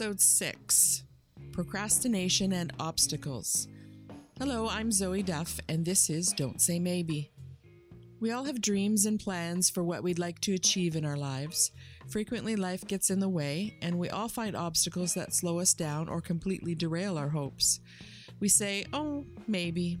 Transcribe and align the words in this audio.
Episode 0.00 0.20
6 0.20 1.02
Procrastination 1.50 2.52
and 2.52 2.72
Obstacles. 2.78 3.66
Hello, 4.38 4.68
I'm 4.68 4.92
Zoe 4.92 5.24
Duff, 5.24 5.58
and 5.68 5.84
this 5.84 6.08
is 6.08 6.28
Don't 6.28 6.60
Say 6.60 6.78
Maybe. 6.78 7.32
We 8.20 8.30
all 8.30 8.44
have 8.44 8.60
dreams 8.60 9.06
and 9.06 9.18
plans 9.18 9.68
for 9.68 9.82
what 9.82 10.04
we'd 10.04 10.20
like 10.20 10.40
to 10.42 10.54
achieve 10.54 10.94
in 10.94 11.04
our 11.04 11.16
lives. 11.16 11.72
Frequently, 12.06 12.54
life 12.54 12.86
gets 12.86 13.10
in 13.10 13.18
the 13.18 13.28
way, 13.28 13.76
and 13.82 13.98
we 13.98 14.08
all 14.08 14.28
find 14.28 14.54
obstacles 14.54 15.14
that 15.14 15.34
slow 15.34 15.58
us 15.58 15.74
down 15.74 16.08
or 16.08 16.20
completely 16.20 16.76
derail 16.76 17.18
our 17.18 17.30
hopes. 17.30 17.80
We 18.38 18.48
say, 18.48 18.84
oh, 18.92 19.24
maybe, 19.48 19.98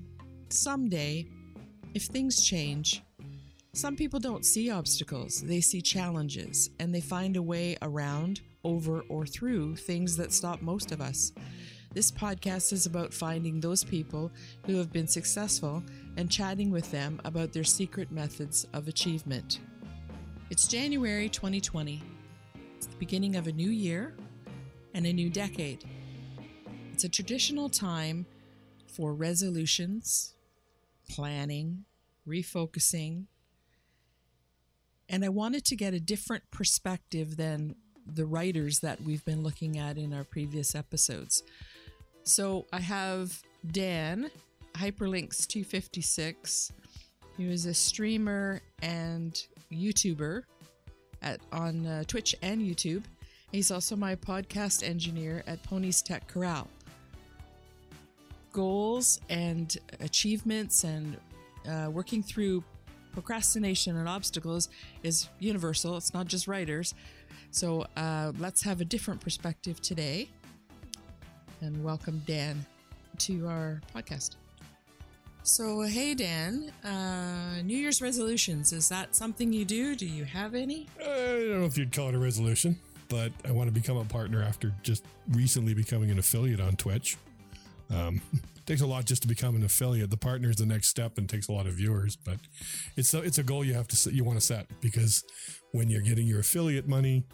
someday, 0.48 1.26
if 1.94 2.04
things 2.04 2.46
change. 2.46 3.02
Some 3.72 3.96
people 3.96 4.20
don't 4.20 4.46
see 4.46 4.70
obstacles, 4.70 5.42
they 5.42 5.60
see 5.60 5.82
challenges, 5.82 6.70
and 6.78 6.94
they 6.94 7.00
find 7.00 7.36
a 7.36 7.42
way 7.42 7.76
around, 7.82 8.42
over, 8.68 9.00
or 9.08 9.24
through 9.24 9.74
things 9.74 10.14
that 10.18 10.30
stop 10.30 10.60
most 10.60 10.92
of 10.92 11.00
us. 11.00 11.32
This 11.94 12.10
podcast 12.10 12.72
is 12.74 12.84
about 12.84 13.14
finding 13.14 13.60
those 13.60 13.82
people 13.82 14.30
who 14.66 14.76
have 14.76 14.92
been 14.92 15.08
successful 15.08 15.82
and 16.18 16.30
chatting 16.30 16.70
with 16.70 16.90
them 16.90 17.18
about 17.24 17.52
their 17.54 17.64
secret 17.64 18.12
methods 18.12 18.66
of 18.74 18.86
achievement. 18.86 19.60
It's 20.50 20.68
January 20.68 21.30
2020. 21.30 22.02
It's 22.76 22.86
the 22.86 22.96
beginning 22.96 23.36
of 23.36 23.46
a 23.46 23.52
new 23.52 23.70
year 23.70 24.14
and 24.92 25.06
a 25.06 25.12
new 25.14 25.30
decade. 25.30 25.84
It's 26.92 27.04
a 27.04 27.08
traditional 27.08 27.70
time 27.70 28.26
for 28.86 29.14
resolutions, 29.14 30.34
planning, 31.08 31.86
refocusing, 32.28 33.24
and 35.08 35.24
I 35.24 35.30
wanted 35.30 35.64
to 35.66 35.76
get 35.76 35.94
a 35.94 36.00
different 36.00 36.50
perspective 36.50 37.36
than 37.38 37.76
the 38.14 38.26
writers 38.26 38.80
that 38.80 39.00
we've 39.02 39.24
been 39.24 39.42
looking 39.42 39.78
at 39.78 39.98
in 39.98 40.12
our 40.12 40.24
previous 40.24 40.74
episodes. 40.74 41.42
So 42.24 42.66
I 42.72 42.80
have 42.80 43.40
Dan, 43.70 44.30
Hyperlynx256, 44.74 46.72
who 47.36 47.44
is 47.44 47.66
a 47.66 47.74
streamer 47.74 48.60
and 48.82 49.40
YouTuber 49.72 50.42
at 51.22 51.40
on 51.52 51.86
uh, 51.86 52.04
Twitch 52.04 52.34
and 52.42 52.60
YouTube. 52.60 53.04
He's 53.52 53.70
also 53.70 53.96
my 53.96 54.14
podcast 54.14 54.86
engineer 54.86 55.42
at 55.46 55.62
Ponies 55.62 56.02
Tech 56.02 56.26
Corral. 56.28 56.68
Goals 58.52 59.20
and 59.30 59.76
achievements 60.00 60.84
and 60.84 61.16
uh, 61.68 61.90
working 61.90 62.22
through 62.22 62.62
procrastination 63.12 63.96
and 63.96 64.08
obstacles 64.08 64.68
is 65.02 65.28
universal. 65.38 65.96
It's 65.96 66.14
not 66.14 66.26
just 66.26 66.46
writers. 66.46 66.94
So 67.50 67.86
uh, 67.96 68.32
let's 68.38 68.62
have 68.62 68.80
a 68.80 68.84
different 68.84 69.20
perspective 69.20 69.80
today. 69.80 70.28
And 71.60 71.82
welcome 71.82 72.22
Dan 72.26 72.64
to 73.18 73.46
our 73.48 73.80
podcast. 73.94 74.36
So, 75.42 75.80
hey, 75.80 76.14
Dan, 76.14 76.70
uh, 76.84 77.62
New 77.62 77.76
Year's 77.76 78.02
resolutions, 78.02 78.72
is 78.72 78.88
that 78.90 79.16
something 79.16 79.52
you 79.52 79.64
do? 79.64 79.96
Do 79.96 80.06
you 80.06 80.24
have 80.24 80.54
any? 80.54 80.86
I 81.00 81.04
don't 81.04 81.60
know 81.60 81.64
if 81.64 81.78
you'd 81.78 81.90
call 81.90 82.10
it 82.10 82.14
a 82.14 82.18
resolution, 82.18 82.78
but 83.08 83.32
I 83.46 83.52
want 83.52 83.68
to 83.68 83.72
become 83.72 83.96
a 83.96 84.04
partner 84.04 84.42
after 84.42 84.74
just 84.82 85.04
recently 85.30 85.72
becoming 85.72 86.10
an 86.10 86.18
affiliate 86.18 86.60
on 86.60 86.76
Twitch. 86.76 87.16
Um, 87.90 88.20
takes 88.68 88.82
a 88.82 88.86
lot 88.86 89.06
just 89.06 89.22
to 89.22 89.28
become 89.28 89.56
an 89.56 89.64
affiliate. 89.64 90.10
The 90.10 90.18
partner 90.18 90.50
is 90.50 90.56
the 90.56 90.66
next 90.66 90.88
step 90.88 91.16
and 91.16 91.26
takes 91.26 91.48
a 91.48 91.52
lot 91.52 91.66
of 91.66 91.72
viewers, 91.72 92.16
but 92.16 92.36
it's 92.96 93.14
a, 93.14 93.22
it's 93.22 93.38
a 93.38 93.42
goal 93.42 93.64
you 93.64 93.72
have 93.72 93.88
to 93.88 94.10
you 94.14 94.24
want 94.24 94.38
to 94.38 94.44
set 94.44 94.66
because 94.82 95.24
when 95.72 95.88
you're 95.88 96.02
getting 96.02 96.26
your 96.26 96.40
affiliate 96.40 96.86
money, 96.86 97.24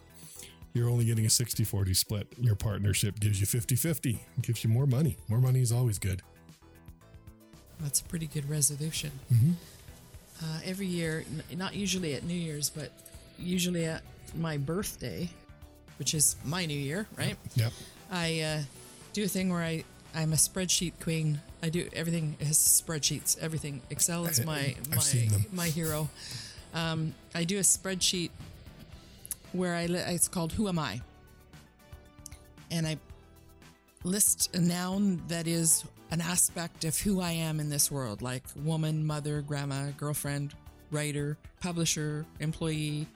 you're 0.74 0.88
only 0.88 1.04
getting 1.04 1.26
a 1.26 1.30
60 1.30 1.64
40 1.64 1.92
split. 1.92 2.28
Your 2.38 2.54
partnership 2.54 3.18
gives 3.18 3.40
you 3.40 3.46
50 3.46 3.74
50, 3.74 4.20
gives 4.42 4.62
you 4.62 4.70
more 4.70 4.86
money. 4.86 5.16
More 5.28 5.40
money 5.40 5.60
is 5.60 5.72
always 5.72 5.98
good. 5.98 6.22
That's 7.80 8.00
a 8.00 8.04
pretty 8.04 8.28
good 8.28 8.48
resolution. 8.48 9.10
Uh, 10.40 10.60
every 10.64 10.86
year, 10.86 11.24
n- 11.50 11.58
not 11.58 11.74
usually 11.74 12.14
at 12.14 12.22
New 12.22 12.34
Year's, 12.34 12.70
but 12.70 12.92
usually 13.40 13.86
at 13.86 14.02
my 14.36 14.56
birthday, 14.56 15.28
which 15.98 16.14
is 16.14 16.36
my 16.44 16.64
New 16.64 16.78
Year, 16.78 17.08
right? 17.18 17.36
Yep. 17.56 17.72
I 18.12 18.40
uh, 18.40 18.60
do 19.12 19.24
a 19.24 19.28
thing 19.28 19.50
where 19.50 19.62
I 19.62 19.82
I'm 20.14 20.32
a 20.32 20.36
spreadsheet 20.36 20.92
queen. 21.00 21.40
I 21.62 21.68
do 21.68 21.88
everything 21.92 22.36
is 22.40 22.58
spreadsheets. 22.58 23.38
Everything 23.38 23.82
Excel 23.90 24.26
is 24.26 24.44
my 24.44 24.76
my 24.90 25.28
my 25.52 25.66
hero. 25.68 26.08
Um, 26.72 27.14
I 27.34 27.44
do 27.44 27.58
a 27.58 27.62
spreadsheet 27.62 28.30
where 29.52 29.74
I 29.74 29.86
li- 29.86 29.98
it's 30.06 30.28
called 30.28 30.52
Who 30.52 30.68
Am 30.68 30.78
I, 30.78 31.00
and 32.70 32.86
I 32.86 32.98
list 34.04 34.54
a 34.54 34.60
noun 34.60 35.22
that 35.28 35.46
is 35.46 35.84
an 36.10 36.20
aspect 36.20 36.84
of 36.84 36.96
who 36.98 37.20
I 37.20 37.32
am 37.32 37.58
in 37.58 37.70
this 37.70 37.90
world, 37.90 38.22
like 38.22 38.44
woman, 38.56 39.04
mother, 39.06 39.40
grandma, 39.42 39.90
girlfriend, 39.96 40.54
writer, 40.90 41.36
publisher, 41.60 42.24
employee, 42.40 43.06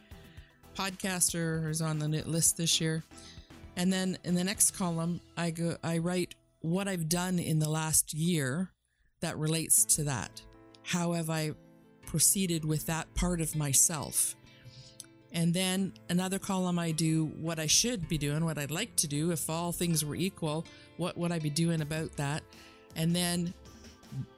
podcaster 0.76 1.68
is 1.68 1.80
on 1.80 1.98
the 1.98 2.08
list 2.08 2.56
this 2.56 2.80
year. 2.80 3.04
And 3.76 3.92
then 3.92 4.18
in 4.24 4.34
the 4.34 4.42
next 4.42 4.72
column, 4.72 5.20
I 5.36 5.50
go 5.50 5.76
I 5.84 5.98
write 5.98 6.34
what 6.60 6.88
I've 6.88 7.08
done 7.08 7.38
in 7.38 7.58
the 7.58 7.68
last 7.68 8.14
year 8.14 8.72
that 9.20 9.38
relates 9.38 9.84
to 9.96 10.04
that. 10.04 10.42
How 10.82 11.12
have 11.12 11.30
I 11.30 11.52
proceeded 12.06 12.64
with 12.64 12.86
that 12.86 13.12
part 13.14 13.40
of 13.40 13.54
myself? 13.54 14.34
And 15.32 15.52
then 15.52 15.92
another 16.08 16.38
column 16.38 16.78
I 16.78 16.90
do 16.90 17.26
what 17.40 17.58
I 17.58 17.66
should 17.66 18.08
be 18.08 18.16
doing, 18.16 18.44
what 18.44 18.58
I'd 18.58 18.70
like 18.70 18.96
to 18.96 19.06
do 19.06 19.30
if 19.30 19.50
all 19.50 19.72
things 19.72 20.04
were 20.04 20.14
equal, 20.14 20.64
what 20.96 21.18
would 21.18 21.32
I 21.32 21.38
be 21.38 21.50
doing 21.50 21.82
about 21.82 22.16
that? 22.16 22.42
And 22.96 23.14
then 23.14 23.52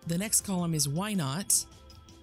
the 0.07 0.19
next 0.19 0.41
column 0.43 0.75
is 0.75 0.89
why 0.89 1.15
not? 1.15 1.65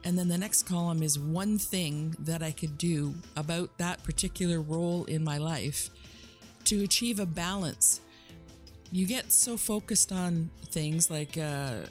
And 0.03 0.17
then 0.17 0.27
the 0.27 0.37
next 0.37 0.63
column 0.63 1.01
is 1.01 1.17
one 1.17 1.57
thing 1.57 2.15
that 2.19 2.43
I 2.43 2.51
could 2.51 2.77
do 2.77 3.13
about 3.35 3.77
that 3.77 4.03
particular 4.03 4.61
role 4.61 5.05
in 5.05 5.23
my 5.23 5.37
life 5.37 5.89
to 6.65 6.83
achieve 6.83 7.19
a 7.19 7.25
balance. 7.25 8.01
You 8.91 9.05
get 9.05 9.31
so 9.31 9.57
focused 9.57 10.11
on 10.11 10.49
things 10.69 11.09
like 11.11 11.37
uh, 11.37 11.81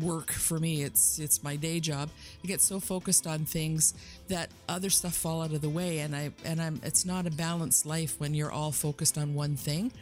work 0.00 0.30
for 0.32 0.58
me 0.58 0.82
it's 0.82 1.18
it's 1.18 1.42
my 1.42 1.56
day 1.56 1.80
job. 1.80 2.08
I 2.42 2.46
get 2.46 2.60
so 2.60 2.80
focused 2.80 3.26
on 3.26 3.44
things 3.44 3.94
that 4.28 4.50
other 4.68 4.90
stuff 4.90 5.14
fall 5.14 5.42
out 5.42 5.52
of 5.52 5.60
the 5.60 5.68
way 5.68 5.98
and 5.98 6.14
i 6.16 6.30
and 6.44 6.60
i'm 6.60 6.80
it's 6.82 7.04
not 7.04 7.26
a 7.26 7.30
balanced 7.30 7.86
life 7.86 8.18
when 8.18 8.34
you're 8.34 8.50
all 8.50 8.72
focused 8.72 9.18
on 9.18 9.34
one 9.34 9.56
thing. 9.56 9.92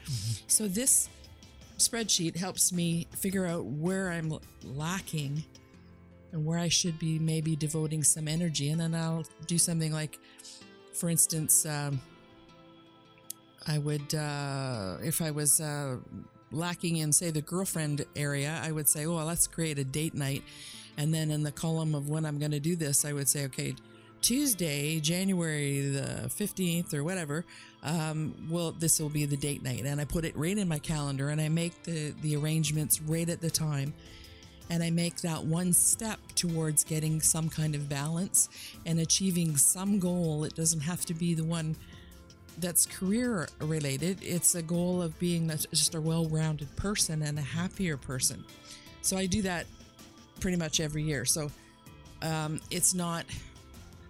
So 0.47 0.69
this 0.69 1.09
spreadsheet 1.79 2.37
helps 2.37 2.73
me 2.73 3.07
figure 3.17 3.47
out 3.47 3.65
where 3.65 4.13
i'm 4.13 4.39
lacking 4.63 5.43
and 6.33 6.45
where 6.47 6.59
i 6.59 6.69
should 6.69 6.99
be 6.99 7.19
maybe 7.19 7.57
devoting 7.57 8.05
some 8.05 8.29
energy. 8.29 8.71
And 8.71 8.81
then 8.81 8.95
i'll 8.95 9.25
do 9.47 9.59
something 9.59 9.93
like 9.93 10.19
for 10.93 11.11
instance 11.11 11.67
um, 11.67 12.01
i 13.67 13.79
would 13.79 14.15
uh, 14.15 14.99
if 15.03 15.21
i 15.21 15.31
was 15.31 15.61
uh, 15.61 15.97
lacking 16.55 16.97
in 16.97 17.13
say 17.13 17.31
the 17.31 17.43
girlfriend 17.43 18.05
area 18.17 18.61
i 18.63 18.71
would 18.71 18.89
say 18.89 19.07
well, 19.07 19.25
let's 19.25 19.47
create 19.47 19.79
a 19.79 19.85
date 19.85 20.15
night. 20.15 20.43
And 20.97 21.13
then 21.13 21.33
in 21.33 21.43
the 21.43 21.53
column 21.53 21.95
of 21.95 22.09
when 22.09 22.25
i'm 22.25 22.39
going 22.39 22.53
to 22.53 22.61
do 22.61 22.77
this 22.77 23.05
i 23.05 23.13
would 23.13 23.29
say 23.29 23.45
okay 23.47 23.75
tuesday 24.23 25.01
january 25.01 25.89
the 25.91 26.29
15th 26.29 26.95
or 26.95 27.05
whatever 27.05 27.45
um, 27.83 28.35
well 28.49 28.73
this 28.73 28.99
will 28.99 29.11
be 29.11 29.27
the 29.27 29.37
date 29.37 29.63
night. 29.63 29.85
And 29.85 30.01
i 30.01 30.05
put 30.05 30.25
it 30.25 30.37
right 30.37 30.57
in 30.57 30.69
my 30.69 30.79
calendar 30.79 31.29
and 31.29 31.41
i 31.41 31.49
make 31.49 31.83
the 31.83 32.15
the 32.23 32.37
arrangements 32.37 33.01
right 33.03 33.29
at 33.29 33.41
the 33.41 33.51
time. 33.51 33.93
And 34.71 34.83
I 34.83 34.91
make 34.91 35.21
that 35.21 35.45
one 35.45 35.73
step 35.73 36.19
towards 36.35 36.85
getting 36.85 37.21
some 37.21 37.51
kind 37.51 37.75
of 37.75 37.89
balance 37.89 38.49
and 38.87 38.99
achieving 38.99 39.57
some 39.57 39.99
goal. 39.99 40.45
It 40.45 40.55
doesn't 40.55 40.81
have 40.81 41.05
to 41.07 41.15
be 41.15 41.35
the 41.35 41.45
one 41.45 41.77
that's 42.59 42.87
career 42.87 43.49
related. 43.61 44.19
It's 44.23 44.55
a 44.55 44.63
goal 44.63 45.03
of 45.03 45.19
being 45.19 45.49
just 45.49 45.95
a 45.95 46.01
well 46.01 46.27
rounded 46.27 46.75
person 46.77 47.23
and 47.23 47.39
a 47.39 47.43
happier 47.43 47.97
person. 47.97 48.45
So 49.03 49.17
I 49.17 49.27
do 49.27 49.43
that 49.43 49.67
pretty 50.41 50.57
much 50.57 50.81
every 50.81 51.03
year. 51.03 51.25
So 51.25 51.51
um, 52.23 52.61
it's 52.71 52.95
not 52.95 53.25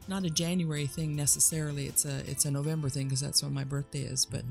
not 0.08 0.25
a 0.25 0.31
January 0.31 0.87
thing 0.87 1.17
necessarily. 1.17 1.87
It's 1.87 2.05
a 2.05 2.19
it's 2.31 2.44
a 2.44 2.50
November 2.50 2.88
thing 2.88 3.06
because 3.06 3.20
that's 3.20 3.43
when 3.43 3.52
my 3.55 3.64
birthday 3.64 4.02
is. 4.02 4.25
But 4.25 4.44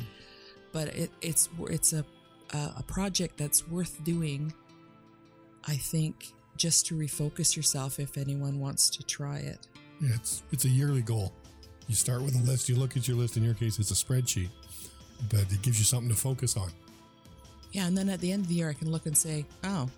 but 0.72 0.90
it, 0.90 1.12
it's 1.22 1.50
it's 1.70 1.94
a 1.94 2.06
a 2.52 2.84
project 2.84 3.38
that's 3.38 3.68
worth 3.68 4.04
doing. 4.04 4.54
I 5.66 5.76
think 5.76 6.34
just 6.58 6.86
to 6.88 6.96
refocus 6.96 7.56
yourself 7.56 8.00
if 8.00 8.18
anyone 8.18 8.60
wants 8.60 8.90
to 8.92 9.04
try 9.04 9.38
it. 9.38 9.68
Yeah, 10.02 10.16
it's 10.16 10.44
it's 10.52 10.66
a 10.66 10.70
yearly 10.70 11.02
goal. 11.02 11.34
You 11.88 11.96
start 11.96 12.22
with 12.22 12.36
a 12.36 12.44
list. 12.44 12.70
You 12.70 12.76
look 12.76 12.96
at 12.96 13.08
your 13.08 13.18
list. 13.18 13.38
In 13.38 13.44
your 13.44 13.54
case, 13.54 13.80
it's 13.80 13.92
a 13.92 13.94
spreadsheet, 13.94 14.50
but 15.30 15.42
it 15.52 15.62
gives 15.62 15.80
you 15.80 15.86
something 15.86 16.10
to 16.10 16.16
focus 16.16 16.56
on. 16.58 16.70
Yeah, 17.72 17.88
and 17.88 17.98
then 17.98 18.10
at 18.10 18.20
the 18.22 18.32
end 18.32 18.44
of 18.44 18.48
the 18.50 18.56
year, 18.56 18.70
I 18.70 18.74
can 18.74 18.92
look 18.92 19.06
and 19.06 19.18
say, 19.18 19.46
"Oh, 19.64 19.90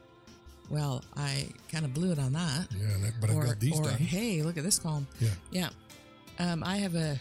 well, 0.69 1.03
I 1.15 1.47
kind 1.71 1.85
of 1.85 1.93
blew 1.93 2.11
it 2.11 2.19
on 2.19 2.33
that." 2.33 2.67
Yeah, 2.71 2.87
that, 3.01 3.13
but 3.21 3.29
I've 3.29 3.45
got 3.45 3.59
these 3.59 3.77
or 3.79 3.83
done. 3.83 3.97
hey, 3.97 4.41
look 4.41 4.57
at 4.57 4.63
this 4.63 4.79
column. 4.79 5.07
Yeah, 5.19 5.29
Yeah, 5.51 5.69
um, 6.39 6.63
I 6.63 6.77
have 6.77 6.95
a 6.95 7.19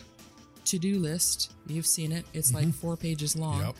to-do 0.65 0.99
list. 0.99 1.53
You've 1.67 1.87
seen 1.87 2.13
it. 2.13 2.25
It's 2.33 2.55
like 2.55 2.73
four 2.73 2.97
pages 2.97 3.37
long. 3.37 3.61
Yep. 3.61 3.77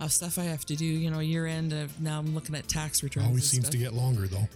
of 0.00 0.12
stuff 0.12 0.38
I 0.38 0.44
have 0.44 0.64
to 0.66 0.76
do. 0.76 0.84
You 0.84 1.10
know, 1.10 1.20
year 1.20 1.46
end. 1.46 1.72
Of 1.72 2.00
now 2.00 2.18
I'm 2.18 2.34
looking 2.34 2.54
at 2.56 2.66
tax 2.66 3.02
returns. 3.02 3.26
Always 3.26 3.48
seems 3.48 3.66
stuff. 3.66 3.72
to 3.72 3.78
get 3.78 3.92
longer 3.92 4.26
though. 4.26 4.48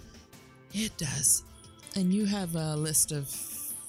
It 0.73 0.97
does. 0.99 1.45
And 1.95 2.13
you 2.13 2.25
have 2.27 2.55
a 2.57 2.77
list 2.77 3.13
of 3.13 3.29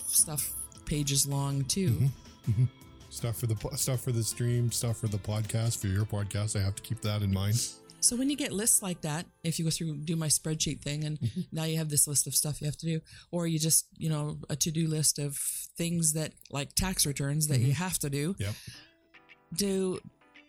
stuff 0.08 0.54
pages 0.90 1.28
long 1.28 1.64
too. 1.66 1.92
Mm-hmm. 1.92 2.52
Mm-hmm. 2.52 2.66
Stuff 3.12 3.38
for 3.38 3.48
the 3.48 3.56
stuff 3.78 4.02
for 4.02 4.12
the 4.12 4.24
stream, 4.24 4.72
stuff 4.72 4.98
for 4.98 5.08
the 5.08 5.18
podcast, 5.18 5.80
for 5.80 5.88
your 5.88 6.06
podcast. 6.06 6.60
I 6.60 6.64
have 6.64 6.76
to 6.76 6.82
keep 6.82 7.02
that 7.02 7.22
in 7.22 7.34
mind. 7.34 7.62
So 8.02 8.16
when 8.16 8.30
you 8.30 8.38
get 8.38 8.52
lists 8.52 8.82
like 8.82 9.02
that, 9.02 9.26
if 9.44 9.60
you 9.60 9.66
go 9.66 9.72
through 9.72 9.98
do 9.98 10.16
my 10.16 10.28
spreadsheet 10.28 10.82
thing 10.82 11.04
and 11.04 11.20
mm-hmm. 11.20 11.42
now 11.52 11.66
you 11.66 11.78
have 11.78 11.90
this 11.90 12.08
list 12.08 12.28
of 12.28 12.36
stuff 12.36 12.62
you 12.62 12.66
have 12.66 12.78
to 12.78 12.86
do, 12.86 13.02
or 13.32 13.46
you 13.46 13.60
just, 13.60 13.88
you 13.98 14.10
know, 14.10 14.38
a 14.50 14.56
to-do 14.56 14.88
list 14.88 15.20
of 15.20 15.36
things 15.78 16.14
that 16.14 16.32
like 16.50 16.74
tax 16.76 17.06
returns 17.06 17.48
that 17.48 17.60
you 17.60 17.74
have 17.74 18.00
to 18.00 18.10
do, 18.10 18.36
Yep. 18.40 18.54
do 19.54 20.00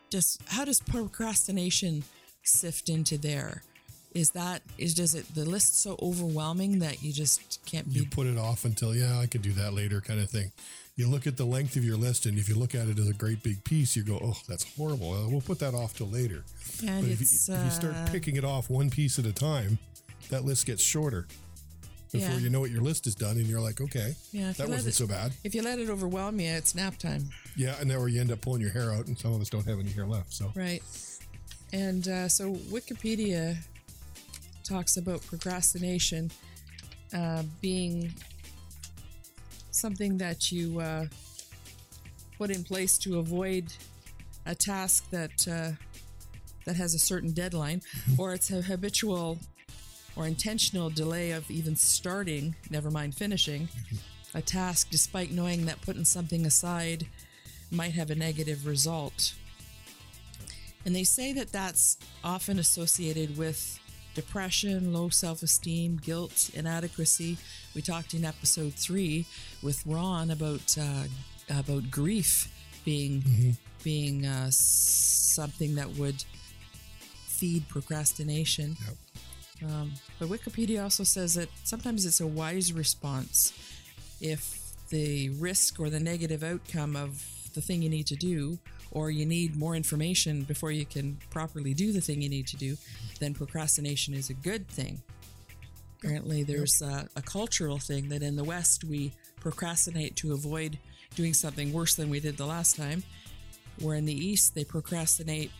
just 0.09 0.41
how 0.47 0.65
does 0.65 0.79
procrastination 0.79 2.03
sift 2.43 2.89
into 2.89 3.17
there? 3.17 3.63
Is 4.13 4.31
that 4.31 4.61
is 4.77 4.93
does 4.93 5.15
it 5.15 5.33
the 5.35 5.45
list 5.45 5.81
so 5.81 5.97
overwhelming 6.01 6.79
that 6.79 7.01
you 7.01 7.13
just 7.13 7.59
can't 7.65 7.87
You 7.87 8.05
put 8.05 8.27
it 8.27 8.37
off 8.37 8.65
until 8.65 8.93
yeah, 8.95 9.17
I 9.19 9.25
could 9.25 9.41
do 9.41 9.53
that 9.53 9.73
later, 9.73 10.01
kind 10.01 10.19
of 10.19 10.29
thing. 10.29 10.51
You 10.97 11.07
look 11.07 11.25
at 11.25 11.37
the 11.37 11.45
length 11.45 11.77
of 11.77 11.85
your 11.85 11.95
list, 11.95 12.25
and 12.25 12.37
if 12.37 12.49
you 12.49 12.55
look 12.55 12.75
at 12.75 12.89
it 12.89 12.99
as 12.99 13.07
a 13.07 13.13
great 13.13 13.41
big 13.41 13.63
piece, 13.63 13.95
you 13.95 14.03
go, 14.03 14.19
"Oh, 14.21 14.37
that's 14.49 14.65
horrible. 14.75 15.13
Uh, 15.13 15.29
We'll 15.29 15.39
put 15.41 15.59
that 15.59 15.73
off 15.73 15.95
till 15.95 16.07
later." 16.09 16.43
and 16.85 17.03
But 17.05 17.11
if 17.11 17.21
you, 17.21 17.27
if 17.55 17.63
you 17.65 17.71
start 17.71 17.95
uh, 17.95 18.07
picking 18.11 18.35
it 18.35 18.43
off 18.43 18.69
one 18.69 18.89
piece 18.89 19.17
at 19.17 19.25
a 19.25 19.31
time, 19.31 19.79
that 20.29 20.43
list 20.43 20.65
gets 20.65 20.83
shorter. 20.83 21.27
Before 22.11 22.31
Yeah. 22.31 22.37
you 22.39 22.49
know 22.49 22.59
what 22.59 22.71
your 22.71 22.81
list 22.81 23.07
is 23.07 23.15
done, 23.15 23.37
and 23.37 23.47
you're 23.47 23.61
like, 23.61 23.79
"Okay, 23.79 24.15
Yeah, 24.33 24.51
that 24.51 24.67
wasn't 24.67 24.89
it- 24.93 24.97
so 24.97 25.07
bad." 25.07 25.31
if 25.45 25.55
you 25.55 25.61
let 25.61 25.79
it 25.79 25.89
overwhelm 25.89 26.41
you, 26.41 26.49
it's 26.49 26.75
nap 26.75 26.97
time. 26.97 27.29
Yeah, 27.55 27.79
and 27.79 27.89
then 27.89 27.97
where 27.97 28.09
you 28.09 28.19
end 28.19 28.29
up 28.33 28.41
pulling 28.41 28.61
your 28.61 28.71
hair 28.71 28.91
out, 28.91 29.07
and 29.07 29.17
some 29.17 29.31
of 29.31 29.39
us 29.39 29.49
don't 29.49 29.65
have 29.65 29.79
any 29.79 29.91
hair 29.91 30.05
left. 30.05 30.33
So 30.33 30.51
Right. 30.53 30.83
And 31.71 32.05
uh, 32.09 32.27
so 32.27 32.53
Wikipedia 32.69 33.55
talks 34.63 34.97
about 34.97 35.25
procrastination 35.25 36.31
uh, 37.13 37.43
being 37.61 38.13
something 39.71 40.17
that 40.17 40.51
you 40.51 40.79
uh, 40.79 41.05
put 42.37 42.49
in 42.49 42.63
place 42.63 42.97
to 42.97 43.19
avoid 43.19 43.65
a 44.45 44.55
task 44.55 45.09
that 45.11 45.47
uh, 45.47 45.71
that 46.65 46.75
has 46.75 46.93
a 46.93 46.99
certain 46.99 47.31
deadline, 47.31 47.81
or 48.17 48.33
it's 48.33 48.51
a 48.51 48.61
habitual 48.61 49.37
or 50.15 50.27
intentional 50.27 50.89
delay 50.89 51.31
of 51.31 51.49
even 51.49 51.75
starting, 51.75 52.55
never 52.69 52.91
mind 52.91 53.15
finishing, 53.15 53.67
a 54.33 54.41
task, 54.41 54.89
despite 54.91 55.31
knowing 55.31 55.65
that 55.65 55.81
putting 55.81 56.05
something 56.05 56.45
aside 56.45 57.07
might 57.71 57.93
have 57.93 58.11
a 58.11 58.15
negative 58.15 58.67
result. 58.67 59.33
And 60.85 60.95
they 60.95 61.03
say 61.03 61.31
that 61.33 61.51
that's 61.51 61.97
often 62.23 62.59
associated 62.59 63.37
with 63.37 63.79
depression, 64.13 64.93
low 64.93 65.09
self 65.09 65.43
esteem, 65.43 65.99
guilt, 66.01 66.49
inadequacy. 66.53 67.37
We 67.75 67.81
talked 67.81 68.13
in 68.13 68.25
episode 68.25 68.73
three 68.73 69.25
with 69.61 69.85
Ron 69.85 70.31
about 70.31 70.77
uh, 70.79 71.03
about 71.49 71.91
grief 71.91 72.47
being 72.85 73.57
being 73.83 74.25
uh, 74.25 74.47
something 74.51 75.75
that 75.75 75.89
would 75.97 76.23
feed 77.27 77.67
procrastination. 77.69 78.77
Yep. 78.85 79.71
Um, 79.71 79.93
but 80.19 80.29
Wikipedia 80.29 80.81
also 80.81 81.03
says 81.03 81.35
that 81.35 81.49
sometimes 81.63 82.05
it's 82.05 82.19
a 82.19 82.27
wise 82.27 82.73
response 82.73 83.53
if 84.19 84.59
the 84.89 85.29
risk 85.29 85.79
or 85.79 85.89
the 85.89 85.99
negative 85.99 86.43
outcome 86.43 86.95
of 86.95 87.25
the 87.53 87.61
thing 87.61 87.81
you 87.81 87.89
need 87.89 88.07
to 88.07 88.15
do, 88.15 88.57
or 88.91 89.09
you 89.09 89.25
need 89.25 89.55
more 89.55 89.75
information 89.75 90.43
before 90.43 90.71
you 90.71 90.85
can 90.85 91.17
properly 91.29 91.73
do 91.73 91.91
the 91.91 92.01
thing 92.01 92.21
you 92.21 92.29
need 92.29 92.47
to 92.47 92.57
do, 92.57 92.75
then 93.19 93.33
procrastination 93.33 94.13
is 94.13 94.29
a 94.29 94.33
good 94.33 94.67
thing. 94.67 95.01
Apparently, 95.99 96.43
there's 96.43 96.81
a, 96.81 97.07
a 97.15 97.21
cultural 97.21 97.77
thing 97.77 98.09
that 98.09 98.23
in 98.23 98.35
the 98.35 98.43
West 98.43 98.83
we 98.83 99.13
procrastinate 99.39 100.15
to 100.17 100.33
avoid 100.33 100.77
doing 101.15 101.33
something 101.33 101.71
worse 101.71 101.95
than 101.95 102.09
we 102.09 102.19
did 102.19 102.37
the 102.37 102.45
last 102.45 102.75
time, 102.75 103.03
where 103.79 103.95
in 103.95 104.05
the 104.05 104.13
East 104.13 104.55
they 104.55 104.63
procrastinate 104.63 105.51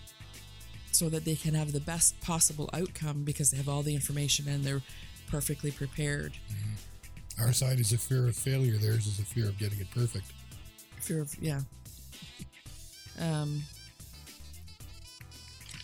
so 0.92 1.10
that 1.10 1.26
they 1.26 1.36
can 1.36 1.54
have 1.54 1.72
the 1.72 1.80
best 1.80 2.20
possible 2.22 2.70
outcome 2.74 3.24
because 3.24 3.52
they 3.52 3.58
have 3.58 3.70
all 3.70 3.82
the 3.82 3.96
information 3.96 4.48
and 4.48 4.64
they're 4.64 4.82
perfectly 5.30 5.72
prepared. 5.72 6.34
Mm-hmm. 6.52 7.44
our 7.44 7.54
side 7.54 7.80
is 7.80 7.94
a 7.94 7.98
fear 7.98 8.28
of 8.28 8.36
failure. 8.36 8.78
Theirs 8.78 9.08
is 9.08 9.20
a 9.20 9.24
fear 9.24 9.48
of 9.48 9.58
getting 9.58 9.80
it 9.80 9.90
perfect. 9.92 10.26
fear 11.00 11.22
of 11.22 11.34
yeah 11.40 11.62
um 13.20 13.64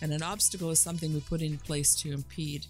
and 0.00 0.12
an 0.12 0.22
obstacle 0.22 0.70
is 0.70 0.78
something 0.78 1.12
we 1.12 1.20
put 1.20 1.42
in 1.42 1.58
place 1.58 1.94
to 1.96 2.12
impede. 2.12 2.66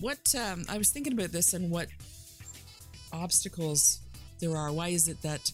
What 0.00 0.34
um, 0.34 0.64
i 0.68 0.76
was 0.78 0.90
thinking 0.90 1.12
about 1.12 1.30
this 1.32 1.54
and 1.54 1.70
what 1.70 1.88
obstacles 3.12 4.00
there 4.40 4.56
are. 4.56 4.70
Why 4.72 4.88
is 4.88 5.08
it 5.08 5.20
that 5.22 5.50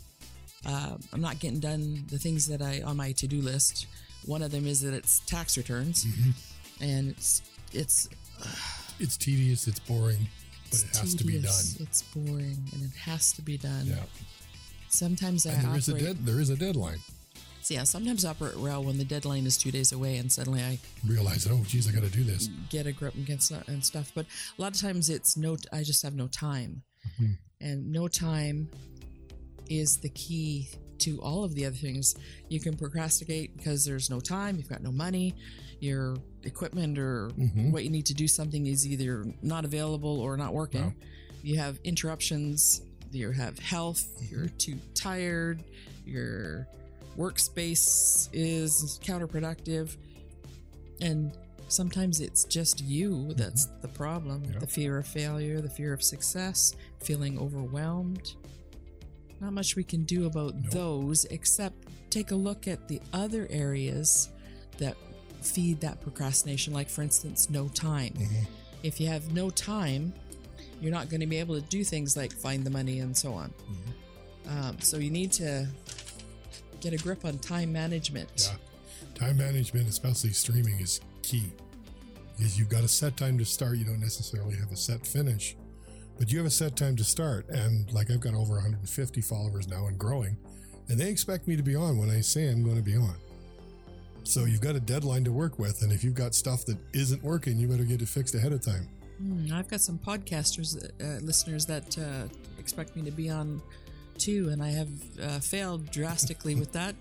uh, 0.67 0.97
i'm 1.13 1.21
not 1.21 1.39
getting 1.41 1.61
done 1.61 2.05
the 2.09 2.19
things 2.19 2.47
that 2.49 2.63
i 2.63 2.83
on 2.83 2.97
my 2.97 3.13
to-do 3.13 3.41
list? 3.41 3.87
One 4.27 4.43
of 4.43 4.51
them 4.51 4.67
is 4.67 4.81
that 4.81 4.95
it's 4.95 5.21
tax 5.21 5.57
returns. 5.59 6.07
And 6.81 7.11
it's 7.11 7.43
it's 7.73 8.09
It's 8.99 9.17
tedious. 9.17 9.67
It's 9.69 9.81
boring, 9.81 10.27
but 10.71 10.83
it's 10.83 10.85
it 10.85 10.97
has 10.97 11.15
to 11.17 11.25
be 11.25 11.39
done. 11.41 11.65
it's 11.81 12.03
boring 12.03 12.59
and 12.73 12.83
it 12.83 12.97
has 12.97 13.33
to 13.33 13.43
be 13.43 13.57
done. 13.59 13.87
Yeah, 13.87 13.97
sometimes 14.89 15.47
i 15.47 15.51
and 15.53 15.69
there 15.69 15.77
is 15.77 15.89
a 15.89 15.99
dead, 15.99 16.19
there 16.27 16.41
is 16.41 16.51
a 16.51 16.57
deadline. 16.57 16.99
So, 17.65 17.73
yeah, 17.73 17.85
sometimes 17.85 18.27
I 18.27 18.31
operate 18.31 18.59
well 18.59 18.85
when 18.85 18.99
the 18.99 19.07
deadline 19.07 19.47
is 19.47 19.57
two 19.57 19.71
days 19.71 19.91
away, 19.91 20.19
and 20.19 20.31
suddenly 20.31 20.61
I 20.61 20.79
Realize, 21.09 21.49
oh, 21.51 21.63
geez, 21.67 21.89
I 21.89 21.93
got 21.93 22.03
to 22.03 22.11
do 22.11 22.23
this. 22.23 22.51
get 22.69 22.87
a 22.87 22.93
grip 22.93 23.15
and 23.15 23.25
get 23.25 23.41
stu- 23.41 23.63
and 23.67 23.83
stuff. 23.83 24.13
But 24.15 24.27
a 24.59 24.61
lot 24.61 24.75
of 24.75 24.81
times 24.83 25.09
it's 25.09 25.35
no, 25.39 25.57
I 25.73 25.83
just 25.83 26.03
have 26.03 26.15
no 26.15 26.27
time, 26.27 26.83
mm-hmm. 27.09 27.33
and 27.63 27.91
no 27.91 28.07
time 28.07 28.69
is 29.71 29.97
the 29.97 30.11
key 30.11 30.69
to 30.99 31.19
all 31.23 31.43
of 31.43 31.55
the 31.55 31.65
other 31.65 31.75
things. 31.75 32.15
You 32.51 32.61
can 32.61 32.77
procrastinate 32.77 33.57
because 33.57 33.83
there's 33.87 34.11
no 34.11 34.21
time, 34.21 34.57
you've 34.57 34.69
got 34.69 34.83
no 34.83 34.93
money, 34.93 35.35
your 35.81 36.17
equipment 36.43 36.99
or 36.99 37.29
mm-hmm. 37.29 37.73
what 37.73 37.83
you 37.85 37.89
need 37.89 38.05
to 38.07 38.15
do 38.15 38.29
something 38.29 38.67
is 38.67 38.87
either 38.87 39.25
not 39.41 39.65
available 39.65 40.21
or 40.21 40.37
not 40.37 40.53
working. 40.53 40.85
Wow. 40.85 40.93
You 41.43 41.59
have 41.59 41.79
interruptions. 41.83 42.83
You 43.11 43.31
have 43.31 43.59
health. 43.59 44.07
You're 44.31 44.49
too 44.59 44.77
tired. 44.95 45.65
Your 46.05 46.67
workspace 47.17 48.29
is 48.33 49.01
counterproductive. 49.03 49.97
And 51.01 51.37
sometimes 51.69 52.21
it's 52.21 52.45
just 52.45 52.83
you 52.83 53.33
that's 53.35 53.67
mm-hmm. 53.67 53.81
the 53.83 53.89
problem. 53.89 54.43
Yeah. 54.45 54.59
The 54.61 54.67
fear 54.67 54.99
of 54.99 55.07
failure, 55.07 55.61
the 55.61 55.69
fear 55.69 55.93
of 55.93 56.03
success, 56.03 56.75
feeling 57.03 57.39
overwhelmed. 57.39 58.35
Not 59.41 59.53
much 59.53 59.77
we 59.77 59.85
can 59.85 60.05
do 60.05 60.27
about 60.27 60.55
Nope. 60.55 60.71
those 60.71 61.25
except 61.27 61.89
take 62.11 62.31
a 62.31 62.37
look 62.37 62.69
at 62.69 62.87
the 62.89 63.01
other 63.13 63.47
areas 63.51 64.31
that 64.79 64.97
feed 65.43 65.81
that 65.81 66.01
procrastination, 66.01 66.73
like, 66.73 66.89
for 66.89 67.03
instance, 67.03 67.51
no 67.51 67.69
time. 67.69 68.15
Mm-hmm. 68.15 68.45
If 68.83 69.01
you 69.01 69.09
have 69.09 69.33
no 69.33 69.51
time, 69.51 70.13
you're 70.81 70.93
not 70.93 71.09
going 71.09 71.21
to 71.21 71.27
be 71.27 71.39
able 71.39 71.55
to 71.61 71.67
do 71.69 71.85
things 71.85 72.17
like 72.17 72.33
find 72.33 72.65
the 72.65 72.71
money 72.71 73.01
and 73.01 73.17
so 73.17 73.33
on. 73.33 73.51
Mm-hmm. 73.51 74.59
Um, 74.59 74.81
so 74.81 74.99
you 74.99 75.11
need 75.11 75.33
to 75.33 75.67
get 76.85 76.99
a 76.99 77.03
grip 77.03 77.25
on 77.25 77.39
time 77.39 77.73
management. 77.73 78.29
Yeah. 78.37 78.57
Time 79.15 79.39
management, 79.39 79.89
especially 79.89 80.31
streaming, 80.31 80.79
is 80.81 81.01
key 81.23 81.51
because 82.37 82.59
you've 82.59 82.69
got 82.69 82.85
a 82.85 82.89
set 82.89 83.17
time 83.17 83.39
to 83.39 83.45
start. 83.45 83.79
You 83.79 83.85
don't 83.85 84.01
necessarily 84.01 84.55
have 84.57 84.71
a 84.71 84.77
set 84.77 85.07
finish, 85.07 85.57
but 86.19 86.31
you 86.31 86.39
have 86.39 86.47
a 86.47 86.51
set 86.51 86.77
time 86.77 86.95
to 86.97 87.05
start. 87.05 87.49
And 87.49 87.91
like 87.93 88.11
I've 88.11 88.21
got 88.21 88.35
over 88.35 88.55
150 88.55 89.21
followers 89.23 89.67
now 89.67 89.87
and 89.87 89.99
growing, 89.99 90.37
and 90.89 90.99
they 90.99 91.09
expect 91.09 91.49
me 91.49 91.57
to 91.57 91.63
be 91.63 91.75
on 91.75 91.97
when 91.97 92.11
I 92.11 92.21
say 92.21 92.49
I'm 92.49 92.63
going 92.63 92.77
to 92.77 92.83
be 92.83 92.97
on. 92.97 93.15
So 94.25 94.45
you've 94.45 94.63
got 94.63 94.75
a 94.75 94.81
deadline 94.81 95.25
to 95.25 95.33
work 95.33 95.59
with, 95.59 95.83
and 95.83 95.93
if 95.93 96.05
you've 96.05 96.15
got 96.15 96.35
stuff 96.35 96.65
that 96.67 96.79
isn't 96.93 97.23
working, 97.23 97.59
you 97.59 97.69
better 97.69 97.85
get 97.85 98.03
it 98.03 98.09
fixed 98.09 98.35
ahead 98.35 98.53
of 98.53 98.63
time. 98.63 98.89
Hmm, 99.19 99.53
I've 99.53 99.69
got 99.69 99.81
some 99.81 99.99
podcasters, 99.99 100.91
uh, 101.01 101.25
listeners 101.25 101.67
that 101.67 101.97
uh, 101.99 102.27
expect 102.59 102.97
me 102.97 103.03
to 103.03 103.11
be 103.11 103.31
on 103.31 103.63
too, 104.19 104.49
and 104.51 104.63
I 104.63 104.71
have 104.71 104.89
uh, 105.23 105.39
failed 105.41 105.91
drastically 105.91 106.55
with 106.55 106.73
that. 106.73 106.95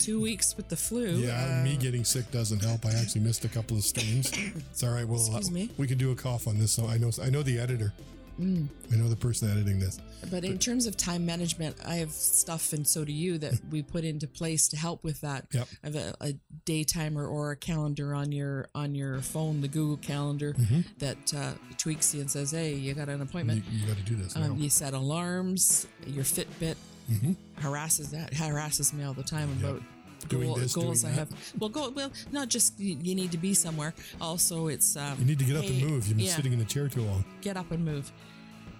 Two 0.00 0.20
weeks 0.20 0.56
with 0.56 0.68
the 0.68 0.76
flu. 0.76 1.06
Yeah, 1.16 1.60
uh, 1.60 1.64
me 1.64 1.76
getting 1.76 2.04
sick 2.04 2.30
doesn't 2.30 2.62
help. 2.62 2.86
I 2.86 2.92
actually 2.92 3.22
missed 3.22 3.44
a 3.44 3.48
couple 3.48 3.76
of 3.76 3.82
streams. 3.84 4.32
It's 4.70 4.82
all 4.82 4.90
right. 4.92 5.06
Well, 5.06 5.18
Excuse 5.18 5.50
me? 5.50 5.70
we 5.76 5.86
can 5.86 5.98
do 5.98 6.10
a 6.12 6.14
cough 6.14 6.46
on 6.46 6.58
this. 6.58 6.72
So 6.72 6.86
I 6.86 6.96
know 6.96 7.10
I 7.22 7.28
know 7.30 7.42
the 7.42 7.58
editor. 7.58 7.92
Mm. 8.40 8.66
I 8.92 8.96
know 8.96 9.08
the 9.08 9.16
person 9.16 9.50
editing 9.50 9.78
this. 9.78 9.98
But 10.30 10.44
in 10.44 10.58
terms 10.58 10.86
of 10.86 10.96
time 10.96 11.24
management, 11.24 11.76
I 11.86 11.96
have 11.96 12.10
stuff, 12.10 12.72
and 12.72 12.86
so 12.86 13.04
do 13.04 13.12
you, 13.12 13.38
that 13.38 13.60
we 13.70 13.82
put 13.82 14.04
into 14.04 14.26
place 14.26 14.68
to 14.68 14.76
help 14.76 15.04
with 15.04 15.20
that. 15.20 15.46
Yep. 15.52 15.68
I 15.82 15.86
have 15.86 15.96
a, 15.96 16.14
a 16.20 16.32
day 16.64 16.82
timer 16.84 17.26
or 17.26 17.52
a 17.52 17.56
calendar 17.56 18.14
on 18.14 18.32
your 18.32 18.68
on 18.74 18.94
your 18.94 19.20
phone, 19.20 19.60
the 19.60 19.68
Google 19.68 19.98
Calendar, 19.98 20.54
Mm-hmm. 20.54 20.80
that 20.98 21.34
uh, 21.34 21.52
tweaks 21.78 22.14
you 22.14 22.20
and 22.22 22.30
says, 22.30 22.50
"Hey, 22.50 22.74
you 22.74 22.94
got 22.94 23.08
an 23.08 23.20
appointment." 23.20 23.64
you 23.70 23.86
got 23.86 23.96
to 23.96 24.02
do 24.02 24.16
this. 24.16 24.34
Um, 24.36 24.56
you 24.58 24.68
set 24.70 24.94
alarms. 24.94 25.86
Your 26.06 26.24
Fitbit 26.24 26.76
Mm-hmm. 27.12 27.32
harasses 27.60 28.10
that 28.12 28.32
harasses 28.32 28.94
me 28.94 29.04
all 29.04 29.12
the 29.12 29.22
time 29.22 29.50
about 29.60 29.72
Doing 29.72 29.86
goal- 30.28 30.54
this, 30.56 30.74
goals 30.74 31.04
I 31.04 31.10
that. 31.10 31.14
have. 31.18 31.54
Well, 31.58 31.70
go 31.70 31.90
well. 31.90 32.10
Not 32.32 32.48
just 32.48 32.78
you, 32.78 32.96
you 33.02 33.14
need 33.14 33.32
to 33.32 33.38
be 33.38 33.54
somewhere. 33.54 33.94
Also, 34.20 34.68
it's 34.68 34.96
um, 34.96 35.16
You 35.18 35.24
need 35.24 35.38
to 35.38 35.44
get 35.44 35.56
up 35.56 35.64
and 35.64 35.80
move. 35.82 36.06
You've 36.08 36.16
been 36.16 36.26
yeah, 36.26 36.34
sitting 36.34 36.52
in 36.52 36.58
the 36.58 36.64
chair 36.64 36.88
too 36.88 37.02
long. 37.02 37.24
Get 37.40 37.56
up 37.56 37.70
and 37.70 37.84
move. 37.84 38.10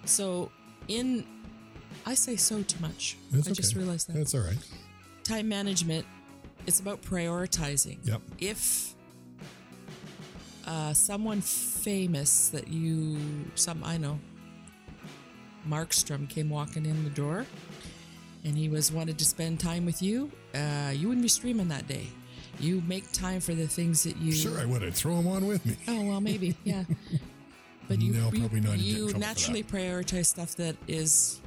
So, 0.05 0.51
in 0.87 1.25
I 2.05 2.13
say 2.13 2.35
so 2.35 2.61
too 2.61 2.79
much. 2.81 3.17
That's 3.31 3.47
I 3.47 3.51
just 3.51 3.75
realized 3.75 4.07
that 4.09 4.13
That's 4.13 4.35
all 4.35 4.41
right. 4.41 4.57
time 5.23 5.47
management. 5.49 6.05
It's 6.67 6.79
about 6.79 7.01
prioritizing. 7.01 7.97
Yep. 8.03 8.21
If 8.39 8.95
uh, 10.65 10.93
someone 10.93 11.41
famous 11.41 12.49
that 12.49 12.67
you 12.67 13.19
some 13.55 13.83
I 13.83 13.97
know, 13.97 14.19
Markstrom 15.67 16.29
came 16.29 16.49
walking 16.49 16.85
in 16.85 17.03
the 17.03 17.09
door, 17.11 17.45
and 18.45 18.55
he 18.57 18.69
was 18.69 18.91
wanted 18.91 19.17
to 19.17 19.25
spend 19.25 19.59
time 19.59 19.85
with 19.85 20.01
you, 20.01 20.31
uh, 20.53 20.91
you 20.93 21.07
wouldn't 21.09 21.23
be 21.23 21.27
streaming 21.27 21.67
that 21.67 21.87
day. 21.87 22.07
You 22.59 22.81
make 22.87 23.11
time 23.11 23.41
for 23.41 23.53
the 23.53 23.67
things 23.67 24.03
that 24.03 24.15
you. 24.17 24.31
Sure, 24.31 24.57
I 24.59 24.65
would. 24.65 24.81
I'd 24.83 24.93
throw 24.93 25.17
them 25.17 25.27
on 25.27 25.45
with 25.45 25.65
me. 25.65 25.75
Oh 25.89 26.03
well, 26.05 26.21
maybe 26.21 26.55
yeah. 26.63 26.85
But 27.89 27.99
you, 27.99 28.13
No, 28.13 28.29
probably 28.31 28.61
not. 28.61 28.77
You'd 28.77 28.95
get 28.95 29.01
in 29.01 29.07
You 29.09 29.13
naturally 29.19 29.63
prioritize 29.63 30.27
stuff 30.27 30.55
that 30.55 30.75
is 30.87 31.41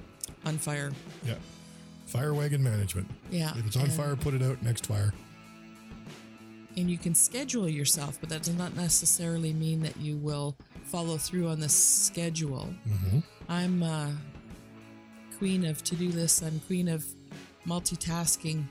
on 0.44 0.58
fire. 0.58 0.92
Yeah. 1.24 1.34
Fire 2.06 2.34
wagon 2.34 2.62
management. 2.62 3.08
Yeah. 3.30 3.52
If 3.56 3.66
it's 3.66 3.76
on 3.76 3.88
fire, 3.88 4.14
put 4.16 4.34
it 4.34 4.42
out 4.42 4.62
next 4.62 4.86
fire. 4.86 5.12
and 6.76 6.88
you 6.90 6.96
can 6.98 7.14
schedule 7.14 7.68
yourself, 7.68 8.18
but 8.20 8.28
that 8.28 8.42
does 8.44 8.54
not 8.56 8.76
necessarily 8.76 9.52
mean 9.52 9.80
that 9.82 9.96
you 9.96 10.16
will 10.16 10.56
follow 10.84 11.16
through 11.18 11.48
on 11.48 11.58
the 11.58 11.68
schedule. 11.68 12.68
Mm-hmm. 12.88 13.18
I'm 13.48 13.82
uh, 13.82 14.10
queen 15.38 15.64
of 15.64 15.82
to 15.84 15.94
do 15.94 16.08
lists. 16.08 16.42
I'm 16.42 16.60
queen 16.60 16.88
of 16.88 17.04
multitasking, 17.66 18.64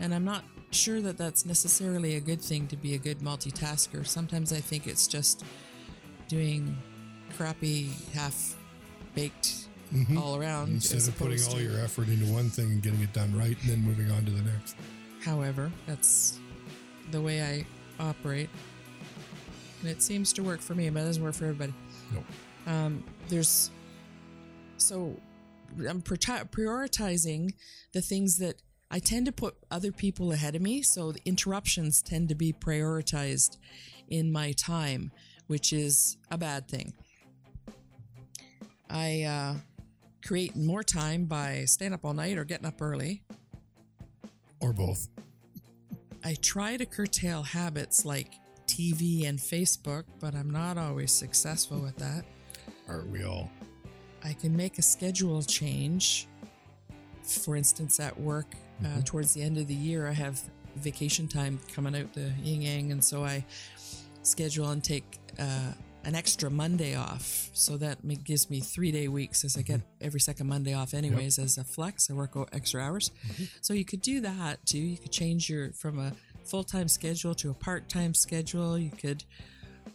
and 0.00 0.14
I'm 0.14 0.24
not 0.24 0.44
sure 0.70 1.00
that 1.00 1.16
that's 1.16 1.44
necessarily 1.46 2.16
a 2.16 2.20
good 2.20 2.40
thing 2.40 2.66
to 2.68 2.76
be 2.76 2.94
a 2.94 2.98
good 2.98 3.18
multitasker. 3.20 4.06
Sometimes 4.06 4.52
I 4.52 4.60
think 4.60 4.86
it's 4.86 5.06
just 5.06 5.44
doing 6.28 6.76
crappy, 7.36 7.90
half 8.14 8.56
baked 9.14 9.68
all 10.16 10.36
around. 10.36 10.66
Mm-hmm. 10.66 10.74
Instead 10.74 11.08
of 11.08 11.18
putting 11.18 11.42
all 11.44 11.52
to- 11.52 11.62
your 11.62 11.78
effort 11.80 12.08
into 12.08 12.32
one 12.32 12.50
thing 12.50 12.66
and 12.66 12.82
getting 12.82 13.00
it 13.00 13.12
done 13.12 13.36
right 13.36 13.56
and 13.62 13.70
then 13.70 13.80
moving 13.80 14.10
on 14.10 14.24
to 14.24 14.30
the 14.30 14.42
next. 14.42 14.76
However, 15.22 15.70
that's 15.86 16.38
the 17.10 17.20
way 17.20 17.42
I 17.42 17.66
operate. 18.02 18.50
And 19.80 19.90
it 19.90 20.02
seems 20.02 20.32
to 20.34 20.42
work 20.42 20.60
for 20.60 20.74
me, 20.74 20.90
but 20.90 21.00
it 21.00 21.06
doesn't 21.06 21.22
work 21.22 21.34
for 21.34 21.44
everybody. 21.44 21.72
No. 22.12 22.72
Um, 22.72 23.04
there's 23.28 23.70
so 24.76 25.16
I'm 25.88 26.02
prioritizing 26.02 27.52
the 27.92 28.00
things 28.00 28.38
that 28.38 28.62
I 28.90 28.98
tend 28.98 29.26
to 29.26 29.32
put 29.32 29.56
other 29.70 29.92
people 29.92 30.32
ahead 30.32 30.54
of 30.54 30.62
me. 30.62 30.82
So 30.82 31.12
the 31.12 31.20
interruptions 31.24 32.02
tend 32.02 32.28
to 32.30 32.34
be 32.34 32.52
prioritized 32.52 33.58
in 34.08 34.32
my 34.32 34.52
time, 34.52 35.12
which 35.46 35.72
is 35.72 36.16
a 36.30 36.38
bad 36.38 36.68
thing. 36.68 36.94
I 38.88 39.22
uh, 39.22 39.54
create 40.24 40.56
more 40.56 40.82
time 40.82 41.26
by 41.26 41.64
staying 41.66 41.92
up 41.92 42.04
all 42.04 42.14
night 42.14 42.38
or 42.38 42.44
getting 42.44 42.66
up 42.66 42.80
early. 42.80 43.22
Or 44.60 44.72
both. 44.72 45.08
I 46.24 46.34
try 46.40 46.76
to 46.76 46.86
curtail 46.86 47.42
habits 47.42 48.04
like 48.04 48.32
TV 48.66 49.28
and 49.28 49.38
Facebook, 49.38 50.04
but 50.20 50.34
I'm 50.34 50.50
not 50.50 50.78
always 50.78 51.12
successful 51.12 51.78
with 51.78 51.96
that. 51.96 52.24
Aren't 52.88 53.10
we 53.10 53.24
all? 53.24 53.50
I 54.24 54.32
can 54.32 54.56
make 54.56 54.78
a 54.78 54.82
schedule 54.82 55.42
change. 55.42 56.26
For 57.22 57.56
instance, 57.56 58.00
at 58.00 58.18
work, 58.18 58.46
uh, 58.84 59.02
towards 59.04 59.34
the 59.34 59.42
end 59.42 59.58
of 59.58 59.66
the 59.66 59.74
year, 59.74 60.06
I 60.06 60.12
have 60.12 60.40
vacation 60.76 61.28
time 61.28 61.58
coming 61.74 61.96
out 61.96 62.12
the 62.14 62.32
yin 62.42 62.62
yang, 62.62 62.92
and 62.92 63.04
so 63.04 63.24
I 63.24 63.44
schedule 64.22 64.70
and 64.70 64.82
take 64.82 65.18
uh, 65.38 65.72
an 66.04 66.14
extra 66.14 66.50
Monday 66.50 66.94
off. 66.94 67.50
So 67.52 67.76
that 67.78 67.98
gives 68.24 68.48
me 68.48 68.60
three 68.60 68.92
day 68.92 69.08
weeks 69.08 69.44
as 69.44 69.56
I 69.56 69.62
get 69.62 69.80
every 70.00 70.20
second 70.20 70.46
Monday 70.46 70.74
off, 70.74 70.94
anyways, 70.94 71.38
as 71.38 71.58
a 71.58 71.64
flex. 71.64 72.10
I 72.10 72.14
work 72.14 72.36
extra 72.52 72.82
hours. 72.82 73.10
So 73.60 73.74
you 73.74 73.84
could 73.84 74.00
do 74.00 74.20
that 74.20 74.64
too. 74.64 74.78
You 74.78 74.96
could 74.96 75.12
change 75.12 75.50
your 75.50 75.72
from 75.72 75.98
a 75.98 76.12
full 76.44 76.64
time 76.64 76.88
schedule 76.88 77.34
to 77.36 77.50
a 77.50 77.54
part 77.54 77.88
time 77.88 78.14
schedule. 78.14 78.78
You 78.78 78.90
could 78.90 79.24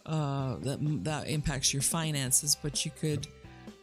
uh, 0.06 0.56
that 0.60 0.78
that 1.04 1.28
impacts 1.28 1.72
your 1.72 1.82
finances, 1.82 2.56
but 2.62 2.84
you 2.84 2.90
could 3.00 3.26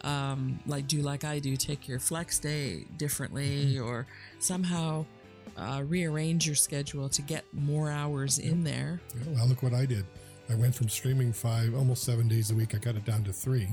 um, 0.03 0.60
like 0.65 0.88
do 0.88 1.01
like 1.01 1.24
I 1.24 1.39
do, 1.39 1.55
take 1.55 1.88
your 1.88 2.00
flex 2.00 2.39
day 2.39 2.86
differently, 2.98 3.77
or 3.79 4.08
somehow 4.39 5.05
uh, 5.58 5.84
rearrange 5.86 6.46
your 6.46 6.55
schedule 6.55 7.10
to 7.10 7.22
get 7.22 7.46
more 7.53 7.91
hours 7.91 8.39
in 8.39 8.63
there. 8.63 9.01
Yeah, 9.15 9.34
well, 9.36 9.48
look 9.48 9.63
what 9.63 9.74
I 9.74 9.86
did. 9.86 10.05
I 10.50 10.55
went 10.55 10.75
from 10.75 10.89
streaming 10.89 11.31
five, 11.31 11.74
almost 11.75 12.03
seven 12.03 12.27
days 12.27 12.51
a 12.51 12.55
week. 12.55 12.75
I 12.75 12.77
got 12.77 12.96
it 12.96 13.05
down 13.05 13.24
to 13.25 13.34
three, 13.34 13.67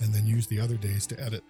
and 0.00 0.14
then 0.14 0.26
used 0.26 0.48
the 0.48 0.60
other 0.60 0.76
days 0.76 1.06
to 1.08 1.20
edit, 1.20 1.44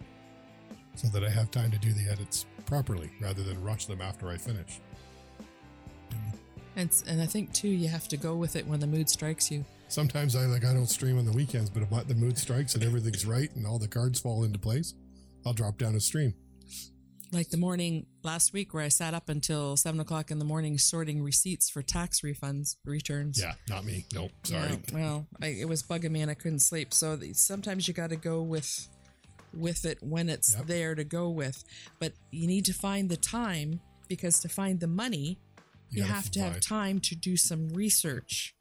so 0.95 1.09
that 1.09 1.25
I 1.25 1.30
have 1.30 1.50
time 1.50 1.71
to 1.71 1.78
do 1.78 1.92
the 1.92 2.11
edits 2.11 2.47
properly 2.66 3.11
rather 3.21 3.42
than 3.42 3.62
rush 3.62 3.87
them 3.87 4.00
after 4.00 4.28
I 4.28 4.37
finish. 4.37 4.80
And 6.76 6.90
and 7.07 7.21
I 7.21 7.26
think 7.26 7.52
too, 7.52 7.69
you 7.69 7.88
have 7.88 8.09
to 8.09 8.16
go 8.16 8.35
with 8.37 8.57
it 8.57 8.66
when 8.66 8.80
the 8.80 8.87
mood 8.87 9.09
strikes 9.09 9.50
you. 9.50 9.64
Sometimes 9.90 10.37
I 10.37 10.47
like 10.47 10.64
I 10.64 10.73
don't 10.73 10.87
stream 10.87 11.18
on 11.18 11.25
the 11.25 11.32
weekends, 11.32 11.68
but 11.68 11.82
if 11.82 12.06
the 12.06 12.14
mood 12.14 12.38
strikes 12.38 12.75
and 12.76 12.85
everything's 12.85 13.26
right 13.26 13.50
and 13.56 13.66
all 13.66 13.78
the 13.78 13.88
cards 13.88 14.20
fall 14.20 14.44
into 14.44 14.59
place, 14.59 14.94
I'll 15.44 15.52
drop 15.52 15.78
down 15.78 15.97
a 15.97 16.00
stream. 16.00 16.32
Like 17.32 17.50
the 17.50 17.56
morning 17.56 18.06
last 18.23 18.52
week, 18.52 18.73
where 18.73 18.85
I 18.85 18.88
sat 18.88 19.14
up 19.14 19.28
until 19.28 19.76
seven 19.76 20.00
o'clock 20.00 20.30
in 20.30 20.38
the 20.38 20.44
morning 20.44 20.78
sorting 20.78 21.23
receipts 21.23 21.68
for 21.70 21.82
tax 21.82 22.20
refunds 22.20 22.76
returns. 22.85 23.40
Yeah, 23.40 23.54
not 23.68 23.85
me. 23.85 24.04
Nope, 24.14 24.30
sorry. 24.44 24.70
Yeah, 24.70 24.76
well, 24.92 25.26
I, 25.42 25.47
it 25.49 25.68
was 25.68 25.82
bugging 25.82 26.11
me 26.12 26.23
and 26.23 26.30
I 26.30 26.35
couldn't 26.35 26.59
sleep. 26.61 26.94
So 26.94 27.16
the, 27.16 27.32
sometimes 27.32 27.88
you 27.88 27.94
got 27.94 28.11
to 28.11 28.16
go 28.16 28.42
with 28.42 28.88
with 29.52 29.85
it 29.85 29.99
when 30.00 30.28
it's 30.28 30.54
Yep. 30.56 30.66
there 30.66 30.94
to 30.94 31.02
go 31.02 31.28
with. 31.30 31.64
But 31.99 32.12
you 32.30 32.47
need 32.47 32.64
to 32.66 32.73
find 32.73 33.09
the 33.09 33.16
time 33.16 33.80
because 34.09 34.38
to 34.40 34.49
find 34.49 34.78
the 34.78 34.87
money, 34.87 35.38
You 35.90 36.02
you, 36.02 36.09
have 36.09 36.30
to 36.32 36.40
have 36.40 36.61
time 36.61 37.00
to 37.00 37.16
do 37.16 37.37
some 37.37 37.68
research. 37.70 38.54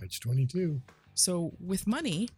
Catch 0.00 0.20
twenty 0.20 0.46
two. 0.46 0.80
So 1.14 1.52
with 1.64 1.86
money, 1.86 2.28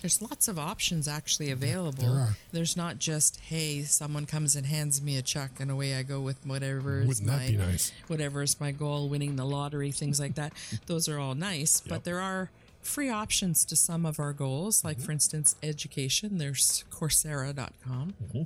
there's 0.00 0.22
lots 0.22 0.46
of 0.46 0.58
options 0.58 1.08
actually 1.08 1.50
available. 1.50 2.14
there. 2.14 2.36
There's 2.52 2.76
not 2.76 2.98
just 2.98 3.40
hey, 3.40 3.82
someone 3.82 4.26
comes 4.26 4.54
and 4.54 4.64
hands 4.66 5.02
me 5.02 5.16
a 5.16 5.22
check 5.22 5.58
and 5.58 5.70
away 5.70 5.96
I 5.96 6.04
go 6.04 6.20
with 6.20 6.44
whatever 6.46 7.00
is 7.00 7.20
my 7.20 7.48
nice? 7.50 7.92
whatever 8.06 8.42
is 8.42 8.60
my 8.60 8.70
goal, 8.70 9.08
winning 9.08 9.34
the 9.36 9.44
lottery, 9.44 9.90
things 9.90 10.20
like 10.20 10.36
that. 10.36 10.52
Those 10.86 11.08
are 11.08 11.18
all 11.18 11.34
nice, 11.34 11.82
Yep. 11.84 11.90
but 11.90 12.04
there 12.04 12.20
are 12.20 12.50
free 12.80 13.10
options 13.10 13.64
to 13.66 13.74
some 13.76 14.06
of 14.06 14.20
our 14.20 14.32
goals. 14.32 14.84
Like, 14.84 15.00
for 15.00 15.10
instance, 15.10 15.56
education. 15.64 16.38
There's 16.38 16.84
Coursera.com. 16.92 18.14
Mm-hmm. 18.22 18.42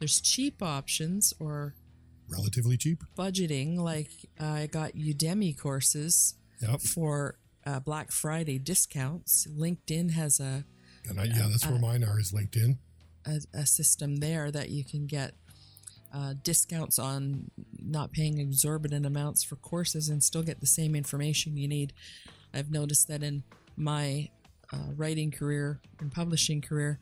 There's 0.00 0.20
cheap 0.20 0.60
options 0.62 1.32
or 1.38 1.74
Relatively 2.28 2.76
cheap. 2.76 3.04
budgeting. 3.16 3.78
Like, 3.78 4.10
I 4.40 4.66
got 4.66 4.94
Udemy 4.94 5.56
courses 5.56 6.34
Yep. 6.62 6.80
for 6.82 7.38
uh, 7.66 7.80
Black 7.80 8.10
Friday 8.12 8.58
discounts. 8.58 9.46
LinkedIn 9.50 10.12
has 10.12 10.40
a, 10.40 10.64
And 11.08 11.20
I, 11.20 11.24
yeah, 11.24 11.48
that's 11.50 11.66
where 11.66 11.76
Uh, 11.76 11.80
mine 11.80 12.04
are. 12.04 12.18
Is 12.18 12.32
LinkedIn. 12.32 12.78
a, 13.26 13.40
a 13.54 13.66
system 13.66 14.16
there 14.16 14.50
that 14.50 14.70
you 14.70 14.84
can 14.84 15.06
get 15.06 15.34
uh, 16.12 16.34
discounts 16.42 16.98
on 16.98 17.50
not 17.78 18.12
paying 18.12 18.38
exorbitant 18.38 19.06
amounts 19.06 19.42
for 19.44 19.56
courses 19.56 20.08
and 20.08 20.22
still 20.22 20.42
get 20.42 20.60
the 20.60 20.66
same 20.66 20.94
information 20.94 21.56
you 21.56 21.66
need. 21.68 21.92
I've 22.52 22.70
noticed 22.70 23.08
that 23.08 23.22
in 23.22 23.44
my 23.76 24.28
uh, 24.72 24.92
writing 24.96 25.30
career 25.30 25.80
and 26.00 26.12
publishing 26.12 26.60
career, 26.60 26.98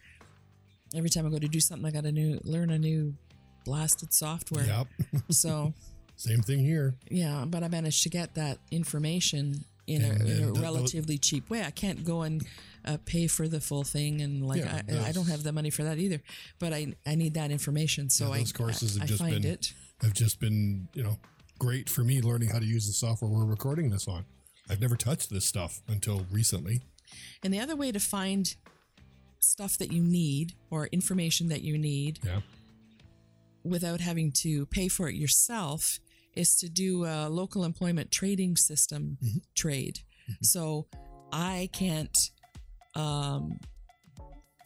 every 0.95 1.11
time 1.11 1.27
I 1.27 1.31
go 1.31 1.39
to 1.39 1.49
do 1.49 1.59
something, 1.61 1.87
I 1.87 1.91
got 1.91 2.05
to 2.05 2.13
new 2.13 2.39
learn 2.45 2.71
a 2.71 2.79
new 2.79 3.15
blasted 3.65 4.13
software. 4.13 4.65
Yep. 4.65 4.87
So 5.31 5.75
Same 6.21 6.43
thing 6.43 6.59
here. 6.61 6.95
yeah, 7.11 7.45
but 7.47 7.63
I 7.63 7.69
managed 7.69 8.03
to 8.03 8.11
get 8.11 8.35
that 8.35 8.59
information 8.71 9.65
in, 9.87 10.03
And 10.03 10.21
a, 10.23 10.27
in 10.43 10.49
a 10.49 10.53
the- 10.53 10.61
relatively 10.61 11.17
cheap 11.19 11.49
way. 11.49 11.63
I 11.65 11.71
can't 11.71 12.05
go 12.05 12.23
and 12.23 12.47
uh, 12.85 12.99
pay 13.07 13.27
for 13.27 13.49
the 13.49 13.61
full 13.61 13.85
thing, 13.85 14.21
and 14.21 14.47
like 14.47 14.61
Yeah, 14.61 14.83
I, 15.05 15.09
I 15.09 15.13
don't 15.13 15.29
have 15.29 15.43
the 15.43 15.53
money 15.53 15.71
for 15.71 15.83
that 15.85 15.99
either. 15.99 16.21
But 16.59 16.73
I 16.75 16.95
I 17.07 17.15
need 17.15 17.35
that 17.35 17.51
information, 17.51 18.11
so 18.11 18.27
Yeah, 18.27 18.33
I 18.35 18.39
those 18.39 18.53
courses 18.53 18.97
I, 18.97 19.01
have 19.01 19.03
I 19.03 19.07
just 19.07 19.21
find 19.23 19.43
been 19.43 19.53
it. 19.53 19.73
have 20.03 20.13
just 20.15 20.41
been 20.41 20.89
you 20.95 21.03
know 21.03 21.19
great 21.59 21.89
for 21.91 22.03
me 22.05 22.21
learning 22.23 22.51
how 22.51 22.59
to 22.59 22.67
use 22.67 22.87
the 22.87 22.93
software 22.93 23.31
we're 23.31 23.45
recording 23.45 23.91
this 23.91 24.07
on. 24.09 24.25
I've 24.69 24.81
never 24.81 24.97
touched 24.97 25.31
this 25.31 25.45
stuff 25.47 25.81
until 25.89 26.25
recently. 26.31 26.81
And 27.43 27.53
the 27.53 27.61
other 27.61 27.77
way 27.77 27.91
to 27.93 27.99
find 28.01 28.55
stuff 29.41 29.77
that 29.79 29.91
you 29.93 30.03
need 30.03 30.53
or 30.71 30.87
information 30.89 31.49
that 31.49 31.63
you 31.63 31.77
need 31.79 32.19
Yeah. 32.25 32.41
without 33.65 34.01
having 34.01 34.33
to 34.33 34.67
pay 34.67 34.89
for 34.89 35.09
it 35.09 35.15
yourself 35.17 35.99
is 36.35 36.57
to 36.57 36.69
do 36.69 37.05
a 37.05 37.29
local 37.29 37.65
employment 37.65 38.11
trading 38.11 38.57
system 38.57 39.19
mm-hmm. 39.23 39.39
trade. 39.55 40.01
Mm-hmm. 40.31 40.43
So 40.43 40.87
I 41.33 41.69
can't 41.73 42.17
um 42.95 43.59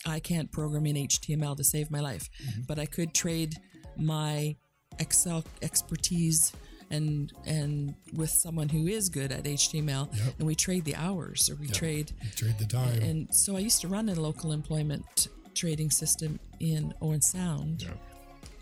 I 0.07 0.21
can't 0.21 0.53
program 0.53 0.87
in 0.87 0.97
HTML 0.97 1.57
to 1.57 1.65
save 1.65 1.91
my 1.91 2.01
life, 2.01 2.29
mm-hmm. 2.43 2.63
but 2.69 2.79
I 2.79 2.87
could 2.87 3.15
trade 3.15 3.55
my 3.97 4.57
Excel 4.99 5.45
expertise 5.63 6.53
and 6.91 7.33
and 7.47 7.95
with 8.15 8.31
someone 8.31 8.69
who 8.69 8.87
is 8.87 9.09
good 9.09 9.33
at 9.33 9.45
HTML, 9.45 10.15
Yep. 10.15 10.35
and 10.39 10.47
we 10.47 10.55
trade 10.55 10.85
the 10.85 10.97
hours 10.97 11.51
or 11.51 11.57
we 11.57 11.69
trade. 11.69 12.13
You 12.23 12.31
trade 12.31 12.59
the 12.59 12.67
time. 12.67 13.03
And 13.03 13.35
so 13.35 13.57
I 13.57 13.61
used 13.61 13.81
to 13.81 13.89
run 13.89 14.09
a 14.09 14.15
local 14.15 14.53
employment 14.53 15.29
trading 15.55 15.91
system 15.91 16.39
in 16.61 16.93
Owen 17.01 17.23
Sound, 17.23 17.83
yeah. 17.83 17.91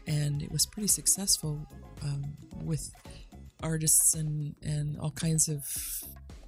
And 0.07 0.43
it 0.43 0.51
was 0.51 0.67
pretty 0.67 0.89
successful 0.89 1.67
um, 2.03 2.37
with 2.63 2.91
artists 3.63 4.15
and 4.15 4.55
and 4.63 4.99
all 4.99 5.11
kinds 5.13 5.49
of 5.49 5.65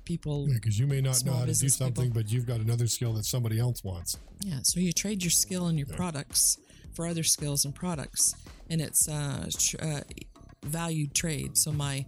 people. 0.05 0.47
Because 0.47 0.79
you 0.79 0.87
may 0.87 1.01
not 1.01 1.25
know 1.25 1.33
how 1.33 1.45
to 1.45 1.53
do 1.55 1.69
something, 1.69 2.07
people. 2.07 2.23
but 2.23 2.31
you've 2.31 2.47
got 2.47 2.61
another 2.61 2.87
skill 2.87 3.13
that 3.15 3.25
somebody 3.25 3.59
else 3.59 3.83
wants. 3.83 4.19
Yeah, 4.41 4.59
so 4.63 4.81
you 4.81 4.93
trade 4.93 5.23
your 5.23 5.31
skill 5.31 5.67
and 5.67 5.79
your 5.79 5.89
products 5.89 6.59
for 6.95 7.07
other 7.07 7.23
skills 7.23 7.65
and 7.65 7.75
products, 7.75 8.35
and 8.71 8.81
it's 8.81 9.09
uh, 9.09 9.49
tr- 9.59 9.77
uh, 9.83 10.01
valued 10.65 11.15
trade. 11.15 11.57
So 11.57 11.73
my 11.73 12.07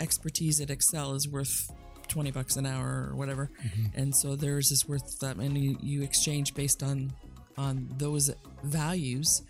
expertise 0.00 0.60
at 0.60 0.70
Excel 0.70 1.14
is 1.14 1.28
worth 1.28 1.70
twenty 2.08 2.30
bucks 2.30 2.56
an 2.56 2.66
hour 2.66 3.08
or 3.10 3.16
whatever, 3.16 3.50
and 3.94 4.14
so 4.14 4.36
theirs 4.36 4.70
is 4.70 4.86
worth 4.86 5.18
that, 5.20 5.36
and 5.36 5.56
you, 5.56 5.78
you 5.80 6.02
exchange 6.02 6.54
based 6.54 6.82
on 6.82 7.12
on 7.56 7.88
those 7.98 8.30
values, 8.64 9.42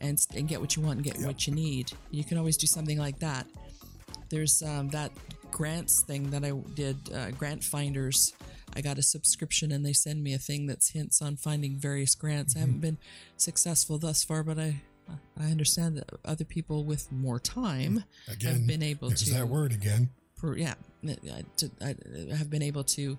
and 0.00 0.24
and 0.34 0.48
get 0.48 0.60
what 0.60 0.76
you 0.76 0.82
want 0.82 0.96
and 0.96 1.04
get 1.04 1.18
what 1.26 1.46
you 1.46 1.54
need. 1.54 1.92
You 2.10 2.24
can 2.24 2.38
always 2.38 2.56
do 2.56 2.66
something 2.66 2.98
like 2.98 3.18
that. 3.20 3.46
There's 4.30 4.62
um, 4.62 4.88
that 4.90 5.10
grants 5.50 6.02
thing 6.02 6.30
that 6.30 6.44
I 6.44 6.52
did, 6.74 6.96
uh, 7.14 7.30
Grant 7.30 7.64
Finders. 7.64 8.34
I 8.76 8.82
got 8.82 8.98
a 8.98 9.02
subscription 9.02 9.72
and 9.72 9.84
they 9.84 9.94
send 9.94 10.22
me 10.22 10.34
a 10.34 10.38
thing 10.38 10.66
that's 10.66 10.90
hints 10.90 11.22
on 11.22 11.36
finding 11.36 11.76
various 11.76 12.14
grants. 12.14 12.54
I 12.54 12.60
haven't 12.60 12.80
been 12.80 12.98
successful 13.36 13.98
thus 13.98 14.22
far, 14.22 14.42
but 14.42 14.58
I 14.58 14.82
I 15.40 15.46
understand 15.50 15.96
that 15.96 16.10
other 16.24 16.44
people 16.44 16.84
with 16.84 17.10
more 17.10 17.38
time 17.38 18.04
Again, 18.30 18.52
have 18.52 18.66
been 18.66 18.82
able 18.82 19.10
to 19.10 19.30
that 19.34 19.48
word 19.48 19.72
again. 19.72 20.10
per, 20.36 20.56
yeah, 20.56 20.74
to, 21.56 21.70
I 21.80 21.94
have 22.36 22.50
been 22.50 22.62
able 22.62 22.84
to 22.84 23.18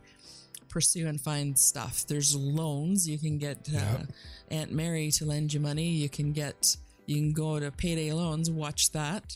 pursue 0.70 1.08
and 1.08 1.20
find 1.20 1.58
stuff. 1.58 2.06
There's 2.08 2.36
loans. 2.36 3.08
You 3.08 3.18
can 3.18 3.38
get 3.38 3.58
uh, 3.70 3.74
Yeah. 3.74 4.04
Aunt 4.52 4.72
Mary 4.72 5.12
to 5.12 5.26
lend 5.26 5.54
you 5.54 5.60
money. 5.60 5.88
You 5.90 6.10
can 6.10 6.32
get, 6.34 6.76
you 7.06 7.16
can 7.18 7.34
go 7.34 7.60
to 7.60 7.72
payday 7.72 8.12
loans, 8.14 8.50
watch 8.50 8.92
that. 8.92 9.36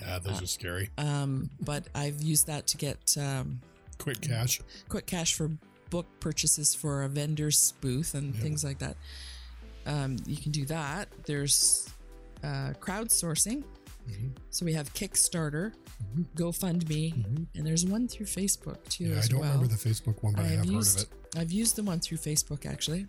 Yeah, 0.00 0.18
those 0.18 0.42
are 0.42 0.46
scary. 0.46 0.90
Um, 0.98 1.50
but 1.60 1.84
I've 1.94 2.20
used 2.22 2.46
that 2.48 2.66
to 2.68 2.76
get 2.76 3.16
um, 3.18 3.60
Quick 3.98 4.20
cash. 4.20 4.60
quick 4.88 5.06
cash 5.06 5.34
for 5.34 5.50
book 5.90 6.06
purchases 6.20 6.74
for 6.74 7.02
a 7.04 7.08
vendor's 7.08 7.72
booth 7.80 8.14
and 8.14 8.34
things 8.34 8.64
like 8.64 8.78
that. 8.78 8.96
Um, 9.86 10.16
you 10.26 10.36
can 10.36 10.50
do 10.52 10.64
that. 10.66 11.08
There's 11.26 11.88
uh, 12.42 12.72
crowdsourcing. 12.80 13.62
So 14.50 14.64
we 14.66 14.72
have 14.74 14.92
Kickstarter, 14.94 15.72
GoFundMe, 16.36 17.46
and 17.54 17.66
there's 17.66 17.86
one 17.86 18.08
through 18.08 18.26
Facebook 18.26 18.82
too 18.88 19.04
Yeah, 19.04 19.20
I 19.22 19.26
don't 19.26 19.40
well. 19.40 19.52
remember 19.52 19.74
the 19.74 19.88
Facebook 19.88 20.22
one, 20.22 20.34
but 20.34 20.44
I, 20.44 20.48
have 20.48 20.66
used, 20.66 20.98
heard 21.00 21.06
of 21.06 21.12
it. 21.36 21.40
I've 21.40 21.52
used 21.52 21.76
the 21.76 21.82
one 21.82 22.00
through 22.00 22.18
Facebook 22.18 22.66
actually, 22.66 23.06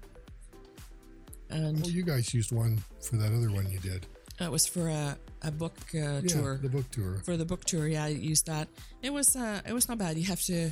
and 1.50 1.82
Well, 1.82 1.90
you 1.92 2.04
guys 2.04 2.34
used 2.34 2.52
one 2.52 2.82
for 3.02 3.18
that 3.18 3.32
other 3.34 3.52
one 3.52 3.70
you 3.72 3.80
did. 3.80 4.06
it 4.40 4.52
was 4.52 4.66
for 4.66 4.88
a, 4.88 5.18
a 5.42 5.52
book 5.52 5.76
uh, 5.94 5.98
Yeah, 5.98 6.22
tour. 6.28 6.58
the 6.62 6.70
book 6.70 6.90
tour. 6.92 7.22
For 7.26 7.38
the 7.38 7.46
book 7.46 7.66
tour, 7.66 7.88
yeah, 7.88 8.06
I 8.06 8.10
used 8.10 8.46
that. 8.48 8.68
It 9.02 9.12
was 9.12 9.36
uh, 9.36 9.62
it 9.68 9.74
was 9.74 9.88
not 9.90 9.98
bad. 9.98 10.18
You 10.18 10.26
have 10.26 10.42
to 10.44 10.72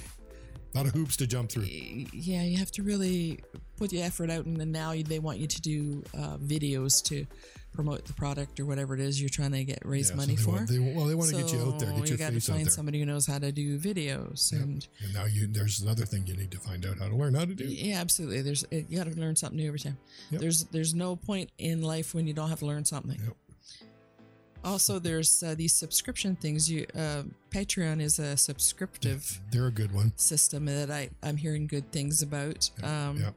A 0.74 0.78
lot 0.78 0.86
of 0.88 0.94
hoops 0.94 1.18
to 1.18 1.28
jump 1.28 1.50
through. 1.52 1.64
yeah, 1.64 2.44
you 2.44 2.58
have 2.58 2.72
to 2.72 2.84
really 2.84 3.40
put 3.78 3.92
your 3.92 4.06
effort 4.06 4.30
out, 4.30 4.46
and 4.46 4.56
then 4.58 4.72
now 4.72 4.94
they 5.06 5.20
want 5.20 5.38
you 5.40 5.48
to 5.48 5.62
do 5.62 6.04
uh, 6.18 6.38
videos 6.38 7.04
to 7.06 7.26
promote 7.74 8.06
the 8.06 8.14
product 8.14 8.60
or 8.60 8.66
whatever 8.66 8.94
it 8.94 9.00
is 9.00 9.20
you're 9.22 9.30
trying 9.30 9.52
to 9.52 9.64
get 9.64 9.80
raise 9.86 10.10
Yeah, 10.10 10.16
so 10.16 10.18
money 10.18 10.36
they 10.36 10.42
for. 10.42 10.52
Want, 10.52 10.70
they, 10.70 10.80
well, 10.80 11.06
they 11.06 11.16
want 11.16 11.30
to 11.30 11.36
get 11.38 11.52
you 11.54 11.60
out 11.62 11.80
there, 11.80 11.90
So 11.90 11.96
get 11.96 12.08
your 12.08 12.08
you 12.08 12.18
gotta 12.18 12.34
face 12.34 12.50
out 12.50 12.56
find 12.56 12.72
somebody 12.72 13.00
who 13.00 13.06
knows 13.06 13.26
how 13.26 13.40
to 13.40 13.52
do 13.52 13.78
videos, 13.80 14.52
and 14.54 14.86
And 15.04 15.14
now 15.14 15.26
you, 15.26 15.48
there's 15.48 15.82
another 15.82 16.06
thing 16.06 16.26
you 16.28 16.36
need 16.36 16.52
to 16.52 16.60
find 16.60 16.86
out 16.86 17.00
how 17.00 17.08
to 17.10 17.16
learn 17.16 17.34
how 17.34 17.46
to 17.46 17.54
do. 17.56 17.66
yeah, 17.66 18.00
absolutely. 18.00 18.42
There's 18.42 18.66
you 18.72 18.98
got 18.98 19.12
to 19.12 19.20
learn 19.20 19.36
something 19.36 19.58
new 19.58 19.68
every 19.68 19.80
time. 19.80 19.98
Yep. 20.32 20.42
There's 20.42 20.64
there's 20.66 20.94
no 20.94 21.16
point 21.18 21.50
in 21.58 21.82
life 21.82 22.14
when 22.14 22.28
you 22.28 22.34
don't 22.34 22.50
have 22.50 22.60
to 22.60 22.66
learn 22.66 22.86
something. 22.86 23.20
Yep. 23.22 23.36
Also, 24.64 25.00
there's 25.00 25.42
uh, 25.44 25.56
these 25.56 25.74
subscription 25.74 26.36
things. 26.36 26.70
You 26.70 26.86
uh, 26.96 27.24
Patreon 27.50 28.02
is 28.02 28.20
a 28.20 28.38
subscriptive 28.38 29.40
They're 29.52 29.68
a 29.68 29.72
good 29.72 29.92
one. 29.92 30.14
system 30.18 30.66
that 30.66 30.92
I 30.92 31.10
I'm 31.24 31.38
hearing 31.38 31.68
good 31.68 31.92
things 31.92 32.22
about. 32.22 32.70
Um, 32.84 33.18
yeah. 33.20 33.32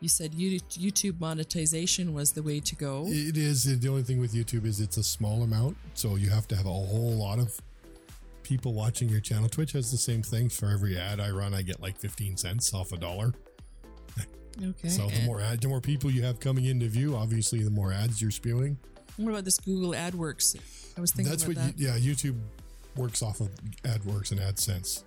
You 0.00 0.08
said 0.08 0.32
YouTube 0.32 1.18
monetization 1.20 2.12
was 2.12 2.32
the 2.32 2.42
way 2.42 2.60
to 2.60 2.76
go. 2.76 3.04
It 3.08 3.36
is. 3.38 3.64
The 3.64 3.88
only 3.88 4.02
thing 4.02 4.20
with 4.20 4.34
YouTube 4.34 4.66
is 4.66 4.80
it's 4.80 4.98
a 4.98 5.02
small 5.02 5.42
amount. 5.42 5.76
So 5.94 6.16
you 6.16 6.28
have 6.30 6.46
to 6.48 6.56
have 6.56 6.66
a 6.66 6.70
whole 6.70 7.16
lot 7.16 7.38
of 7.38 7.58
people 8.42 8.74
watching 8.74 9.08
your 9.08 9.20
channel. 9.20 9.48
Twitch 9.48 9.72
has 9.72 9.90
the 9.90 9.96
same 9.96 10.22
thing. 10.22 10.50
For 10.50 10.68
every 10.70 10.98
ad 10.98 11.20
I 11.20 11.30
run, 11.30 11.54
I 11.54 11.62
get 11.62 11.80
like 11.80 11.96
15 11.98 12.36
cents 12.36 12.74
off 12.74 12.92
a 12.92 12.98
dollar. 12.98 13.32
Okay. 14.62 14.88
So 14.88 15.08
the 15.08 15.22
more 15.24 15.40
ad, 15.40 15.60
the 15.60 15.68
more 15.68 15.80
people 15.80 16.10
you 16.10 16.22
have 16.22 16.38
coming 16.38 16.66
into 16.66 16.86
view, 16.86 17.16
obviously, 17.16 17.62
the 17.62 17.70
more 17.70 17.92
ads 17.92 18.22
you're 18.22 18.30
spewing. 18.30 18.78
What 19.16 19.30
about 19.30 19.44
this 19.44 19.58
Google 19.58 19.92
AdWords? 19.92 20.56
I 20.96 21.00
was 21.00 21.12
thinking 21.12 21.30
That's 21.30 21.44
about 21.44 21.56
what, 21.56 21.76
that. 21.76 21.78
You, 21.78 21.88
yeah, 21.88 21.98
YouTube 21.98 22.38
works 22.96 23.22
off 23.22 23.40
of 23.40 23.48
AdWords 23.82 24.32
and 24.32 24.40
AdSense. 24.40 25.04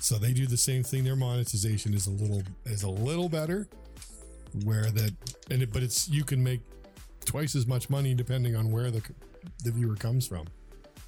So 0.00 0.16
they 0.16 0.32
do 0.32 0.46
the 0.46 0.56
same 0.56 0.82
thing. 0.82 1.04
Their 1.04 1.16
monetization 1.16 1.94
is 1.94 2.06
a 2.06 2.10
little 2.10 2.42
is 2.66 2.82
a 2.82 2.90
little 2.90 3.28
better, 3.28 3.68
where 4.64 4.90
that 4.90 5.14
and 5.50 5.62
it, 5.62 5.72
but 5.72 5.82
it's 5.82 6.08
you 6.08 6.24
can 6.24 6.42
make 6.42 6.60
twice 7.24 7.54
as 7.54 7.66
much 7.66 7.88
money 7.88 8.14
depending 8.14 8.56
on 8.56 8.70
where 8.70 8.90
the 8.90 9.02
the 9.64 9.70
viewer 9.70 9.94
comes 9.94 10.26
from. 10.26 10.46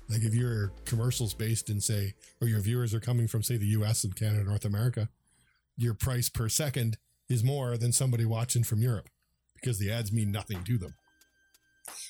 Like 0.09 0.23
if 0.23 0.35
your 0.35 0.71
commercials 0.85 1.35
based 1.35 1.71
in 1.71 1.81
say, 1.81 2.15
or 2.41 2.47
your 2.47 2.61
viewers 2.61 2.95
are 2.95 3.01
coming 3.01 3.27
from 3.27 3.43
say 3.43 3.57
the 3.57 3.67
U.S. 3.67 4.05
and 4.05 4.15
Canada, 4.15 4.45
North 4.45 4.65
America, 4.65 5.09
your 5.77 5.95
price 5.95 6.29
per 6.29 6.49
second 6.49 6.99
is 7.29 7.43
more 7.43 7.77
than 7.77 7.91
somebody 7.91 8.25
watching 8.25 8.63
from 8.63 8.81
Europe 8.81 9.09
because 9.55 9.79
the 9.79 9.91
ads 9.91 10.13
mean 10.13 10.31
nothing 10.31 10.63
to 10.65 10.79
them. 10.79 10.95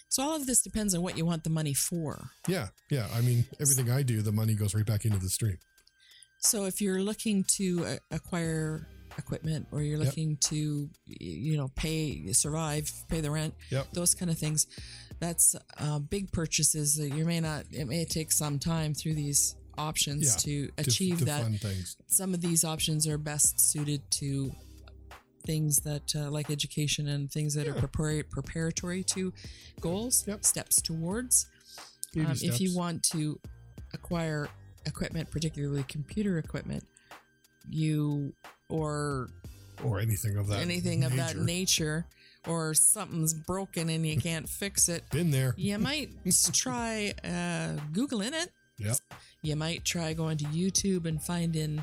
So 0.09 0.23
all 0.23 0.37
of 0.37 0.47
this 0.47 0.63
depends 0.63 0.95
on 0.95 1.03
what 1.03 1.17
you 1.19 1.25
want 1.25 1.45
the 1.45 1.51
money 1.51 1.75
for. 1.75 2.31
Yeah, 2.49 2.69
yeah. 2.91 3.09
I 3.15 3.21
mean, 3.21 3.45
everything 3.61 3.91
I 3.91 4.03
do, 4.03 4.23
the 4.23 4.33
money 4.33 4.55
goes 4.55 4.75
right 4.75 4.87
back 4.87 5.05
into 5.05 5.19
the 5.19 5.29
stream. 5.29 5.59
So 6.39 6.65
if 6.67 6.81
you're 6.81 7.01
looking 7.03 7.45
to 7.57 7.85
uh, 7.87 7.97
acquire 8.11 8.87
equipment 9.19 9.67
or 9.73 9.81
you're 9.81 9.99
Yep. 9.99 10.07
looking 10.07 10.37
to 10.39 10.91
you 11.07 11.57
know 11.57 11.69
pay 11.77 12.33
survive 12.33 12.91
pay 13.09 13.21
the 13.21 13.31
rent 13.31 13.55
Yep. 13.71 13.93
those 13.93 14.13
kind 14.13 14.29
of 14.29 14.37
things 14.37 14.67
that's 15.21 15.55
uh, 15.79 16.01
big 16.01 16.33
purchases 16.33 16.97
that 16.97 17.11
you 17.15 17.25
may 17.25 17.39
not 17.39 17.65
it 17.71 17.85
may 17.87 18.05
take 18.05 18.33
some 18.33 18.59
time 18.59 18.93
through 18.93 19.15
these 19.15 19.55
options 19.79 20.25
Yeah, 20.25 20.37
to 20.39 20.67
to- 20.67 20.73
achieve 20.91 21.19
to 21.21 21.25
that 21.27 21.43
fund 21.43 21.61
things. 21.61 21.97
some 22.09 22.35
of 22.35 22.41
these 22.41 22.65
options 22.65 23.07
are 23.07 23.17
best 23.17 23.61
suited 23.61 24.03
to 24.19 24.51
things 25.47 25.79
that 25.81 26.15
uh, 26.17 26.31
like 26.31 26.51
education 26.51 27.09
and 27.09 27.31
things 27.31 27.55
that 27.55 27.67
are 27.69 27.75
prepar- 27.75 28.29
preparatory 28.31 29.03
to 29.05 29.33
goals 29.81 30.25
Yep. 30.27 30.45
steps 30.45 30.81
towards 30.83 31.47
um, 32.17 32.27
if 32.43 32.61
you 32.61 32.77
want 32.77 33.03
to 33.13 33.39
acquire 33.93 34.49
equipment 34.87 35.31
particularly 35.31 35.83
computer 35.89 36.39
equipment 36.39 36.85
you 37.71 38.33
or 38.69 39.29
or 39.83 39.99
anything 40.01 40.37
of 40.37 40.47
that, 40.49 40.61
anything 40.61 41.05
of 41.05 41.15
that 41.17 41.37
nature. 41.37 41.45
nature 41.45 42.07
or 42.47 42.75
something's 42.75 43.35
broken 43.35 43.89
and 43.89 44.07
you 44.07 44.21
can't 44.21 44.49
fix 44.49 44.89
it 44.89 45.03
Been 45.11 45.31
there. 45.31 45.55
you 45.57 45.79
might 45.79 46.11
try 46.53 47.13
uh, 47.25 47.81
googling 47.93 48.33
it 48.33 48.51
Yep. 48.79 48.97
you 49.43 49.57
might 49.57 49.85
try 49.85 50.13
going 50.13 50.37
to 50.39 50.45
youtube 50.47 51.07
and 51.07 51.23
finding 51.23 51.83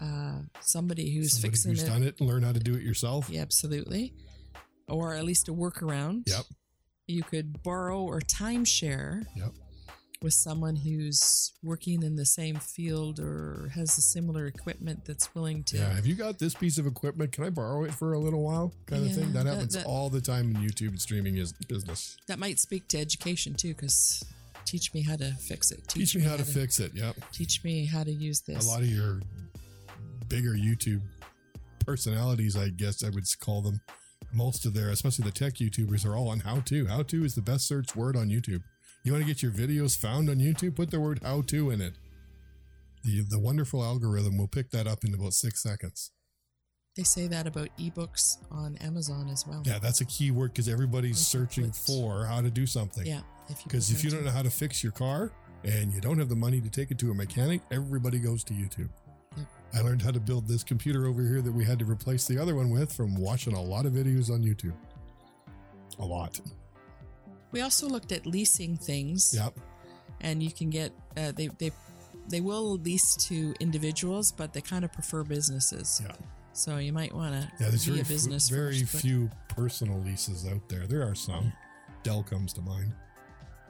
uh, 0.00 0.40
somebody 0.60 1.14
who's 1.14 1.32
Somebody 1.32 1.48
fixing 1.50 1.70
who's 1.72 1.82
it 1.82 1.86
done 1.86 2.02
it 2.02 2.16
and 2.20 2.28
learn 2.28 2.42
how 2.42 2.52
to 2.52 2.60
do 2.60 2.74
it 2.74 2.82
yourself. 2.82 3.28
yeah 3.30 3.42
absolutely 3.42 4.14
or 4.88 5.14
at 5.14 5.24
least 5.24 5.48
a 5.48 5.52
workaround 5.52 6.22
Yep. 6.26 6.44
you 7.06 7.22
could 7.22 7.62
borrow 7.62 8.00
or 8.02 8.20
timeshare 8.20 9.24
Yep. 9.36 9.52
with 10.22 10.32
someone 10.34 10.76
who's 10.76 11.52
working 11.62 12.02
in 12.02 12.16
the 12.16 12.24
same 12.24 12.56
field 12.56 13.20
or 13.20 13.70
has 13.74 13.96
a 13.98 14.00
similar 14.00 14.46
equipment 14.46 15.04
that's 15.04 15.32
willing 15.34 15.62
to 15.64 15.76
Yeah. 15.78 15.94
Have 15.94 16.06
you 16.06 16.14
got 16.14 16.38
this 16.38 16.54
piece 16.54 16.78
of 16.78 16.86
equipment? 16.86 17.32
Can 17.32 17.44
I 17.44 17.50
borrow 17.50 17.84
it 17.84 17.92
for 17.94 18.12
a 18.14 18.18
little 18.18 18.42
while? 18.42 18.72
Kind 18.86 19.06
of 19.06 19.14
thing. 19.14 19.32
That 19.32 19.44
that- 19.44 19.54
happens 19.54 19.74
that- 19.74 19.86
all 19.86 20.10
the 20.10 20.20
time 20.20 20.54
in 20.54 20.62
YouTube 20.62 20.88
and 20.88 21.00
streaming 21.00 21.36
is 21.36 21.52
business. 21.68 22.16
that 22.26 22.38
might 22.38 22.58
speak 22.58 22.88
to 22.88 22.98
education 22.98 23.54
too 23.54 23.74
because 23.74 24.24
teach 24.64 24.92
me 24.92 25.02
how 25.02 25.16
to 25.16 25.32
fix 25.34 25.70
it 25.70 25.86
Teach 25.88 26.14
me 26.14 26.22
how 26.22 26.36
to 26.36 26.44
fix 26.44 26.78
it. 26.80 26.94
Yep. 26.94 27.30
teach 27.32 27.62
me 27.64 27.84
how 27.86 28.04
to 28.04 28.12
use 28.12 28.40
this. 28.40 28.64
A 28.64 28.68
lot 28.68 28.80
of 28.82 28.88
your 28.88 29.20
bigger 30.28 30.52
YouTube 30.52 31.02
personalities, 31.84 32.56
I 32.56 32.68
guess 32.68 33.02
I 33.02 33.10
would 33.10 33.24
call 33.40 33.62
them, 33.62 33.80
most 34.32 34.66
of 34.66 34.74
their, 34.74 34.90
especially 34.90 35.24
the 35.24 35.30
tech 35.30 35.54
YouTubers, 35.54 36.04
are 36.06 36.16
all 36.16 36.28
on 36.28 36.40
how 36.40 36.60
to. 36.60 36.86
How 36.86 37.02
to 37.04 37.24
is 37.24 37.34
the 37.34 37.42
best 37.42 37.66
search 37.66 37.96
word 37.96 38.16
on 38.16 38.28
YouTube. 38.28 38.62
You 39.04 39.12
want 39.12 39.24
to 39.24 39.28
get 39.28 39.42
your 39.42 39.52
videos 39.52 39.96
found 39.96 40.28
on 40.28 40.36
YouTube? 40.36 40.76
Put 40.76 40.90
the 40.90 41.00
word 41.00 41.20
how 41.22 41.42
to 41.42 41.70
in 41.70 41.80
it. 41.80 41.94
The, 43.04 43.22
the 43.22 43.38
wonderful 43.38 43.82
algorithm 43.82 44.36
will 44.36 44.48
pick 44.48 44.70
that 44.72 44.86
up 44.86 45.04
in 45.04 45.14
about 45.14 45.32
six 45.32 45.62
seconds. 45.62 46.10
They 46.96 47.04
say 47.04 47.28
that 47.28 47.46
about 47.46 47.68
ebooks 47.78 48.38
on 48.50 48.76
Amazon 48.78 49.28
as 49.30 49.46
well. 49.46 49.62
Yeah, 49.64 49.78
that's 49.78 50.00
a 50.00 50.04
key 50.04 50.32
word 50.32 50.52
because 50.52 50.68
everybody's 50.68 51.18
searching 51.18 51.70
for 51.70 52.26
how 52.26 52.40
to 52.40 52.50
do 52.50 52.66
something. 52.66 53.06
Yeah. 53.06 53.20
If 53.48 53.60
you 53.60 53.64
Because 53.64 53.90
if 53.90 54.04
you 54.04 54.10
don't 54.10 54.24
know 54.24 54.32
how 54.32 54.42
to 54.42 54.50
fix 54.50 54.82
your 54.82 54.92
car 54.92 55.30
and 55.64 55.92
you 55.92 56.00
don't 56.00 56.18
have 56.18 56.28
the 56.28 56.36
money 56.36 56.60
to 56.60 56.68
take 56.68 56.90
it 56.90 56.98
to 56.98 57.10
a 57.12 57.14
mechanic, 57.14 57.62
everybody 57.70 58.18
goes 58.18 58.42
to 58.44 58.52
YouTube. 58.52 58.90
I 59.74 59.80
learned 59.82 60.02
how 60.02 60.10
to 60.10 60.20
build 60.20 60.48
this 60.48 60.64
computer 60.64 61.06
over 61.06 61.22
here 61.22 61.40
that 61.42 61.52
we 61.52 61.64
had 61.64 61.78
to 61.80 61.84
replace 61.84 62.26
the 62.26 62.38
other 62.38 62.54
one 62.54 62.70
with 62.70 62.92
from 62.92 63.14
watching 63.14 63.54
a 63.54 63.62
lot 63.62 63.84
of 63.86 63.92
videos 63.92 64.30
on 64.30 64.42
YouTube. 64.42 64.72
A 65.98 66.04
lot. 66.04 66.40
we 67.52 67.60
also 67.60 67.88
looked 67.88 68.12
at 68.12 68.26
leasing 68.26 68.76
things. 68.76 69.34
Yep. 69.34 69.54
and 70.20 70.42
you 70.42 70.50
can 70.50 70.70
get 70.70 70.92
uh, 71.16 71.32
they 71.32 71.48
they 71.58 71.70
they 72.28 72.40
will 72.40 72.76
lease 72.78 73.14
to 73.28 73.54
individuals, 73.60 74.32
but 74.32 74.52
they 74.52 74.60
kind 74.60 74.84
of 74.84 74.92
prefer 74.92 75.22
businesses. 75.24 76.00
Yeah. 76.04 76.12
So 76.52 76.76
you 76.78 76.92
might 76.92 77.14
want 77.14 77.34
to 77.34 77.40
Yeah, 77.60 77.68
there's 77.70 77.84
be 77.84 77.92
very, 77.92 78.00
a 78.02 78.04
business 78.04 78.48
very 78.48 78.80
first, 78.80 78.92
but- 78.92 79.00
few 79.02 79.30
personal 79.48 79.98
leases 80.00 80.46
out 80.46 80.68
there. 80.68 80.86
There 80.86 81.02
are 81.02 81.14
some. 81.14 81.52
Dell 82.04 82.22
comes 82.22 82.52
to 82.54 82.60
mind. 82.62 82.92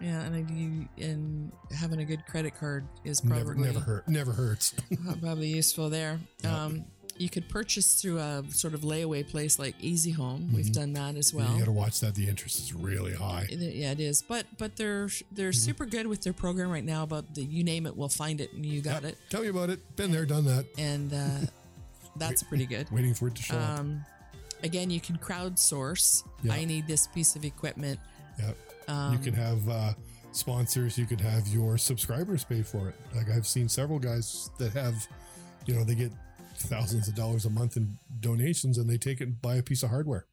Yeah, 0.00 0.20
and 0.22 0.34
I 0.36 0.42
do, 0.42 1.04
and 1.04 1.52
having 1.76 2.00
a 2.00 2.04
good 2.04 2.24
credit 2.26 2.54
card 2.58 2.86
is 3.04 3.20
probably 3.20 3.56
never 3.56 3.80
hurt. 3.80 4.08
Never 4.08 4.32
hurts. 4.32 4.74
probably 5.20 5.48
useful 5.48 5.90
there. 5.90 6.20
Yeah. 6.42 6.64
Um, 6.64 6.84
you 7.16 7.28
could 7.28 7.48
purchase 7.48 8.00
through 8.00 8.18
a 8.18 8.44
sort 8.50 8.74
of 8.74 8.82
layaway 8.82 9.28
place 9.28 9.58
like 9.58 9.74
Easy 9.80 10.12
Home. 10.12 10.52
We've 10.54 10.66
Mhm. 10.66 10.72
done 10.72 10.92
that 10.92 11.16
as 11.16 11.34
well. 11.34 11.50
you 11.52 11.58
got 11.58 11.64
to 11.64 11.72
watch 11.72 11.98
that. 11.98 12.14
The 12.14 12.28
interest 12.28 12.60
is 12.60 12.72
really 12.72 13.12
high. 13.12 13.48
Yeah, 13.50 13.90
it 13.90 13.98
is. 13.98 14.22
But 14.22 14.46
but 14.56 14.76
they're 14.76 15.08
they're 15.32 15.50
Mm-hmm. 15.50 15.52
super 15.58 15.84
good 15.84 16.06
with 16.06 16.22
their 16.22 16.32
program 16.32 16.70
right 16.70 16.84
now. 16.84 17.02
About 17.02 17.34
the 17.34 17.42
you 17.42 17.64
name 17.64 17.86
it, 17.86 17.96
we'll 17.96 18.08
find 18.08 18.40
it, 18.40 18.52
and 18.52 18.64
you 18.64 18.80
got 18.80 19.02
Yep. 19.02 19.12
it, 19.14 19.18
Tell 19.30 19.42
me 19.42 19.48
about 19.48 19.68
it. 19.68 19.96
Been 19.96 20.12
there, 20.12 20.26
done 20.26 20.44
that. 20.44 20.66
and 20.78 21.12
uh, 21.12 21.40
that's 22.16 22.44
pretty 22.44 22.66
good. 22.66 22.88
Waiting 22.92 23.14
for 23.14 23.26
it 23.26 23.34
to 23.34 23.42
show 23.42 23.56
up. 23.58 23.80
Um, 23.80 24.04
again, 24.62 24.88
you 24.88 25.00
can 25.00 25.18
crowdsource. 25.18 26.22
Yeah. 26.44 26.52
I 26.52 26.64
need 26.64 26.86
this 26.86 27.08
piece 27.08 27.34
of 27.34 27.44
equipment. 27.44 27.98
Yep. 28.38 28.56
Um, 28.88 29.12
you 29.12 29.18
can 29.18 29.34
have 29.34 29.68
uh, 29.68 29.92
sponsors. 30.32 30.98
You 30.98 31.06
could 31.06 31.20
have 31.20 31.46
your 31.48 31.78
subscribers 31.78 32.44
pay 32.44 32.62
for 32.62 32.88
it. 32.88 32.94
Like 33.14 33.30
I've 33.30 33.46
seen 33.46 33.68
several 33.68 33.98
guys 33.98 34.50
that 34.58 34.72
have, 34.72 35.06
you 35.66 35.74
know, 35.74 35.84
they 35.84 35.94
get 35.94 36.12
thousands 36.56 37.08
of 37.08 37.14
dollars 37.14 37.44
a 37.44 37.50
month 37.50 37.76
in 37.76 37.98
donations 38.20 38.78
and 38.78 38.88
they 38.88 38.98
take 38.98 39.20
it 39.20 39.24
and 39.24 39.40
buy 39.40 39.56
a 39.56 39.62
piece 39.62 39.82
of 39.82 39.90
hardware 39.90 40.26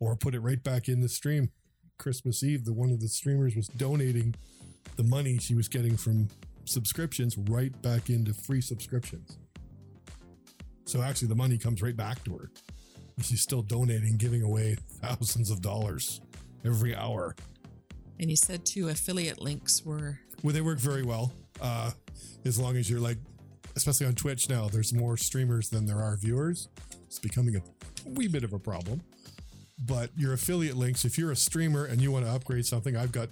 or 0.00 0.16
put 0.16 0.34
it 0.34 0.40
right 0.40 0.62
back 0.62 0.88
in 0.88 1.00
the 1.00 1.08
stream. 1.08 1.50
Christmas 1.98 2.42
Eve, 2.42 2.64
the 2.64 2.72
one 2.72 2.90
of 2.90 3.00
the 3.00 3.08
streamers 3.08 3.54
was 3.54 3.68
donating 3.68 4.34
the 4.96 5.04
money 5.04 5.38
she 5.38 5.54
was 5.54 5.68
getting 5.68 5.96
from 5.96 6.28
subscriptions 6.64 7.36
right 7.36 7.80
back 7.82 8.10
into 8.10 8.32
free 8.32 8.60
subscriptions. 8.60 9.38
So 10.86 11.02
actually, 11.02 11.28
the 11.28 11.34
money 11.34 11.56
comes 11.56 11.82
right 11.82 11.96
back 11.96 12.22
to 12.24 12.36
her. 12.36 12.50
She's 13.22 13.40
still 13.40 13.62
donating, 13.62 14.16
giving 14.16 14.42
away 14.42 14.76
thousands 15.00 15.50
of 15.50 15.62
dollars 15.62 16.20
every 16.64 16.94
hour. 16.94 17.36
And 18.18 18.30
you 18.30 18.36
said 18.36 18.64
too, 18.64 18.88
affiliate 18.88 19.40
links 19.40 19.84
were 19.84 20.18
Well, 20.42 20.54
they 20.54 20.60
work 20.60 20.78
very 20.78 21.02
well. 21.02 21.32
Uh, 21.60 21.90
as 22.44 22.58
long 22.58 22.76
as 22.76 22.90
you're 22.90 23.00
like, 23.00 23.18
especially 23.76 24.06
on 24.06 24.14
Twitch 24.14 24.48
now, 24.48 24.68
there's 24.68 24.92
more 24.92 25.16
streamers 25.16 25.68
than 25.68 25.86
there 25.86 26.02
are 26.02 26.16
viewers. 26.16 26.68
It's 27.06 27.18
becoming 27.18 27.56
a 27.56 27.62
wee 28.06 28.28
bit 28.28 28.44
of 28.44 28.52
a 28.52 28.58
problem. 28.58 29.02
But 29.78 30.10
your 30.16 30.32
affiliate 30.32 30.76
links, 30.76 31.04
if 31.04 31.18
you're 31.18 31.32
a 31.32 31.36
streamer 31.36 31.84
and 31.84 32.00
you 32.00 32.12
want 32.12 32.24
to 32.24 32.30
upgrade 32.30 32.64
something, 32.64 32.96
I've 32.96 33.12
got 33.12 33.28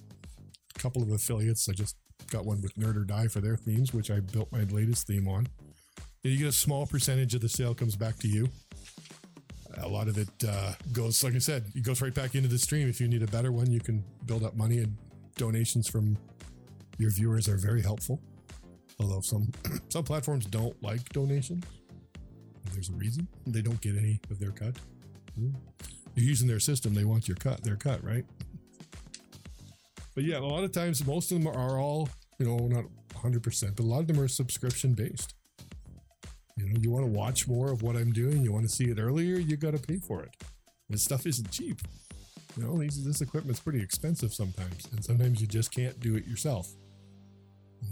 a 0.76 0.78
couple 0.78 1.02
of 1.02 1.10
affiliates. 1.10 1.68
I 1.68 1.72
just 1.72 1.96
got 2.30 2.44
one 2.44 2.60
with 2.60 2.74
Nerd 2.76 2.96
or 2.96 3.04
Die 3.04 3.28
for 3.28 3.40
their 3.40 3.56
themes, 3.56 3.92
which 3.94 4.10
I 4.10 4.20
built 4.20 4.50
my 4.50 4.64
latest 4.64 5.06
theme 5.06 5.28
on. 5.28 5.46
You 6.22 6.38
get 6.38 6.48
a 6.48 6.52
small 6.52 6.86
percentage 6.86 7.34
of 7.34 7.40
the 7.40 7.48
sale 7.48 7.74
comes 7.74 7.96
back 7.96 8.18
to 8.20 8.28
you. 8.28 8.48
A 9.78 9.88
lot 9.88 10.08
of 10.08 10.18
it 10.18 10.28
uh, 10.46 10.72
goes, 10.92 11.22
like 11.24 11.34
I 11.34 11.38
said, 11.38 11.64
it 11.74 11.82
goes 11.82 12.02
right 12.02 12.12
back 12.12 12.34
into 12.34 12.48
the 12.48 12.58
stream. 12.58 12.88
If 12.88 13.00
you 13.00 13.08
need 13.08 13.22
a 13.22 13.26
better 13.26 13.52
one, 13.52 13.70
you 13.70 13.80
can 13.80 14.04
build 14.26 14.44
up 14.44 14.56
money 14.56 14.78
and 14.78 14.96
donations 15.36 15.88
from 15.88 16.16
your 16.98 17.10
viewers 17.10 17.48
are 17.48 17.56
very 17.56 17.82
helpful. 17.82 18.20
Although 19.00 19.20
some 19.20 19.50
some 19.88 20.04
platforms 20.04 20.46
don't 20.46 20.80
like 20.82 21.08
donations. 21.10 21.64
There's 22.72 22.88
a 22.88 22.94
reason 22.94 23.26
they 23.46 23.62
don't 23.62 23.80
get 23.80 23.96
any 23.96 24.20
of 24.30 24.38
their 24.38 24.52
cut. 24.52 24.76
Hmm. 25.34 25.50
You're 26.14 26.26
using 26.26 26.48
their 26.48 26.60
system; 26.60 26.94
they 26.94 27.04
want 27.04 27.26
your 27.26 27.36
cut, 27.36 27.62
their 27.64 27.76
cut, 27.76 28.04
right? 28.04 28.24
But 30.14 30.24
yeah, 30.24 30.38
a 30.38 30.40
lot 30.40 30.62
of 30.62 30.72
times, 30.72 31.04
most 31.06 31.32
of 31.32 31.42
them 31.42 31.48
are 31.48 31.80
all 31.80 32.08
you 32.38 32.46
know 32.46 32.58
not 32.68 32.84
100, 33.12 33.42
percent 33.42 33.76
but 33.76 33.84
a 33.84 33.86
lot 33.86 34.00
of 34.00 34.06
them 34.06 34.20
are 34.20 34.28
subscription 34.28 34.94
based. 34.94 35.34
You 36.56 36.66
know, 36.68 36.78
you 36.80 36.90
want 36.90 37.04
to 37.06 37.10
watch 37.10 37.48
more 37.48 37.70
of 37.70 37.82
what 37.82 37.96
I'm 37.96 38.12
doing, 38.12 38.42
you 38.42 38.52
want 38.52 38.68
to 38.68 38.74
see 38.74 38.84
it 38.90 38.98
earlier, 38.98 39.36
you 39.36 39.56
got 39.56 39.72
to 39.72 39.78
pay 39.78 39.96
for 39.98 40.22
it. 40.22 40.30
This 40.90 41.02
stuff 41.02 41.26
isn't 41.26 41.50
cheap. 41.50 41.80
You 42.56 42.64
know, 42.64 42.78
these, 42.78 43.02
this 43.04 43.22
equipment's 43.22 43.60
pretty 43.60 43.80
expensive 43.80 44.34
sometimes, 44.34 44.86
and 44.92 45.02
sometimes 45.02 45.40
you 45.40 45.46
just 45.46 45.74
can't 45.74 45.98
do 46.00 46.16
it 46.16 46.26
yourself. 46.26 46.68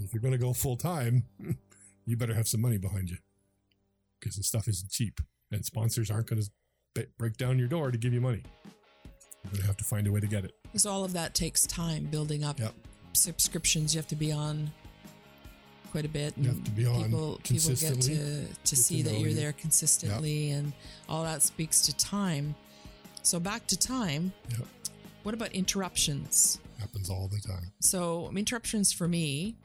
If 0.03 0.13
you're 0.13 0.21
going 0.21 0.33
to 0.33 0.37
go 0.37 0.53
full 0.53 0.77
time, 0.77 1.23
you 2.05 2.15
better 2.15 2.35
have 2.35 2.47
some 2.47 2.61
money 2.61 2.77
behind 2.77 3.09
you 3.09 3.17
because 4.19 4.35
the 4.35 4.43
stuff 4.43 4.67
isn't 4.67 4.91
cheap, 4.91 5.19
and 5.51 5.65
sponsors 5.65 6.11
aren't 6.11 6.27
going 6.27 6.41
to 6.95 7.07
break 7.17 7.37
down 7.37 7.57
your 7.57 7.67
door 7.67 7.89
to 7.89 7.97
give 7.97 8.13
you 8.13 8.21
money. 8.21 8.43
You're 9.45 9.51
going 9.53 9.61
to 9.61 9.67
have 9.67 9.77
to 9.77 9.83
find 9.83 10.05
a 10.05 10.11
way 10.11 10.19
to 10.19 10.27
get 10.27 10.45
it. 10.45 10.53
because 10.63 10.85
all 10.85 11.03
of 11.03 11.13
that 11.13 11.33
takes 11.33 11.65
time 11.65 12.05
building 12.05 12.43
up 12.43 12.59
Yep. 12.59 12.73
subscriptions. 13.13 13.95
You 13.95 13.99
have 13.99 14.07
to 14.09 14.15
be 14.15 14.31
on 14.31 14.69
quite 15.91 16.05
a 16.05 16.09
bit. 16.09 16.33
You 16.37 16.49
have 16.49 16.63
to 16.63 16.71
be 16.71 16.85
on 16.85 17.03
people, 17.03 17.39
people 17.43 17.75
get 17.75 18.01
to 18.01 18.01
to 18.01 18.47
get 18.63 18.67
see 18.67 19.03
to 19.03 19.09
that 19.09 19.19
you're 19.19 19.29
you. 19.29 19.35
there 19.35 19.53
consistently, 19.53 20.51
and 20.51 20.73
all 21.09 21.23
that 21.23 21.41
speaks 21.41 21.81
to 21.81 21.95
time. 21.97 22.55
So 23.23 23.39
back 23.39 23.67
to 23.67 23.77
time. 23.77 24.33
Yep. 24.49 24.67
What 25.23 25.35
about 25.35 25.51
interruptions? 25.51 26.59
Happens 26.79 27.09
all 27.09 27.27
the 27.27 27.39
time. 27.39 27.71
So 27.79 28.31
interruptions 28.35 28.91
for 28.91 29.07
me 29.07 29.55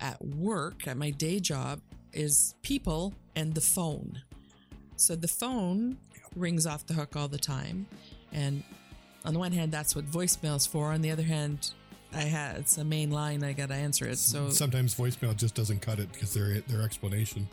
at 0.00 0.24
work, 0.24 0.86
at 0.86 0.96
my 0.96 1.10
day 1.10 1.40
job, 1.40 1.80
is 2.12 2.54
people 2.62 3.14
and 3.36 3.54
the 3.54 3.60
phone. 3.60 4.22
So 4.96 5.14
the 5.14 5.28
phone 5.28 5.98
rings 6.34 6.66
off 6.66 6.86
the 6.86 6.94
hook 6.94 7.16
all 7.16 7.28
the 7.28 7.38
time. 7.38 7.86
And 8.32 8.62
on 9.24 9.34
the 9.34 9.38
one 9.38 9.52
hand, 9.52 9.72
that's 9.72 9.94
what 9.94 10.06
voicemail 10.06 10.56
is 10.56 10.66
for. 10.66 10.92
On 10.92 11.02
the 11.02 11.10
other 11.10 11.22
hand, 11.22 11.72
I 12.18 12.22
had 12.22 12.56
it's 12.56 12.78
a 12.78 12.84
main 12.84 13.10
line. 13.10 13.44
I 13.44 13.52
got 13.52 13.68
to 13.68 13.74
answer 13.74 14.06
it. 14.06 14.18
So 14.18 14.50
Sometimes 14.50 14.94
voicemail 14.94 15.36
just 15.36 15.54
doesn't 15.54 15.80
cut 15.80 15.98
it 16.00 16.12
because 16.12 16.34
their 16.34 16.60
their 16.62 16.82
explanation, 16.82 17.46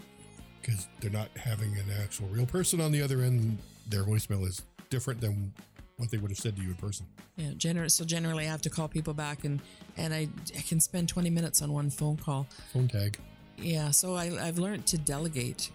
because 0.61 0.87
they're 0.99 1.11
not 1.11 1.29
having 1.37 1.73
an 1.77 1.85
actual 2.01 2.27
real 2.27 2.45
person 2.47 2.81
on 2.81 2.91
the 2.91 3.01
other 3.01 3.21
end. 3.21 3.57
Their 3.87 4.03
voicemail 4.03 4.45
is 4.47 4.63
different 4.89 5.21
than 5.21 5.53
what 5.97 6.09
they 6.11 6.17
would 6.17 6.31
have 6.31 6.37
said 6.39 6.55
to 6.57 6.61
you 6.61 6.69
in 6.69 6.75
person. 6.75 7.05
yeah, 7.37 7.51
gener- 7.51 7.89
so 7.91 8.03
generally, 8.03 8.45
I 8.47 8.49
have 8.49 8.61
to 8.63 8.69
call 8.69 8.87
people 8.87 9.13
back, 9.13 9.43
and 9.45 9.61
and 9.97 10.13
I 10.13 10.27
I 10.57 10.61
can 10.61 10.79
spend 10.79 11.07
twenty 11.09 11.29
minutes 11.29 11.61
on 11.61 11.71
one 11.71 11.89
phone 11.91 12.17
call. 12.17 12.47
Phone 12.73 12.87
tag. 12.87 13.17
Yeah, 13.57 13.91
so 13.91 14.15
I, 14.15 14.25
I've 14.47 14.57
learned 14.57 14.85
to 14.87 14.97
delegate, 14.97 15.69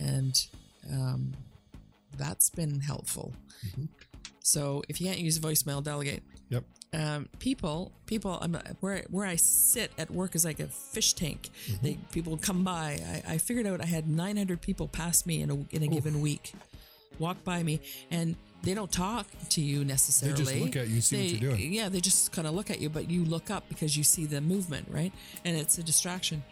and 0.00 0.34
um, 0.92 1.32
that's 2.16 2.48
been 2.50 2.80
helpful. 2.80 3.32
Mhm. 3.66 3.88
So 4.42 4.82
if 4.88 5.00
you 5.00 5.06
can't 5.06 5.20
use 5.20 5.38
voicemail, 5.38 5.82
delegate. 5.84 6.22
Yep. 6.50 6.64
Um, 6.92 7.28
people, 7.38 7.92
people, 8.06 8.38
I'm, 8.42 8.58
where 8.80 9.04
where 9.10 9.26
I 9.26 9.36
sit 9.36 9.92
at 9.96 10.10
work 10.10 10.34
is 10.34 10.44
like 10.44 10.60
a 10.60 10.66
fish 10.66 11.14
tank. 11.14 11.50
They 11.82 11.98
people 12.12 12.36
come 12.36 12.64
by. 12.64 13.00
I, 13.28 13.34
I 13.34 13.38
figured 13.38 13.66
out 13.66 13.80
I 13.80 13.86
had 13.86 14.08
900 14.08 14.60
people 14.60 14.88
pass 14.88 15.24
me 15.24 15.40
in 15.40 15.50
a 15.50 15.54
in 15.74 15.82
a 15.84 15.86
given 15.86 16.20
week, 16.20 16.52
walk 17.18 17.44
by 17.44 17.62
me, 17.62 17.80
and 18.10 18.34
they 18.62 18.74
don't 18.74 18.90
talk 18.90 19.26
to 19.50 19.60
you 19.60 19.84
necessarily. 19.84 20.44
They 20.44 20.44
just 20.44 20.64
look 20.64 20.76
at 20.76 20.88
you, 20.88 21.00
see 21.00 21.16
what 21.16 21.40
you're 21.42 21.50
doing. 21.52 21.72
Yeah, 21.72 21.88
they 21.88 22.00
just 22.00 22.32
kind 22.32 22.46
of 22.46 22.54
look 22.54 22.70
at 22.70 22.80
you, 22.80 22.90
but 22.90 23.08
you 23.08 23.24
look 23.24 23.50
up 23.50 23.68
because 23.68 23.96
you 23.96 24.04
see 24.04 24.26
the 24.26 24.40
movement, 24.40 24.88
right? 24.90 25.12
And 25.44 25.56
it's 25.56 25.78
a 25.78 25.82
distraction. 25.82 26.42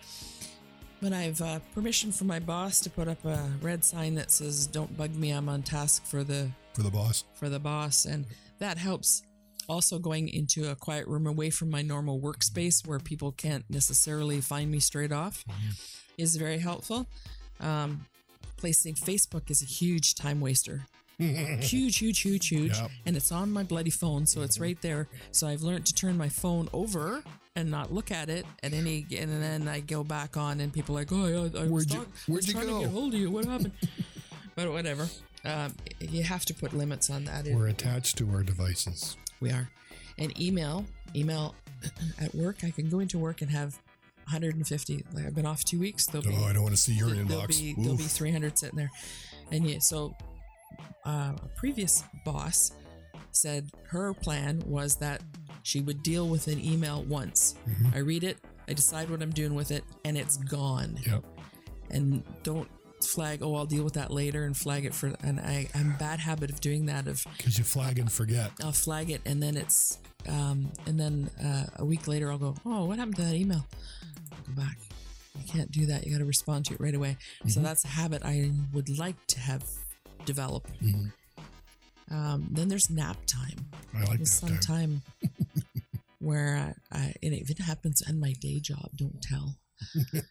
But 1.00 1.12
I've 1.12 1.40
uh, 1.40 1.60
permission 1.74 2.10
from 2.10 2.26
my 2.26 2.40
boss 2.40 2.80
to 2.80 2.90
put 2.90 3.08
up 3.08 3.24
a 3.24 3.48
red 3.60 3.84
sign 3.84 4.14
that 4.16 4.30
says 4.30 4.66
"Don't 4.66 4.96
bug 4.96 5.14
me. 5.14 5.30
I'm 5.30 5.48
on 5.48 5.62
task 5.62 6.04
for 6.04 6.24
the 6.24 6.50
for 6.74 6.82
the 6.82 6.90
boss. 6.90 7.24
for 7.34 7.48
the 7.48 7.60
boss," 7.60 8.04
and 8.04 8.24
that 8.58 8.78
helps. 8.78 9.22
Also, 9.68 9.98
going 9.98 10.28
into 10.28 10.70
a 10.70 10.74
quiet 10.74 11.06
room 11.06 11.26
away 11.26 11.50
from 11.50 11.70
my 11.70 11.82
normal 11.82 12.18
workspace 12.20 12.86
where 12.86 12.98
people 12.98 13.32
can't 13.32 13.64
necessarily 13.68 14.40
find 14.40 14.70
me 14.70 14.80
straight 14.80 15.12
off 15.12 15.44
is 16.16 16.36
very 16.36 16.58
helpful. 16.58 17.06
Um, 17.60 18.06
placing 18.56 18.94
Facebook 18.94 19.50
is 19.50 19.60
a 19.62 19.66
huge 19.66 20.14
time 20.14 20.40
waster. 20.40 20.86
huge, 21.18 21.98
huge, 21.98 22.20
huge, 22.20 22.48
huge. 22.48 22.78
Yep. 22.78 22.90
And 23.04 23.16
it's 23.16 23.30
on 23.32 23.50
my 23.50 23.62
bloody 23.64 23.90
phone, 23.90 24.24
so 24.24 24.42
it's 24.42 24.58
right 24.58 24.80
there. 24.82 25.08
So 25.32 25.46
I've 25.48 25.62
learned 25.62 25.84
to 25.86 25.94
turn 25.94 26.16
my 26.16 26.28
phone 26.28 26.68
over 26.72 27.22
and 27.56 27.70
not 27.70 27.92
look 27.92 28.10
at 28.12 28.28
it 28.30 28.46
at 28.62 28.72
any, 28.72 29.04
and 29.18 29.30
then 29.42 29.66
I 29.66 29.80
go 29.80 30.04
back 30.04 30.36
on, 30.36 30.60
and 30.60 30.72
people 30.72 30.96
are 30.96 31.00
like, 31.00 31.12
"Oh, 31.12 31.24
I, 31.54 31.58
I 31.58 31.62
was, 31.64 31.70
Where'd 31.70 31.90
you- 31.90 31.96
talk- 31.98 32.08
where'd 32.28 32.36
was 32.38 32.46
you 32.46 32.52
trying 32.54 32.66
go?" 32.68 32.78
to 32.78 32.84
get 32.86 32.92
hold 32.94 33.14
of 33.14 33.20
you. 33.20 33.30
What 33.32 33.44
happened?" 33.46 33.72
but 34.54 34.70
whatever. 34.70 35.08
Um, 35.44 35.74
you 36.00 36.22
have 36.22 36.44
to 36.46 36.54
put 36.54 36.72
limits 36.72 37.10
on 37.10 37.24
that. 37.24 37.46
We're 37.48 37.66
attached 37.68 38.16
to 38.18 38.30
our 38.30 38.42
devices. 38.44 39.16
We 39.40 39.50
are. 39.50 39.68
And 40.18 40.38
email, 40.40 40.84
email 41.14 41.54
at 42.20 42.34
work, 42.34 42.58
I 42.64 42.70
can 42.70 42.88
go 42.88 43.00
into 43.00 43.18
work 43.18 43.40
and 43.42 43.50
have 43.50 43.78
150. 44.24 45.04
Like 45.14 45.26
I've 45.26 45.34
been 45.34 45.46
off 45.46 45.64
two 45.64 45.78
weeks. 45.78 46.06
There'll 46.06 46.26
be, 46.26 46.34
Oh, 46.36 46.44
I 46.44 46.52
don't 46.52 46.62
want 46.62 46.74
to 46.74 46.80
see 46.80 46.92
your 46.94 47.08
there'll 47.10 47.24
inbox. 47.42 47.48
be 47.60 47.74
there'll 47.78 47.96
be 47.96 48.02
300 48.04 48.58
sitting 48.58 48.76
there, 48.76 48.90
and 49.52 49.68
yeah. 49.68 49.78
So 49.78 50.14
uh, 51.06 51.32
a 51.42 51.48
previous 51.56 52.02
boss 52.24 52.72
said 53.32 53.70
her 53.88 54.12
plan 54.14 54.62
was 54.66 54.96
that 54.96 55.22
she 55.62 55.80
would 55.80 56.02
deal 56.02 56.28
with 56.28 56.48
an 56.48 56.62
email 56.62 57.04
once. 57.04 57.54
Mhm. 57.68 57.94
I 57.94 57.98
read 57.98 58.24
it, 58.24 58.38
I 58.68 58.72
decide 58.72 59.08
what 59.10 59.22
I'm 59.22 59.30
doing 59.30 59.54
with 59.54 59.70
it, 59.70 59.84
and 60.04 60.16
it's 60.18 60.36
gone. 60.38 60.98
Yep. 61.06 61.24
And 61.90 62.22
don't 62.42 62.68
flag. 63.04 63.40
Oh, 63.42 63.54
I'll 63.56 63.66
deal 63.66 63.84
with 63.84 63.94
that 63.94 64.10
later, 64.10 64.44
and 64.44 64.56
flag 64.56 64.84
it 64.84 64.94
for. 64.94 65.12
And 65.22 65.38
I 65.40 65.68
I'm 65.74 65.96
bad 65.98 66.20
habit 66.20 66.50
of 66.50 66.60
doing 66.60 66.86
that. 66.86 67.06
Of 67.06 67.24
Because 67.36 67.58
you 67.58 67.64
flag 67.64 67.98
and 67.98 68.10
forget. 68.10 68.50
I'll 68.62 68.72
flag 68.72 69.10
it, 69.10 69.20
and 69.26 69.42
then 69.42 69.56
it's 69.56 69.98
um, 70.28 70.70
and 70.86 70.98
then 70.98 71.30
uh, 71.44 71.66
a 71.76 71.84
week 71.84 72.06
later 72.08 72.30
I'll 72.30 72.38
go, 72.38 72.54
oh, 72.66 72.84
what 72.86 72.98
happened 72.98 73.16
to 73.16 73.22
that 73.22 73.34
email? 73.34 73.66
I'll 74.32 74.54
go 74.54 74.60
back. 74.62 74.78
You 75.38 75.44
can't 75.52 75.70
do 75.70 75.86
that. 75.86 76.04
You 76.04 76.12
got 76.12 76.18
to 76.18 76.24
respond 76.24 76.64
to 76.66 76.74
it 76.74 76.80
right 76.80 76.94
away. 76.94 77.16
So 77.46 77.60
that's 77.60 77.84
a 77.84 77.88
habit 77.88 78.22
I 78.24 78.50
would 78.72 78.98
like 78.98 79.14
to 79.28 79.40
have 79.40 79.64
developed. 80.24 80.70
Mhm. 80.82 81.12
Um, 82.10 82.48
then 82.50 82.68
there's 82.68 82.88
nap 82.90 83.18
time. 83.26 83.66
I 83.94 84.00
like 84.04 84.16
There's 84.16 84.40
that 84.40 84.48
some 84.48 84.58
time. 84.58 85.02
time 85.22 85.30
where 86.20 86.74
I, 86.92 86.98
I 86.98 87.14
and 87.22 87.34
if 87.34 87.50
it 87.50 87.58
happens 87.60 88.02
in 88.08 88.18
my 88.18 88.32
day 88.40 88.60
job, 88.60 88.90
don't 88.96 89.20
tell. 89.22 89.56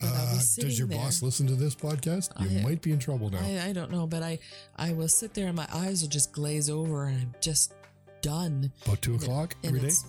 But 0.00 0.08
I'll 0.08 0.32
be 0.32 0.38
Uh, 0.38 0.42
does 0.58 0.78
your 0.78 0.88
there. 0.88 0.98
boss 0.98 1.22
listen 1.22 1.46
to 1.46 1.54
this 1.54 1.76
podcast? 1.76 2.30
You 2.40 2.58
I- 2.58 2.62
might 2.62 2.82
be 2.82 2.90
in 2.92 2.98
trouble 2.98 3.30
now. 3.30 3.38
I, 3.40 3.68
I 3.68 3.72
don't 3.72 3.90
know, 3.92 4.06
but 4.06 4.22
I 4.22 4.38
I 4.76 4.92
will 4.92 5.06
sit 5.08 5.32
there 5.34 5.46
and 5.46 5.54
my 5.56 5.68
eyes 5.72 6.02
will 6.02 6.08
just 6.08 6.32
glaze 6.32 6.68
over 6.68 7.04
and 7.04 7.20
I'm 7.20 7.34
just 7.40 7.72
done. 8.20 8.72
About 8.84 9.00
two 9.00 9.14
o'clock 9.14 9.54
And 9.62 9.68
every 9.76 9.80
day. 9.80 9.86
it's 9.88 10.04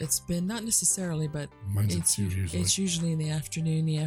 it's 0.00 0.20
been 0.20 0.46
not 0.46 0.64
necessarily, 0.64 1.28
but 1.28 1.50
Mine's 1.68 1.94
it's 1.94 2.18
usually. 2.18 2.58
it's 2.60 2.78
usually 2.78 3.12
in 3.12 3.18
the 3.18 3.28
afternoon. 3.30 3.86
Yeah, 3.88 4.06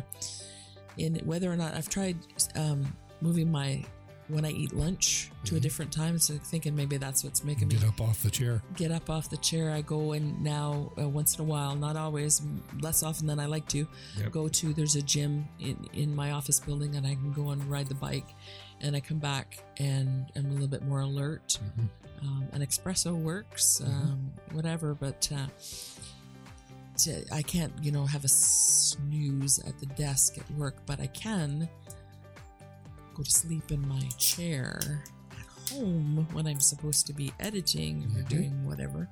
in 0.97 1.15
whether 1.25 1.51
or 1.51 1.55
not 1.57 1.75
I've 1.75 1.89
tried 1.89 2.17
um, 2.55 2.95
moving 3.21 3.51
my 3.51 3.83
when 4.31 4.45
I 4.45 4.51
eat 4.51 4.73
lunch 4.73 5.29
to 5.45 5.55
a 5.55 5.59
Mhm. 5.59 5.61
different 5.61 5.91
time, 5.91 6.17
so 6.19 6.37
thinking 6.37 6.75
maybe 6.75 6.97
that's 6.97 7.23
what's 7.23 7.43
making 7.43 7.67
me 7.67 7.75
Get 7.75 7.83
up 7.87 7.99
off 8.01 8.23
the 8.23 8.29
chair. 8.31 8.61
get 8.75 8.91
up 8.91 9.09
off 9.09 9.29
the 9.29 9.37
chair. 9.37 9.71
I 9.71 9.81
go 9.81 10.13
and 10.13 10.41
now 10.43 10.91
uh, 10.99 11.07
once 11.09 11.35
in 11.35 11.41
a 11.41 11.43
while, 11.43 11.75
not 11.75 11.95
always, 11.95 12.41
less 12.79 13.03
often 13.03 13.27
than 13.27 13.39
I 13.39 13.45
like 13.45 13.67
to, 13.69 13.87
Yep. 14.17 14.31
go 14.31 14.47
to. 14.47 14.73
There's 14.73 14.95
a 14.95 15.01
gym 15.01 15.47
in 15.59 15.77
in 15.93 16.15
my 16.15 16.31
office 16.31 16.59
building, 16.59 16.95
and 16.95 17.05
I 17.05 17.15
can 17.15 17.33
go 17.33 17.49
and 17.51 17.63
ride 17.69 17.87
the 17.87 17.95
bike. 17.95 18.27
And 18.79 18.95
I 18.95 18.99
come 18.99 19.19
back 19.19 19.63
and 19.77 20.25
I'm 20.35 20.47
a 20.47 20.49
little 20.53 20.67
bit 20.67 20.83
more 20.87 21.01
alert. 21.01 21.59
Mhm. 21.77 21.89
Um, 22.23 22.45
an 22.51 22.61
espresso 22.61 23.15
works, 23.15 23.81
Mhm. 23.83 23.87
um, 23.89 24.31
whatever, 24.53 24.93
but. 24.95 25.29
Uh, 25.31 25.47
to- 26.97 27.25
I 27.33 27.41
can't, 27.41 27.73
you 27.81 27.91
know, 27.91 28.05
have 28.05 28.23
a 28.25 28.27
snooze 28.27 29.57
at 29.59 29.79
the 29.79 29.87
desk 29.87 30.37
at 30.37 30.49
work, 30.51 30.75
but 30.85 30.99
I 30.99 31.07
can 31.07 31.67
go 33.21 33.25
to 33.25 33.31
sleep 33.31 33.71
in 33.71 33.87
my 33.87 34.01
chair 34.17 35.03
at 35.31 35.71
home 35.71 36.27
when 36.33 36.47
I'm 36.47 36.59
supposed 36.59 37.05
to 37.07 37.13
be 37.13 37.31
editing 37.39 38.03
or 38.15 38.23
Mhm. 38.23 38.29
doing 38.29 38.65
whatever. 38.65 39.07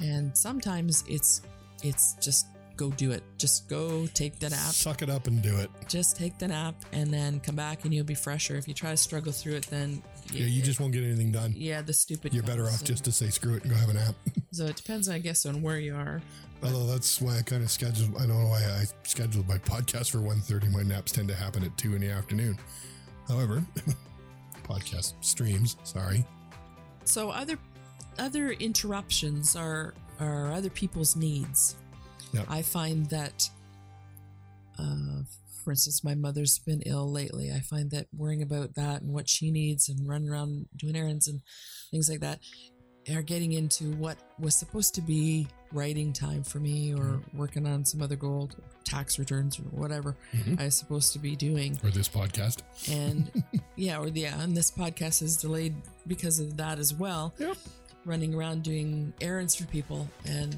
And 0.00 0.36
sometimes 0.36 1.02
it's 1.08 1.42
it's 1.82 2.14
just 2.20 2.46
go 2.76 2.90
do 2.92 3.10
it. 3.12 3.22
Just 3.36 3.68
go 3.68 4.06
take 4.06 4.38
the 4.38 4.48
nap. 4.48 4.72
Suck 4.72 5.02
it 5.02 5.10
up 5.10 5.26
and 5.26 5.42
do 5.42 5.58
it. 5.58 5.70
Just 5.88 6.16
take 6.16 6.38
the 6.38 6.48
nap 6.48 6.74
and 6.92 7.12
then 7.12 7.40
come 7.40 7.56
back 7.56 7.84
and 7.84 7.92
you'll 7.92 8.04
be 8.06 8.14
fresher. 8.14 8.56
If 8.56 8.66
you 8.68 8.74
try 8.74 8.90
to 8.92 8.96
struggle 8.96 9.32
through 9.32 9.54
it, 9.56 9.66
then 9.66 10.02
Yeah, 10.32 10.46
you 10.46 10.62
just 10.62 10.80
won't 10.80 10.92
get 10.92 11.04
anything 11.04 11.32
done. 11.32 11.54
yeah, 11.56 11.82
the 11.82 11.92
stupid. 11.92 12.32
You're 12.34 12.42
better 12.42 12.64
off 12.66 12.82
just 12.84 13.04
to 13.04 13.12
say 13.12 13.30
screw 13.30 13.54
it 13.54 13.62
and 13.64 13.72
go 13.72 13.78
have 13.78 13.88
a 13.90 13.94
nap. 13.94 14.14
So 14.52 14.66
it 14.66 14.76
depends, 14.76 15.08
I 15.08 15.18
guess, 15.18 15.46
on 15.46 15.62
where 15.62 15.80
you 15.80 15.96
are. 15.96 16.22
Although 16.62 16.86
that's 16.86 17.20
why 17.20 17.38
I 17.38 17.42
kind 17.42 17.64
of 17.64 17.72
scheduled. 17.72 18.14
I 18.14 18.20
don't 18.20 18.40
know 18.40 18.46
why 18.48 18.62
I 18.62 18.84
scheduled 19.02 19.48
my 19.48 19.58
podcast 19.58 20.12
for 20.12 20.18
1.30. 20.18 20.70
My 20.70 20.84
naps 20.84 21.10
tend 21.10 21.26
to 21.26 21.34
happen 21.34 21.64
at 21.64 21.76
two 21.76 21.96
in 21.96 22.00
the 22.00 22.08
afternoon. 22.10 22.56
However, 23.26 23.64
podcast 24.62 25.14
streams. 25.22 25.76
Sorry. 25.82 26.24
So 27.04 27.30
other 27.30 27.58
other 28.16 28.52
interruptions 28.52 29.56
are 29.56 29.92
are 30.20 30.52
other 30.52 30.70
people's 30.70 31.16
needs. 31.16 31.74
Yep. 32.32 32.46
I 32.48 32.62
find 32.62 33.06
that, 33.10 33.50
uh, 34.78 35.22
for 35.64 35.70
instance, 35.70 36.04
my 36.04 36.14
mother's 36.14 36.58
been 36.58 36.82
ill 36.86 37.10
lately. 37.10 37.50
I 37.50 37.60
find 37.60 37.90
that 37.92 38.06
worrying 38.16 38.42
about 38.42 38.74
that 38.74 39.02
and 39.02 39.12
what 39.12 39.28
she 39.28 39.50
needs 39.50 39.88
and 39.88 40.06
running 40.06 40.28
around 40.28 40.66
doing 40.76 40.94
errands 40.96 41.26
and 41.28 41.40
things 41.90 42.08
like 42.10 42.20
that 42.20 42.40
are 43.14 43.22
getting 43.22 43.52
into 43.52 43.92
what 43.96 44.16
was 44.38 44.54
supposed 44.56 44.94
to 44.94 45.02
be 45.02 45.46
writing 45.72 46.10
time 46.12 46.42
for 46.42 46.58
me 46.58 46.94
or 46.94 47.20
working 47.34 47.66
on 47.66 47.84
some 47.84 48.00
other 48.00 48.16
goal, 48.16 48.48
tax 48.84 49.18
returns 49.18 49.58
or 49.58 49.64
whatever 49.64 50.16
Mhm. 50.32 50.58
I 50.60 50.64
was 50.66 50.76
supposed 50.78 51.12
to 51.12 51.18
be 51.18 51.36
doing 51.36 51.78
Or 51.84 51.90
this 51.90 52.08
podcast. 52.08 52.62
and 52.90 53.30
yeah 53.76 53.98
or 53.98 54.08
yeah 54.08 54.40
and 54.40 54.56
this 54.56 54.70
podcast 54.70 55.20
is 55.20 55.36
delayed 55.36 55.74
because 56.06 56.38
of 56.40 56.56
that 56.56 56.78
as 56.78 56.94
well 56.94 57.34
Yep. 57.38 57.56
running 58.06 58.34
around 58.34 58.62
doing 58.62 59.12
errands 59.20 59.54
for 59.54 59.64
people 59.66 60.08
and 60.24 60.56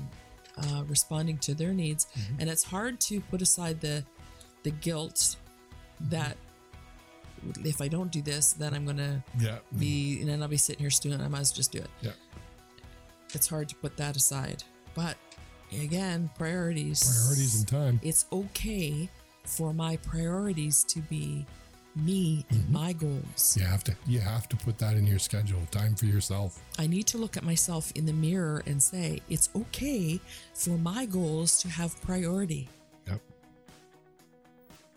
uh, 0.58 0.84
responding 0.86 1.38
to 1.38 1.54
their 1.54 1.74
needs 1.74 2.06
Mhm. 2.14 2.36
and 2.40 2.50
it's 2.50 2.62
hard 2.62 3.00
to 3.00 3.20
put 3.22 3.42
aside 3.42 3.80
the 3.80 4.04
the 4.66 4.72
guilt 4.86 5.36
that 6.14 6.36
if 7.72 7.80
i 7.80 7.88
don't 7.88 8.10
do 8.10 8.20
this 8.32 8.52
then 8.60 8.74
i'm 8.74 8.84
gonna 8.90 9.22
Yeah. 9.38 9.58
be 9.78 10.18
and 10.20 10.28
then 10.28 10.42
i'll 10.42 10.48
be 10.48 10.56
sitting 10.56 10.80
here 10.86 10.90
stewing 10.90 11.20
i 11.20 11.28
might 11.28 11.40
as 11.46 11.50
well 11.52 11.56
just 11.62 11.72
do 11.72 11.78
it 11.78 11.90
Yeah. 12.06 12.16
it's 13.36 13.46
hard 13.46 13.68
to 13.68 13.76
put 13.76 13.96
that 14.02 14.16
aside 14.16 14.64
but 14.94 15.16
again 15.86 16.30
priorities 16.36 17.00
Priorities 17.04 17.54
and 17.60 17.68
time. 17.68 18.00
it's 18.02 18.24
okay 18.32 19.08
for 19.44 19.72
my 19.72 19.96
priorities 19.98 20.82
to 20.94 20.98
be 21.14 21.46
me 21.94 22.44
and 22.50 22.60
Mhm. 22.64 22.70
my 22.82 22.92
goals. 22.92 23.56
You 23.56 23.64
have 23.64 23.82
to. 23.84 23.96
You 24.06 24.20
have 24.20 24.50
to 24.50 24.56
put 24.66 24.76
that 24.82 24.94
in 24.98 25.06
your 25.06 25.18
schedule. 25.18 25.62
Time 25.70 25.94
for 25.94 26.04
yourself. 26.04 26.60
I 26.78 26.86
need 26.86 27.06
to 27.12 27.16
look 27.16 27.38
at 27.38 27.42
myself 27.52 27.90
in 27.94 28.04
the 28.04 28.12
mirror 28.12 28.62
and 28.66 28.82
say, 28.82 29.22
it's 29.30 29.48
okay 29.56 30.20
for 30.52 30.76
my 30.76 31.06
goals 31.06 31.58
to 31.62 31.68
have 31.70 31.98
priority. 32.02 32.68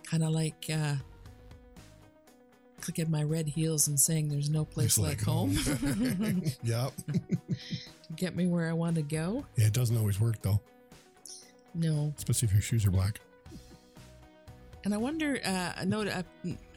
Kind 0.09 0.23
of 0.23 0.29
like 0.31 0.65
uh, 0.73 0.95
clicking 2.81 3.11
my 3.11 3.23
red 3.23 3.47
heels 3.47 3.87
and 3.87 3.99
saying, 3.99 4.29
there's 4.29 4.49
no 4.49 4.65
place 4.65 4.95
Just 4.95 4.99
like, 4.99 5.21
home. 5.21 5.51
yep. 6.63 6.91
get 8.15 8.35
me 8.35 8.47
where 8.47 8.67
I 8.69 8.73
want 8.73 8.95
to 8.95 9.01
go. 9.03 9.45
Yeah, 9.55 9.67
it 9.67 9.73
doesn't 9.73 9.97
always 9.97 10.19
work 10.19 10.41
though, 10.41 10.59
No. 11.75 12.13
especially 12.17 12.47
if 12.47 12.53
your 12.53 12.61
shoes 12.61 12.85
are 12.85 12.91
black. 12.91 13.19
And 14.85 14.93
I 14.93 14.97
wonder, 14.97 15.39
uh, 15.45 15.73
a 15.75 15.85
note, 15.85 16.07
I 16.07 16.23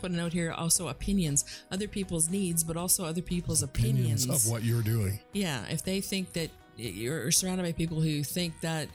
put 0.00 0.10
a 0.10 0.14
note 0.14 0.32
here 0.32 0.50
also 0.52 0.88
opinions, 0.88 1.44
other 1.70 1.86
people's 1.86 2.28
needs, 2.28 2.64
but 2.64 2.76
also 2.76 3.04
other 3.04 3.22
people's 3.22 3.62
opinions. 3.62 4.28
of 4.28 4.46
what 4.50 4.64
you're 4.64 4.82
doing. 4.82 5.20
Yeah, 5.32 5.64
if 5.70 5.84
they 5.84 6.00
think 6.00 6.32
that 6.32 6.50
you're 6.76 7.30
surrounded 7.30 7.62
by 7.62 7.72
people 7.72 8.00
who 8.00 8.24
think 8.24 8.60
that 8.60 8.88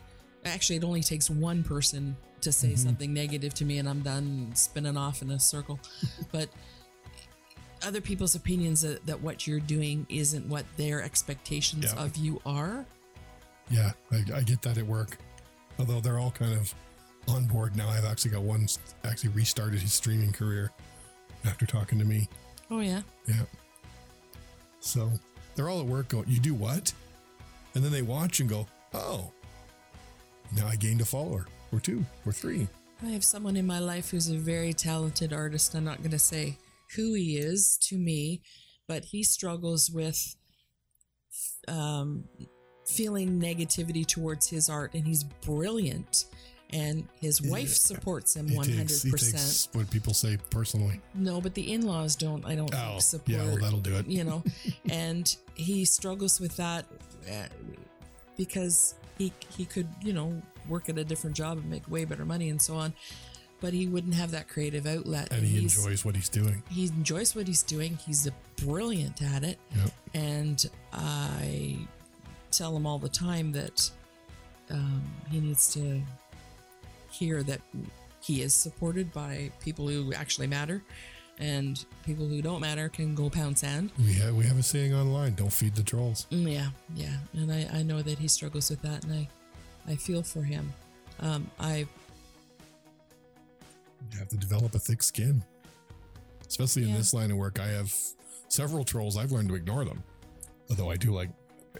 actually 0.44 0.76
it 0.76 0.84
only 0.84 1.02
takes 1.02 1.30
one 1.30 1.64
person 1.64 2.18
to 2.42 2.52
say 2.52 2.70
Mhm. 2.74 2.78
something 2.80 3.14
negative 3.14 3.54
to 3.56 3.66
me 3.66 3.78
and 3.80 3.88
I'm 3.90 4.02
done 4.02 4.52
spinning 4.56 4.98
off 4.98 5.22
in 5.22 5.32
a 5.32 5.40
circle. 5.40 5.80
but 6.32 6.50
other 7.84 8.02
people's 8.02 8.36
opinions 8.36 8.82
that, 8.82 9.06
that 9.06 9.22
what 9.22 9.46
you're 9.48 9.60
doing 9.60 10.06
isn't 10.10 10.48
what 10.48 10.66
their 10.78 11.02
expectations 11.04 11.86
Yeah. 11.86 12.04
of 12.04 12.16
you 12.18 12.42
are. 12.46 12.86
Yeah, 13.70 13.92
I, 14.12 14.24
I 14.36 14.42
get 14.44 14.62
that 14.64 14.78
at 14.78 14.86
work. 14.86 15.18
Although 15.80 16.00
they're 16.00 16.18
all 16.20 16.32
kind 16.32 16.54
of 16.54 16.74
on 17.28 17.46
board 17.46 17.76
now. 17.76 17.90
I've 17.90 18.06
actually 18.06 18.32
got 18.32 18.42
one 18.42 18.68
actually 19.04 19.30
restarted 19.32 19.80
his 19.82 19.94
streaming 19.94 20.32
career 20.32 20.72
after 21.46 21.66
talking 21.66 22.00
to 22.00 22.06
me. 22.06 22.28
Oh, 22.72 22.80
yeah. 22.80 23.02
Yeah. 23.28 23.44
So 24.80 25.12
they're 25.56 25.70
all 25.70 25.82
at 25.82 25.86
work 25.86 26.08
going, 26.10 26.26
You 26.28 26.40
do 26.40 26.54
what? 26.54 26.94
And 27.76 27.84
then 27.84 27.92
they 27.92 28.02
watch 28.02 28.40
and 28.40 28.50
go, 28.50 28.66
Oh, 28.94 29.32
now 30.56 30.66
I 30.68 30.76
gained 30.78 31.02
a 31.02 31.06
follower 31.06 31.48
or 31.72 31.80
two 31.80 32.06
or 32.26 32.32
three. 32.32 32.68
I 33.04 33.08
have 33.08 33.24
someone 33.24 33.56
in 33.56 33.68
my 33.68 33.80
life 33.80 34.10
who's 34.12 34.30
a 34.30 34.36
very 34.38 34.74
talented 34.74 35.32
artist. 35.34 35.76
I'm 35.76 35.84
not 35.84 36.00
going 36.00 36.12
to 36.12 36.20
say 36.20 36.58
who 36.96 37.14
he 37.14 37.38
is 37.38 37.78
to 37.90 37.98
me, 37.98 38.42
but 38.88 39.06
he 39.06 39.24
struggles 39.24 39.92
with 39.92 40.36
um, 41.68 42.24
feeling 42.86 43.40
negativity 43.40 44.06
towards 44.06 44.50
his 44.50 44.70
art, 44.70 44.94
and 44.94 45.06
he's 45.06 45.24
brilliant. 45.24 46.26
And 46.72 47.08
his 47.22 47.40
Yeah. 47.40 47.52
wife 47.52 47.74
supports 47.74 48.36
him 48.36 48.54
one 48.54 48.68
hundred 48.68 48.90
percent. 49.10 49.70
what 49.74 49.90
people 49.90 50.14
say 50.14 50.38
personally. 50.50 51.00
No, 51.14 51.40
but 51.40 51.54
the 51.54 51.72
in-laws 51.74 52.18
don't. 52.18 52.46
I 52.46 52.56
don't 52.56 52.74
Oh, 52.76 53.00
support. 53.00 53.30
yeah, 53.30 53.46
well, 53.46 53.58
that'll 53.58 53.80
do 53.80 53.96
it. 53.96 54.06
You 54.08 54.26
know, 54.26 54.44
and 54.90 55.34
he 55.56 55.86
struggles 55.86 56.42
with 56.42 56.58
that 56.58 56.86
uh, 57.32 57.48
because 58.36 58.96
he 59.18 59.32
he 59.56 59.66
could 59.66 59.88
you 60.02 60.14
know 60.14 60.42
work 60.68 60.90
at 60.90 60.98
a 60.98 61.04
different 61.04 61.36
job 61.36 61.58
and 61.58 61.70
make 61.70 61.90
way 61.90 62.06
better 62.06 62.26
money 62.26 62.50
and 62.50 62.62
so 62.62 62.76
on, 62.76 62.94
but 63.62 63.74
he 63.74 63.88
wouldn't 63.88 64.16
have 64.16 64.32
that 64.32 64.48
creative 64.48 64.86
outlet. 64.86 65.32
And 65.32 65.46
he 65.46 65.58
enjoys 65.64 66.04
what 66.06 66.16
he's 66.16 66.30
doing. 66.30 66.62
he 66.70 66.88
enjoys 66.88 67.36
what 67.36 67.48
he's 67.48 67.64
doing. 67.64 67.98
He's 68.06 68.28
a 68.28 68.32
brilliant 68.58 69.22
at 69.22 69.44
it, 69.44 69.60
Yep. 69.76 69.92
and 70.14 70.66
I 70.94 71.78
tell 72.52 72.76
him 72.76 72.86
all 72.86 73.00
the 73.00 73.10
time 73.10 73.52
that 73.54 73.90
um, 74.70 75.04
he 75.32 75.40
needs 75.40 75.72
to 75.74 76.02
hear 77.12 77.44
that 77.44 77.62
he 78.22 78.42
is 78.42 78.54
supported 78.54 79.12
by 79.14 79.50
people 79.62 79.88
who 79.88 80.14
actually 80.14 80.48
matter, 80.48 80.84
and 81.40 81.84
people 82.06 82.28
who 82.28 82.42
don't 82.42 82.62
matter 82.62 82.90
can 82.90 83.14
go 83.16 83.30
pound 83.30 83.58
sand. 83.58 83.92
We 84.00 84.14
have 84.16 84.36
we 84.36 84.44
have 84.46 84.58
a 84.58 84.64
saying 84.64 84.94
online: 84.94 85.36
"Don't 85.36 85.54
feed 85.54 85.76
the 85.76 85.84
trolls." 85.84 86.26
Mm, 86.32 86.52
Yeah, 86.52 86.70
yeah, 86.96 87.18
and 87.34 87.52
I, 87.52 87.68
I 87.80 87.84
know 87.84 88.02
that 88.02 88.18
he 88.18 88.28
struggles 88.28 88.70
with 88.70 88.82
that, 88.82 89.04
and 89.04 89.14
I 89.14 89.28
I 89.88 89.96
feel 89.96 90.24
for 90.24 90.42
him. 90.42 90.74
Um, 91.20 91.50
I 91.60 91.88
You 94.12 94.20
have 94.20 94.30
to 94.30 94.38
develop 94.38 94.74
a 94.76 94.80
thick 94.80 95.04
skin, 95.04 95.44
especially 96.48 96.84
in 96.84 96.94
this 96.94 97.14
line 97.14 97.32
of 97.32 97.38
work. 97.38 97.60
I 97.60 97.68
have 97.68 97.94
several 98.48 98.84
trolls. 98.84 99.18
I've 99.18 99.32
learned 99.32 99.50
to 99.50 99.56
ignore 99.56 99.84
them, 99.86 100.04
although 100.70 100.90
I 100.92 100.96
do 100.98 101.12
like 101.14 101.30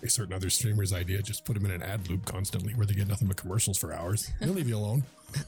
a 0.04 0.10
certain 0.10 0.34
other 0.34 0.50
streamers' 0.50 0.94
idea: 0.94 1.22
just 1.22 1.46
put 1.46 1.54
them 1.54 1.66
in 1.66 1.72
an 1.72 1.82
ad 1.82 2.08
loop 2.10 2.26
constantly, 2.26 2.74
where 2.74 2.86
they 2.86 2.94
get 2.94 3.08
nothing 3.08 3.28
but 3.28 3.38
commercials 3.38 3.78
for 3.78 3.94
hours. 3.94 4.30
They'll 4.40 4.54
leave 4.54 4.70
you 4.70 4.78
alone. 4.78 5.04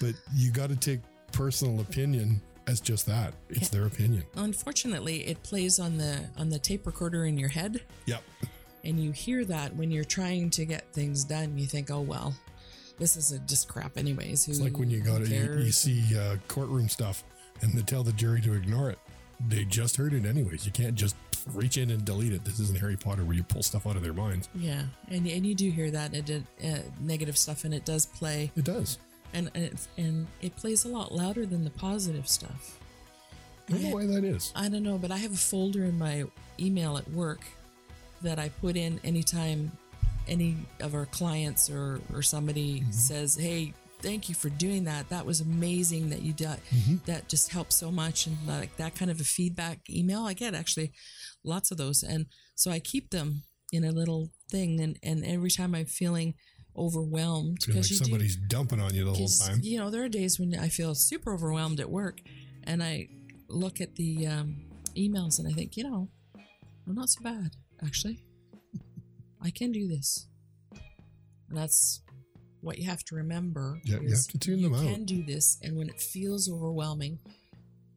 But 0.00 0.14
you 0.34 0.50
got 0.50 0.70
to 0.70 0.76
take 0.76 1.00
personal 1.32 1.80
opinion 1.80 2.40
as 2.68 2.80
just 2.80 3.06
that. 3.06 3.34
It's 3.48 3.62
Yeah. 3.62 3.68
their 3.80 3.86
opinion. 3.86 4.24
unfortunately 4.36 5.26
it 5.26 5.42
plays 5.42 5.78
on 5.78 5.96
the 5.98 6.28
on 6.36 6.50
the 6.50 6.58
tape 6.58 6.86
recorder 6.86 7.24
in 7.24 7.38
your 7.38 7.48
head, 7.48 7.82
Yep. 8.06 8.22
and 8.84 9.02
you 9.02 9.12
hear 9.12 9.44
that 9.46 9.74
when 9.74 9.90
you're 9.90 10.04
trying 10.04 10.50
to 10.50 10.64
get 10.64 10.92
things 10.92 11.24
done. 11.24 11.58
You 11.58 11.66
think, 11.66 11.90
oh 11.90 12.00
well, 12.02 12.36
this 12.98 13.16
is 13.16 13.32
a, 13.32 13.38
just 13.40 13.68
crap 13.68 13.96
anyways. 13.96 14.44
Who, 14.44 14.52
It's 14.52 14.60
like 14.60 14.78
when 14.78 14.90
you 14.90 15.00
go 15.00 15.18
to 15.18 15.26
you, 15.28 15.58
you 15.64 15.72
see 15.72 16.16
uh, 16.18 16.36
courtroom 16.48 16.88
stuff 16.88 17.24
and 17.62 17.72
they 17.72 17.82
tell 17.82 18.02
the 18.04 18.12
jury 18.12 18.40
to 18.42 18.52
ignore 18.54 18.90
it. 18.90 18.98
They 19.48 19.64
just 19.64 19.96
heard 19.96 20.12
it 20.14 20.26
anyways. 20.26 20.66
You 20.66 20.72
can't 20.72 20.94
just 20.96 21.14
reach 21.54 21.76
in 21.78 21.90
and 21.90 22.04
delete 22.04 22.32
it. 22.32 22.44
This 22.44 22.58
isn't 22.60 22.78
Harry 22.78 22.96
Potter 22.96 23.24
where 23.24 23.34
you 23.36 23.44
pull 23.44 23.62
stuff 23.62 23.86
out 23.86 23.94
of 23.96 24.02
their 24.02 24.12
minds. 24.12 24.48
Yeah, 24.54 24.82
and 25.08 25.26
and 25.26 25.46
you 25.46 25.54
do 25.54 25.70
hear 25.70 25.90
that 25.92 26.12
it 26.14 26.24
did, 26.26 26.44
uh, 26.64 26.78
negative 27.00 27.38
stuff, 27.38 27.64
and 27.64 27.72
it 27.72 27.84
does 27.84 28.04
play, 28.06 28.50
It 28.56 28.64
does. 28.64 28.98
And 29.32 29.50
and 29.54 29.64
it, 29.64 29.88
and 29.96 30.26
it 30.40 30.56
plays 30.56 30.84
a 30.84 30.88
lot 30.88 31.12
louder 31.12 31.46
than 31.46 31.64
the 31.64 31.70
positive 31.70 32.28
stuff. 32.28 32.78
I 33.68 33.72
don't 33.72 33.82
know 33.82 33.94
why 33.94 34.06
that 34.06 34.24
is. 34.24 34.52
I 34.56 34.68
don't 34.68 34.82
know, 34.82 34.98
but 34.98 35.10
I 35.10 35.18
have 35.18 35.32
a 35.32 35.36
folder 35.36 35.84
in 35.84 35.98
my 35.98 36.24
email 36.58 36.96
at 36.96 37.08
work 37.10 37.40
that 38.22 38.38
I 38.38 38.48
put 38.48 38.76
in 38.76 39.00
anytime 39.04 39.72
any 40.26 40.56
of 40.80 40.94
our 40.94 41.06
clients 41.06 41.70
or 41.70 42.00
or 42.12 42.22
somebody 42.22 42.80
mm-hmm. 42.80 42.90
says, 42.90 43.34
"Hey, 43.34 43.74
thank 44.00 44.28
you 44.28 44.34
for 44.34 44.48
doing 44.48 44.84
that. 44.84 45.08
That 45.08 45.26
was 45.26 45.40
amazing 45.40 46.10
that 46.10 46.22
you 46.22 46.32
did. 46.32 46.48
Mm-hmm. 46.48 46.96
That 47.06 47.28
just 47.28 47.52
helped 47.52 47.72
so 47.72 47.90
much." 47.90 48.26
And 48.26 48.36
like 48.46 48.76
that 48.76 48.94
kind 48.94 49.10
of 49.10 49.20
a 49.20 49.24
feedback 49.24 49.80
email, 49.90 50.22
I 50.22 50.32
get 50.32 50.54
actually 50.54 50.92
lots 51.44 51.70
of 51.70 51.76
those, 51.76 52.02
and 52.02 52.26
so 52.54 52.70
I 52.70 52.78
keep 52.78 53.10
them 53.10 53.42
in 53.72 53.84
a 53.84 53.92
little 53.92 54.30
thing. 54.50 54.80
And 54.80 54.98
and 55.02 55.24
every 55.24 55.50
time 55.50 55.74
I'm 55.74 55.86
feeling 55.86 56.34
overwhelmed 56.78 57.62
Feel 57.62 57.74
like 57.74 57.82
because 57.84 57.98
do 57.98 58.04
somebody's 58.04 58.36
dumping 58.36 58.80
on 58.80 58.94
you 58.94 59.04
the 59.04 59.12
whole 59.12 59.28
time. 59.28 59.60
You 59.62 59.78
know, 59.78 59.90
there 59.90 60.04
are 60.04 60.08
days 60.08 60.38
when 60.38 60.54
I 60.58 60.68
feel 60.68 60.94
super 60.94 61.34
overwhelmed 61.34 61.80
at 61.80 61.90
work, 61.90 62.20
and 62.64 62.82
I 62.82 63.08
look 63.48 63.80
at 63.80 63.96
the 63.96 64.26
um, 64.26 64.56
emails 64.96 65.38
and 65.38 65.48
I 65.48 65.52
think, 65.52 65.76
you 65.76 65.84
know, 65.84 66.08
I'm 66.86 66.94
not 66.94 67.08
so 67.08 67.22
bad 67.22 67.56
actually. 67.84 68.22
I 69.42 69.50
can 69.50 69.72
do 69.72 69.88
this. 69.88 70.26
And 71.48 71.56
that's 71.56 72.02
what 72.60 72.78
you 72.78 72.86
have 72.86 73.04
to 73.04 73.14
remember. 73.14 73.80
Yeah, 73.84 74.00
you 74.00 74.10
have 74.10 74.26
to 74.28 74.38
tune 74.38 74.62
them 74.62 74.74
out. 74.74 74.82
You 74.82 74.88
can 74.90 75.04
do 75.04 75.22
this, 75.22 75.58
and 75.62 75.76
when 75.76 75.88
it 75.88 76.00
feels 76.00 76.48
overwhelming, 76.50 77.18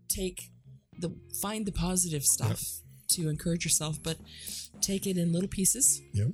take 0.08 0.52
the 1.00 1.14
find 1.42 1.66
the 1.66 1.72
positive 1.72 2.24
stuff 2.24 2.64
to 3.10 3.28
encourage 3.28 3.66
yourself, 3.66 4.02
but 4.02 4.18
take 4.82 5.06
it 5.08 5.18
in 5.18 5.32
little 5.34 5.50
pieces 5.50 6.02
Yep. 6.14 6.28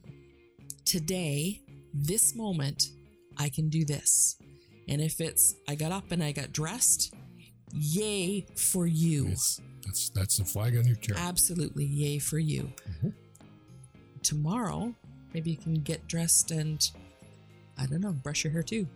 today, 0.86 1.62
this 1.94 2.36
moment, 2.36 2.90
I 3.38 3.50
can 3.50 3.70
do 3.70 3.86
this. 3.86 4.38
And 4.90 5.02
if 5.02 5.20
it's 5.20 5.56
I 5.68 5.76
got 5.76 5.92
up 5.92 6.12
and 6.12 6.24
I 6.24 6.32
got 6.32 6.54
dressed, 6.54 7.14
yay 7.74 8.46
for 8.56 8.88
you. 8.88 9.28
It's, 9.28 9.60
that's 9.86 10.10
that's 10.10 10.38
the 10.38 10.46
flag 10.46 10.78
on 10.78 10.86
your 10.86 10.96
chair. 10.96 11.16
Absolutely 11.18 11.86
yay 11.86 12.20
for 12.20 12.40
you. 12.40 12.72
Mhm. 13.04 13.14
Tomorrow, 14.24 14.96
maybe 15.34 15.52
you 15.52 15.58
can 15.58 15.76
get 15.76 16.08
dressed 16.08 16.52
and 16.52 16.90
I 17.78 17.86
don't 17.86 18.02
know, 18.02 18.12
brush 18.12 18.44
your 18.44 18.52
hair 18.54 18.64
too. 18.64 18.88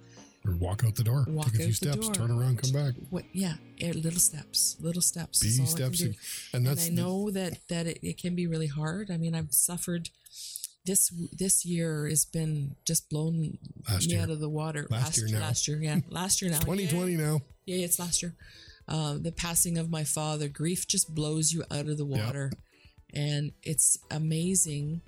Or 0.45 0.55
walk 0.55 0.83
out 0.83 0.95
the 0.95 1.03
door. 1.03 1.23
Walk 1.27 1.51
take 1.51 1.61
a 1.61 1.63
few 1.65 1.73
steps, 1.73 2.07
door. 2.07 2.13
turn 2.15 2.31
around, 2.31 2.61
come 2.63 2.71
back. 2.71 2.93
What 3.11 3.25
yeah, 3.31 3.55
eh, 3.79 3.91
little 3.93 4.19
steps. 4.19 4.75
Little 4.79 5.01
steps. 5.03 5.39
Baby 5.39 5.53
all 5.59 5.63
I 5.63 5.67
can 5.67 5.93
steps. 5.93 6.01
And, 6.01 6.15
and 6.53 6.65
that's 6.65 6.87
and 6.87 6.97
I 6.99 7.01
the- 7.03 7.07
know 7.09 7.29
that 7.31 7.59
that 7.67 7.85
it, 7.87 7.99
it 8.01 8.17
can 8.17 8.33
be 8.33 8.47
really 8.47 8.67
hard. 8.67 9.11
I 9.11 9.17
mean, 9.17 9.35
I've 9.35 9.53
suffered 9.53 10.09
this 10.85 11.11
this 11.31 11.65
year 11.65 12.07
has 12.07 12.25
been 12.25 12.75
just 12.85 13.09
blown 13.09 13.57
Last 13.89 14.07
me 14.07 14.13
year. 14.13 14.21
out 14.23 14.29
of 14.29 14.39
the 14.39 14.49
water. 14.49 14.87
Last 14.89 15.17
year 15.17 15.27
now. 15.29 15.39
Last 15.39 15.67
year, 15.67 15.77
yeah, 15.81 15.99
last 16.09 16.41
year 16.41 16.51
now. 16.51 16.59
2020 16.59 17.15
now. 17.17 17.41
Yeah, 17.65 17.85
it's 17.85 17.99
last 17.99 18.21
year. 18.21 18.33
Uh, 18.87 19.17
the 19.19 19.31
passing 19.31 19.77
of 19.77 19.89
my 19.89 20.03
father, 20.03 20.47
grief 20.47 20.87
just 20.87 21.13
blows 21.13 21.53
you 21.53 21.63
out 21.71 21.87
of 21.87 21.97
the 21.97 22.05
Yep. 22.05 22.25
water, 22.25 22.51
and 23.13 23.51
it's 23.63 23.97
amazing 24.09 25.01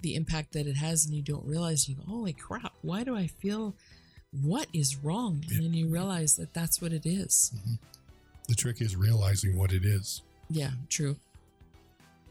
the 0.00 0.14
impact 0.14 0.52
that 0.54 0.66
it 0.66 0.76
has, 0.76 1.04
and 1.04 1.14
you 1.14 1.22
don't 1.22 1.44
realize. 1.46 1.88
You 1.88 1.96
go, 1.96 2.02
holy 2.06 2.32
crap! 2.32 2.72
Why 2.82 3.04
do 3.04 3.14
I 3.16 3.26
feel? 3.26 3.74
What 4.42 4.66
is 4.72 4.96
wrong? 4.96 5.44
Yeah. 5.48 5.56
And 5.58 5.66
then 5.66 5.74
you 5.74 5.88
realize 5.88 6.36
that 6.36 6.52
that's 6.54 6.80
what 6.82 6.92
it 6.92 7.06
is. 7.06 7.52
The 8.48 8.54
trick 8.54 8.80
is 8.80 8.96
realizing 8.96 9.56
what 9.58 9.72
it 9.72 9.84
is. 9.84 10.22
Yeah, 10.50 10.70
true. 10.88 11.16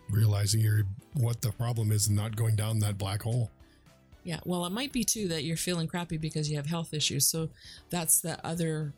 Realizing 0.09 0.61
your 0.61 0.83
what 1.13 1.41
the 1.41 1.51
problem 1.51 1.91
is 1.91 2.07
and 2.07 2.15
not 2.15 2.35
going 2.35 2.55
down 2.55 2.79
that 2.79 2.97
black 2.97 3.23
hole. 3.23 3.49
Yeah, 4.23 4.39
well, 4.43 4.65
it 4.65 4.71
might 4.71 4.91
be 4.91 5.03
too 5.03 5.27
that 5.27 5.43
you're 5.43 5.57
feeling 5.57 5.87
crappy 5.87 6.17
because 6.17 6.49
you 6.49 6.55
have 6.57 6.65
health 6.65 6.93
issues. 6.93 7.27
So 7.27 7.49
that's 7.89 8.21
the 8.21 8.43
other 8.45 8.93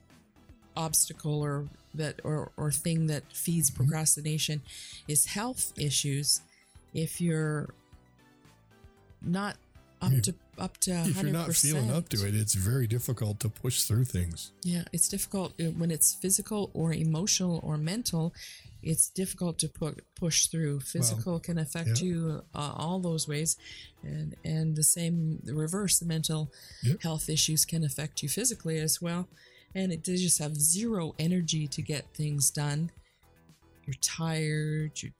obstacle 0.75 1.41
or 1.41 1.67
that 1.95 2.19
or 2.23 2.51
or 2.57 2.71
thing 2.71 3.07
that 3.07 3.23
feeds 3.33 3.69
Mm-hmm. 3.71 3.83
procrastination 3.85 4.61
is 5.07 5.25
health 5.25 5.73
issues. 5.77 6.41
If 6.93 7.19
you're 7.19 7.69
not 9.21 9.57
up 10.01 10.11
to 10.23 10.33
up 10.57 10.77
to 10.77 10.91
100%, 10.91 11.07
If 11.09 11.21
you're 11.21 11.31
not 11.31 11.53
feeling 11.53 11.91
up 11.91 12.09
to 12.09 12.27
it, 12.27 12.35
it's 12.35 12.53
very 12.53 12.87
difficult 12.87 13.39
to 13.41 13.49
push 13.49 13.83
through 13.83 14.05
things. 14.05 14.51
Yeah, 14.63 14.83
it's 14.93 15.07
difficult 15.07 15.53
uh, 15.59 15.65
when 15.77 15.91
it's 15.91 16.13
physical 16.13 16.71
or 16.73 16.93
emotional 16.93 17.59
or 17.63 17.77
mental. 17.77 18.33
It's 18.87 19.09
difficult 19.09 19.57
to 19.59 19.67
pu- 19.69 19.95
push 20.15 20.47
through. 20.47 20.79
Physical 20.81 21.39
can 21.39 21.57
affect 21.57 22.01
yeah. 22.01 22.07
you 22.07 22.41
uh, 22.55 22.73
all 22.75 22.99
those 22.99 23.27
ways, 23.27 23.57
and 24.03 24.35
and 24.43 24.75
the 24.75 24.83
same 24.83 25.39
the 25.43 25.53
reverse. 25.53 25.99
The 25.99 26.05
mental 26.05 26.51
Yep. 26.83 27.01
health 27.03 27.29
issues 27.29 27.65
can 27.65 27.83
affect 27.83 28.23
you 28.23 28.29
physically 28.29 28.79
as 28.79 29.01
well, 29.01 29.27
and 29.75 29.91
it 29.91 30.03
does 30.03 30.21
just 30.21 30.39
have 30.39 30.55
zero 30.55 31.13
energy 31.19 31.67
to 31.67 31.81
get 31.81 32.13
things 32.13 32.49
done. 32.49 32.91
You're 33.85 33.95
tired. 34.01 34.91
You're 35.01 35.11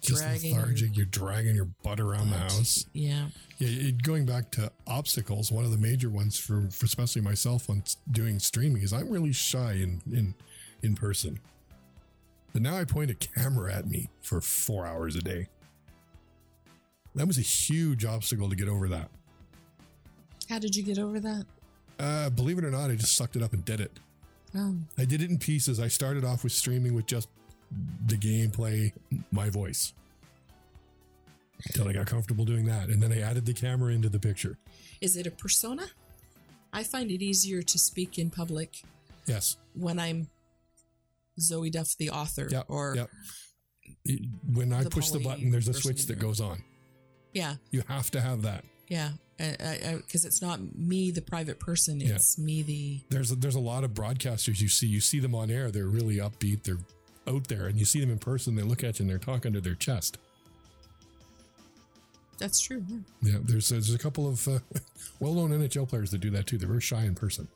Just 0.00 0.22
dragging. 0.22 0.50
your 0.54 0.60
lethargic. 0.62 0.96
You're 0.96 1.06
dragging 1.06 1.54
your 1.56 1.68
butt 1.82 2.00
around 2.00 2.30
the 2.30 2.38
house. 2.38 2.86
Yeah, 2.92 3.28
Yeah, 3.58 3.88
it, 3.88 4.02
going 4.02 4.26
back 4.26 4.50
to 4.52 4.70
obstacles, 4.86 5.50
one 5.52 5.64
of 5.64 5.70
the 5.70 5.78
major 5.78 6.10
ones 6.10 6.36
for, 6.38 6.68
for 6.70 6.84
especially 6.86 7.22
myself 7.22 7.70
on 7.70 7.82
doing 8.10 8.38
streaming 8.38 8.82
is 8.82 8.92
I'm 8.92 9.08
really 9.10 9.32
shy 9.32 9.72
in 9.74 10.02
in 10.12 10.34
in 10.82 10.94
person. 10.96 11.38
But 12.56 12.62
now 12.62 12.78
I 12.78 12.86
point 12.86 13.10
a 13.10 13.14
camera 13.14 13.70
at 13.74 13.86
me 13.86 14.08
for 14.22 14.40
four 14.40 14.86
hours 14.86 15.14
a 15.14 15.20
day. 15.20 15.48
That 17.14 17.26
was 17.26 17.36
a 17.36 17.42
huge 17.42 18.06
obstacle 18.06 18.48
to 18.48 18.56
get 18.56 18.66
over 18.66 18.88
that. 18.88 19.10
how 20.48 20.58
did 20.58 20.74
you 20.74 20.82
get 20.82 20.98
over 20.98 21.20
that? 21.20 21.44
Uh, 22.00 22.30
believe 22.30 22.56
it 22.56 22.64
or 22.64 22.70
not, 22.70 22.90
I 22.90 22.94
just 22.94 23.14
sucked 23.14 23.36
it 23.36 23.42
up 23.42 23.52
and 23.52 23.62
did 23.62 23.78
it. 23.82 24.00
Oh, 24.54 24.74
I 24.96 25.04
did 25.04 25.20
it 25.20 25.28
in 25.28 25.36
pieces. 25.36 25.78
I 25.78 25.88
started 25.88 26.24
off 26.24 26.44
with 26.44 26.52
streaming 26.54 26.94
with 26.94 27.04
just 27.04 27.28
the 28.06 28.16
gameplay, 28.16 28.90
my 29.30 29.50
voice. 29.50 29.92
Until 31.66 31.88
I 31.88 31.92
got 31.92 32.06
comfortable 32.06 32.46
doing 32.46 32.64
that. 32.64 32.88
And 32.88 33.02
then 33.02 33.12
I 33.12 33.20
added 33.20 33.44
the 33.44 33.52
camera 33.52 33.92
into 33.92 34.08
the 34.08 34.18
picture. 34.18 34.56
is 35.02 35.14
it 35.14 35.26
a 35.26 35.30
persona? 35.30 35.88
I 36.72 36.84
find 36.84 37.10
it 37.10 37.20
easier 37.20 37.60
to 37.60 37.78
speak 37.78 38.18
in 38.18 38.30
public 38.30 38.82
Yes. 39.26 39.58
when 39.74 39.98
I'm 39.98 40.28
Zoe 41.40 41.70
Duff, 41.70 41.94
the 41.98 42.10
author, 42.10 42.48
Yep. 42.50 42.64
or 42.68 42.94
yep. 42.96 43.10
When 44.52 44.72
I 44.72 44.82
The 44.84 44.90
push 44.90 45.10
the 45.10 45.20
button, 45.20 45.50
there's 45.50 45.68
a 45.68 45.74
switch 45.74 46.06
that 46.06 46.18
goes 46.18 46.40
on. 46.40 46.62
yeah, 47.32 47.56
You 47.70 47.82
have 47.88 48.10
to 48.12 48.20
have 48.20 48.42
that. 48.42 48.64
yeah, 48.88 49.10
because 49.38 50.24
it's 50.24 50.40
not 50.42 50.60
me, 50.76 51.10
the 51.10 51.22
private 51.22 51.60
person. 51.60 52.00
Yeah. 52.00 52.14
It's 52.16 52.38
me, 52.38 52.62
the 52.62 53.00
There's 53.10 53.30
a, 53.30 53.36
there's 53.36 53.54
a 53.54 53.60
lot 53.60 53.84
of 53.84 53.92
broadcasters 53.92 54.60
you 54.60 54.68
see. 54.68 54.86
You 54.86 55.00
see 55.00 55.20
them 55.20 55.34
on 55.34 55.50
air. 55.50 55.70
They're 55.70 55.86
really 55.86 56.16
upbeat. 56.16 56.62
They're 56.64 56.78
out 57.28 57.48
there, 57.48 57.66
and 57.66 57.78
you 57.78 57.84
see 57.84 58.00
them 58.00 58.10
in 58.10 58.18
person. 58.18 58.54
They 58.56 58.62
look 58.62 58.82
at 58.82 58.98
you 58.98 59.02
and 59.04 59.10
they're 59.10 59.18
talking 59.18 59.52
to 59.52 59.60
their 59.60 59.74
chest. 59.74 60.18
that's 62.38 62.60
true. 62.60 62.84
Yeah. 62.88 62.98
Yeah, 63.22 63.38
there's 63.42 63.68
there's 63.70 63.94
a 63.94 63.98
couple 63.98 64.28
of 64.28 64.46
uh, 64.48 64.58
well-known 65.20 65.50
NHL 65.50 65.88
players 65.88 66.10
that 66.10 66.18
do 66.18 66.30
that 66.30 66.46
too. 66.46 66.58
They're 66.58 66.68
very 66.68 66.80
shy 66.80 67.04
in 67.04 67.14
person. 67.14 67.48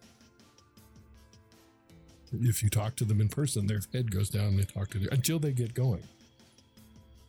If 2.33 2.63
you 2.63 2.71
talk 2.71 2.97
to 2.97 3.05
them 3.05 3.21
in 3.21 3.29
person, 3.29 3.67
their 3.67 3.81
head 3.93 4.11
goes 4.11 4.29
down 4.29 4.47
and 4.49 4.59
they 4.59 4.65
talk 4.65 4.91
to 4.91 4.99
their 4.99 5.09
until 5.11 5.39
they 5.39 5.53
get 5.53 5.75
going. 5.75 6.03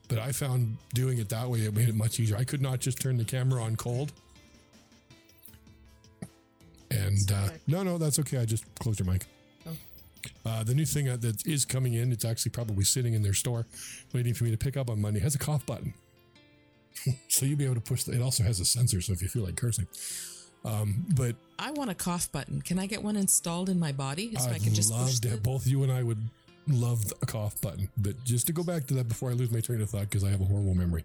But 0.07 0.19
I 0.19 0.31
found 0.31 0.77
doing 0.93 1.17
it 1.19 1.29
that 1.29 1.49
way 1.49 1.59
it 1.59 1.73
made 1.73 1.89
it 1.89 1.95
much 1.95 2.19
easier. 2.19 2.37
I 2.37 2.43
could 2.43 2.61
not 2.61 2.79
just 2.79 2.99
turn 2.99 3.17
the 3.17 3.23
camera 3.23 3.63
on 3.63 3.75
cold 3.75 4.11
and 6.91 7.31
uh, 7.31 7.49
no, 7.67 7.83
no, 7.83 7.97
that's 7.97 8.19
okay. 8.19 8.37
I 8.37 8.45
just 8.45 8.63
closed 8.75 8.99
your 8.99 9.11
mic. 9.11 9.25
Oh. 9.65 9.71
Uh, 10.45 10.63
the 10.63 10.75
new 10.75 10.85
thing 10.85 11.05
that 11.05 11.43
is 11.45 11.63
coming 11.65 11.93
in, 11.93 12.11
it's 12.11 12.25
actually 12.25 12.51
probably 12.51 12.83
sitting 12.83 13.13
in 13.13 13.23
their 13.23 13.33
store, 13.33 13.65
waiting 14.13 14.33
for 14.33 14.43
me 14.43 14.51
to 14.51 14.57
pick 14.57 14.75
up 14.75 14.89
on 14.89 15.01
Monday, 15.01 15.21
has 15.21 15.33
a 15.33 15.39
cough 15.39 15.65
button. 15.65 15.93
so 17.29 17.45
you'll 17.45 17.57
be 17.57 17.65
able 17.65 17.75
to 17.75 17.81
push. 17.81 18.03
The, 18.03 18.13
it 18.13 18.21
also 18.21 18.43
has 18.43 18.59
a 18.59 18.65
sensor, 18.65 18.99
so 19.01 19.13
if 19.13 19.21
you 19.21 19.29
feel 19.29 19.43
like 19.43 19.55
cursing. 19.55 19.87
Um, 20.63 21.05
but 21.15 21.35
I 21.57 21.71
want 21.71 21.89
a 21.89 21.95
cough 21.95 22.31
button. 22.31 22.61
Can 22.61 22.77
I 22.77 22.85
get 22.85 23.03
one 23.03 23.15
installed 23.15 23.69
in 23.69 23.79
my 23.79 23.91
body 23.91 24.35
so 24.35 24.49
I 24.49 24.53
I'd 24.53 24.63
can 24.63 24.73
just 24.73 24.91
push 24.91 24.99
love 24.99 25.21
the. 25.21 25.37
Both 25.37 25.67
you 25.67 25.83
and 25.83 25.91
I 25.91 26.03
would 26.03 26.19
love 26.67 27.03
a 27.21 27.25
cough 27.25 27.59
button. 27.61 27.89
But 27.97 28.23
just 28.23 28.47
to 28.47 28.53
go 28.53 28.63
back 28.63 28.85
to 28.87 28.93
that 28.95 29.07
before 29.07 29.31
I 29.31 29.33
lose 29.33 29.51
my 29.51 29.59
train 29.59 29.81
of 29.81 29.89
thought, 29.89 30.01
because 30.01 30.23
I 30.23 30.29
have 30.29 30.41
a 30.41 30.45
horrible 30.45 30.75
memory. 30.75 31.03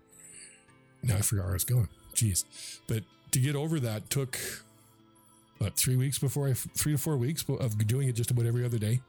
Now 1.02 1.16
I 1.16 1.20
forgot 1.20 1.44
where 1.44 1.52
I 1.52 1.54
was 1.54 1.64
going. 1.64 1.88
Jeez. 2.14 2.44
But 2.86 3.04
to 3.32 3.38
get 3.38 3.56
over 3.56 3.80
that 3.80 4.10
took 4.10 4.38
what 5.58 5.74
three 5.74 5.96
weeks 5.96 6.18
before 6.18 6.48
I 6.48 6.52
three 6.52 6.92
to 6.92 6.98
four 6.98 7.16
weeks 7.16 7.44
of 7.48 7.86
doing 7.86 8.08
it 8.08 8.14
just 8.14 8.30
about 8.30 8.46
every 8.46 8.64
other 8.64 8.78
day 8.78 9.00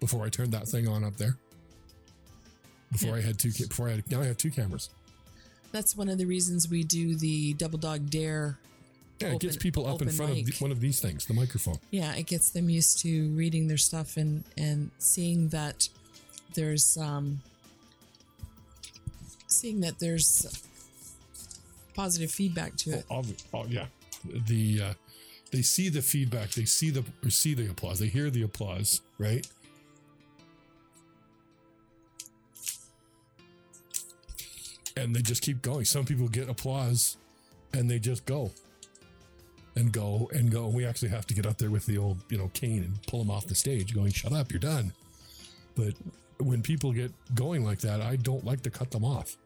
before 0.00 0.24
I 0.24 0.28
turned 0.28 0.52
that 0.52 0.66
thing 0.66 0.88
on 0.88 1.04
up 1.04 1.16
there. 1.16 1.36
Before 2.90 3.10
Yeah. 3.10 3.16
I 3.16 3.20
had 3.20 3.38
two, 3.38 3.50
before 3.52 3.88
I 3.88 3.92
had 3.92 4.10
now 4.10 4.20
I 4.20 4.26
have 4.26 4.36
two 4.36 4.50
cameras. 4.50 4.90
That's 5.72 5.96
one 5.96 6.08
of 6.08 6.18
the 6.18 6.26
reasons 6.26 6.68
we 6.68 6.84
do 6.84 7.16
the 7.16 7.54
double 7.54 7.78
dog 7.78 8.10
dare. 8.10 8.58
Yeah, 9.22 9.34
it 9.34 9.40
gets 9.40 9.56
people 9.56 9.86
up 9.86 10.02
in 10.02 10.08
front 10.10 10.32
of 10.32 10.36
mic. 10.38 10.46
the, 10.46 10.52
one 10.58 10.72
of 10.72 10.80
these 10.80 11.00
things, 11.00 11.26
the 11.26 11.34
microphone. 11.34 11.78
Yeah, 11.90 12.14
it 12.14 12.26
gets 12.26 12.50
them 12.50 12.68
used 12.68 12.98
to 13.00 13.28
reading 13.30 13.68
their 13.68 13.78
stuff 13.78 14.16
and 14.16 14.44
and 14.56 14.90
seeing 14.98 15.48
that 15.48 15.88
there's 16.54 16.96
um 16.96 17.40
seeing 19.46 19.80
that 19.80 19.98
there's 19.98 20.64
positive 21.94 22.30
feedback 22.30 22.76
to 22.76 22.90
it. 22.90 23.04
Oh, 23.10 23.22
oh 23.54 23.66
yeah, 23.68 23.86
the 24.24 24.82
uh, 24.82 24.94
they 25.50 25.62
see 25.62 25.88
the 25.88 26.02
feedback, 26.02 26.50
they 26.50 26.64
see 26.64 26.90
the 26.90 27.04
or 27.24 27.30
see 27.30 27.54
the 27.54 27.70
applause, 27.70 27.98
they 27.98 28.06
hear 28.06 28.30
the 28.30 28.42
applause, 28.42 29.00
right? 29.18 29.46
And 34.96 35.14
they 35.16 35.22
just 35.22 35.42
keep 35.42 35.62
going. 35.62 35.84
Some 35.86 36.04
people 36.04 36.28
get 36.28 36.50
applause, 36.50 37.16
and 37.72 37.90
they 37.90 37.98
just 37.98 38.26
go, 38.26 38.50
and 39.76 39.92
go 39.92 40.28
and 40.32 40.50
go. 40.50 40.68
We 40.68 40.84
actually 40.84 41.08
have 41.10 41.26
to 41.28 41.34
get 41.34 41.46
up 41.46 41.58
there 41.58 41.70
with 41.70 41.86
the 41.86 41.98
old, 41.98 42.18
you 42.28 42.38
know, 42.38 42.50
cane 42.54 42.82
and 42.82 43.02
pull 43.06 43.20
them 43.20 43.30
off 43.30 43.46
the 43.46 43.54
stage, 43.54 43.94
going, 43.94 44.12
"Shut 44.12 44.32
up, 44.32 44.50
you're 44.52 44.60
done." 44.60 44.92
But 45.74 45.94
when 46.38 46.62
people 46.62 46.92
get 46.92 47.12
going 47.34 47.64
like 47.64 47.80
that, 47.80 48.00
I 48.00 48.16
don't 48.16 48.44
like 48.44 48.62
to 48.62 48.70
cut 48.70 48.90
them 48.90 49.04
off 49.04 49.36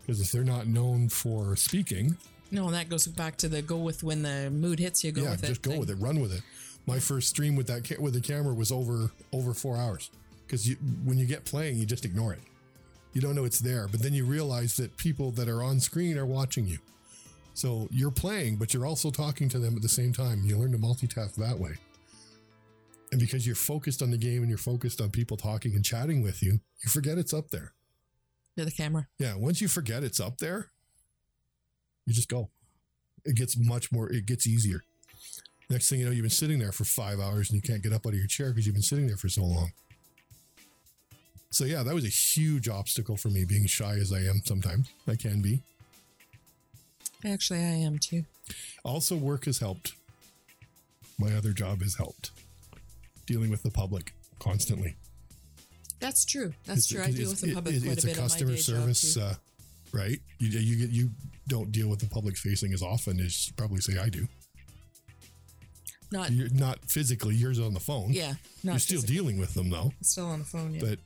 because 0.00 0.20
if 0.20 0.32
they're 0.32 0.44
not 0.44 0.66
known 0.66 1.08
for 1.08 1.56
speaking, 1.56 2.16
No, 2.50 2.66
and 2.66 2.74
that 2.74 2.88
goes 2.88 3.06
back 3.06 3.36
to 3.38 3.48
the 3.48 3.60
go 3.62 3.76
with 3.76 4.02
when 4.02 4.22
the 4.22 4.50
mood 4.50 4.78
hits 4.78 5.02
you. 5.04 5.12
Go 5.12 5.22
yeah, 5.22 5.30
with 5.32 5.44
it. 5.44 5.48
just 5.48 5.62
go 5.62 5.72
thing. 5.72 5.80
with 5.80 5.90
it, 5.90 5.96
run 5.96 6.20
with 6.20 6.32
it. 6.32 6.42
My 6.86 6.98
first 7.00 7.28
stream 7.28 7.56
with 7.56 7.66
that 7.66 7.84
ca- 7.84 8.00
with 8.00 8.14
the 8.14 8.20
camera 8.20 8.54
was 8.54 8.70
over 8.72 9.10
over 9.32 9.52
four 9.54 9.76
hours 9.76 10.10
because 10.46 10.68
you, 10.68 10.76
when 11.04 11.18
you 11.18 11.26
get 11.26 11.44
playing, 11.44 11.76
you 11.78 11.86
just 11.86 12.04
ignore 12.04 12.32
it. 12.32 12.40
You 13.12 13.20
don't 13.20 13.34
know 13.34 13.44
it's 13.44 13.60
there, 13.60 13.88
but 13.88 14.00
then 14.02 14.12
you 14.12 14.24
realize 14.24 14.76
that 14.76 14.96
people 14.96 15.30
that 15.32 15.48
are 15.48 15.62
on 15.62 15.80
screen 15.80 16.18
are 16.18 16.26
watching 16.26 16.66
you. 16.66 16.78
So 17.56 17.88
you're 17.90 18.10
playing, 18.10 18.56
but 18.56 18.74
you're 18.74 18.84
also 18.84 19.10
talking 19.10 19.48
to 19.48 19.58
them 19.58 19.76
at 19.76 19.82
the 19.82 19.88
same 19.88 20.12
time. 20.12 20.42
You 20.44 20.58
learn 20.58 20.72
to 20.72 20.78
multitask 20.78 21.36
that 21.36 21.58
way. 21.58 21.72
And 23.10 23.18
because 23.18 23.46
you're 23.46 23.56
focused 23.56 24.02
on 24.02 24.10
the 24.10 24.18
game 24.18 24.42
and 24.42 24.50
you're 24.50 24.58
focused 24.58 25.00
on 25.00 25.08
people 25.08 25.38
talking 25.38 25.74
and 25.74 25.82
chatting 25.82 26.22
with 26.22 26.42
you, 26.42 26.60
you 26.84 26.90
forget 26.90 27.16
it's 27.16 27.32
up 27.32 27.48
there. 27.48 27.72
to 28.58 28.66
the 28.66 28.70
camera. 28.70 29.06
Yeah, 29.18 29.36
once 29.36 29.62
you 29.62 29.68
forget 29.68 30.04
it's 30.04 30.20
up 30.20 30.36
there, 30.36 30.68
you 32.04 32.12
just 32.12 32.28
go. 32.28 32.50
It 33.24 33.36
gets 33.36 33.56
much 33.56 33.90
more, 33.90 34.12
it 34.12 34.26
gets 34.26 34.46
easier. 34.46 34.82
Next 35.70 35.88
thing 35.88 36.00
you 36.00 36.04
know, 36.04 36.12
you've 36.12 36.24
been 36.24 36.30
sitting 36.30 36.58
there 36.58 36.72
for 36.72 36.84
five 36.84 37.20
hours 37.20 37.48
and 37.48 37.56
you 37.56 37.62
can't 37.62 37.82
get 37.82 37.94
up 37.94 38.06
out 38.06 38.12
of 38.12 38.18
your 38.18 38.26
chair 38.26 38.50
because 38.50 38.66
you've 38.66 38.74
been 38.74 38.82
sitting 38.82 39.06
there 39.06 39.16
for 39.16 39.30
so 39.30 39.44
long. 39.44 39.72
So, 41.48 41.64
yeah, 41.64 41.82
that 41.82 41.94
was 41.94 42.04
a 42.04 42.08
huge 42.08 42.68
obstacle 42.68 43.16
for 43.16 43.30
me 43.30 43.46
being 43.46 43.66
shy 43.66 43.94
as 43.94 44.12
I 44.12 44.18
am 44.18 44.42
sometimes. 44.44 44.90
I 45.08 45.14
can 45.16 45.40
be. 45.40 45.62
Actually, 47.24 47.60
I 47.60 47.72
am 47.86 47.98
too. 47.98 48.24
Also, 48.84 49.16
work 49.16 49.46
has 49.46 49.58
helped. 49.58 49.92
My 51.18 51.32
other 51.34 51.52
job 51.52 51.82
has 51.82 51.96
helped. 51.96 52.30
Dealing 53.26 53.50
with 53.50 53.62
the 53.62 53.70
public 53.70 54.12
constantly. 54.38 54.96
That's 55.98 56.24
true. 56.24 56.52
That's 56.66 56.80
It's- 56.80 56.88
true. 56.88 57.02
I 57.02 57.06
deal 57.16 57.30
it's- 57.30 57.40
with 57.40 57.40
the 57.40 57.54
public 57.54 57.74
it- 57.76 57.82
quite 57.84 57.98
a 58.04 58.06
bit 58.06 58.16
a 58.16 58.20
customer 58.20 58.50
my 58.50 58.56
day 58.56 58.62
service, 58.62 59.16
uh, 59.16 59.34
right? 59.92 60.20
You 60.38 60.48
you 60.60 60.76
get 60.76 60.90
you 60.90 61.10
don't 61.48 61.72
deal 61.72 61.88
with 61.88 62.00
the 62.00 62.06
public 62.06 62.36
facing 62.36 62.72
as 62.74 62.82
often 62.82 63.18
as 63.20 63.48
you 63.48 63.54
probably 63.54 63.80
say 63.80 63.96
I 63.98 64.08
do. 64.10 64.28
Not 66.12 66.30
You're 66.32 66.50
not 66.50 66.84
physically. 66.88 67.34
Yours 67.34 67.58
on 67.58 67.74
the 67.74 67.80
phone. 67.80 68.12
yeah. 68.12 68.34
You're 68.62 68.78
still 68.78 68.96
physically. 69.00 69.14
dealing 69.16 69.38
with 69.38 69.54
them 69.54 69.70
though. 69.70 69.92
still 70.02 70.26
on 70.26 70.38
the 70.40 70.44
phone. 70.44 70.74
Yeah. 70.74 70.80
But 70.80 70.98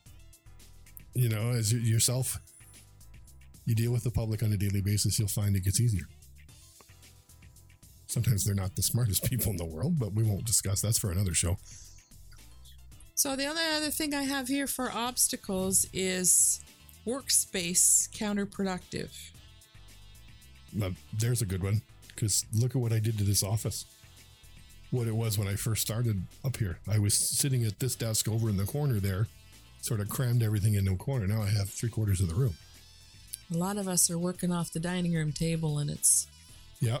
you 1.13 1.29
know, 1.29 1.51
as 1.51 1.73
yourself, 1.73 2.39
you 3.71 3.75
deal 3.75 3.91
with 3.91 4.03
the 4.03 4.11
public 4.11 4.43
on 4.43 4.51
a 4.51 4.57
daily 4.57 4.81
basis. 4.81 5.17
You'll 5.17 5.29
find 5.29 5.55
it 5.55 5.63
gets 5.63 5.79
easier. 5.79 6.03
Sometimes 8.05 8.43
they're 8.43 8.53
not 8.53 8.75
the 8.75 8.83
smartest 8.83 9.23
people 9.23 9.51
in 9.51 9.57
the 9.57 9.65
world, 9.65 9.97
but 9.97 10.13
we 10.13 10.23
won't 10.23 10.45
discuss. 10.45 10.81
That's 10.81 10.99
for 10.99 11.11
another 11.11 11.33
show. 11.33 11.57
So 13.15 13.37
the 13.37 13.45
other 13.45 13.61
other 13.73 13.89
thing 13.89 14.13
I 14.13 14.23
have 14.23 14.49
here 14.49 14.67
for 14.67 14.91
obstacles 14.91 15.85
is 15.93 16.59
workspace 17.07 18.09
counterproductive. 18.09 19.11
Now, 20.73 20.89
there's 21.17 21.41
a 21.41 21.45
good 21.45 21.63
one 21.63 21.81
because 22.09 22.45
look 22.53 22.71
at 22.71 22.81
what 22.81 22.91
I 22.91 22.99
did 22.99 23.17
to 23.19 23.23
this 23.23 23.43
office. 23.43 23.85
What 24.89 25.07
it 25.07 25.15
was 25.15 25.37
when 25.37 25.47
I 25.47 25.55
first 25.55 25.81
started 25.81 26.23
up 26.43 26.57
here. 26.57 26.79
I 26.91 26.99
was 26.99 27.13
sitting 27.13 27.63
at 27.63 27.79
this 27.79 27.95
desk 27.95 28.27
over 28.27 28.49
in 28.49 28.57
the 28.57 28.65
corner 28.65 28.99
there, 28.99 29.27
sort 29.81 30.01
of 30.01 30.09
crammed 30.09 30.43
everything 30.43 30.73
into 30.73 30.91
a 30.91 30.97
corner. 30.97 31.27
Now 31.27 31.41
I 31.41 31.49
have 31.49 31.69
three 31.69 31.89
quarters 31.89 32.19
of 32.19 32.27
the 32.27 32.35
room. 32.35 32.55
A 33.51 33.57
lot 33.57 33.77
of 33.77 33.87
us 33.87 34.09
are 34.09 34.17
working 34.17 34.51
off 34.51 34.71
the 34.71 34.79
dining 34.79 35.13
room 35.13 35.31
table, 35.31 35.77
and 35.77 35.89
it's 35.89 36.27
Yeah, 36.79 36.99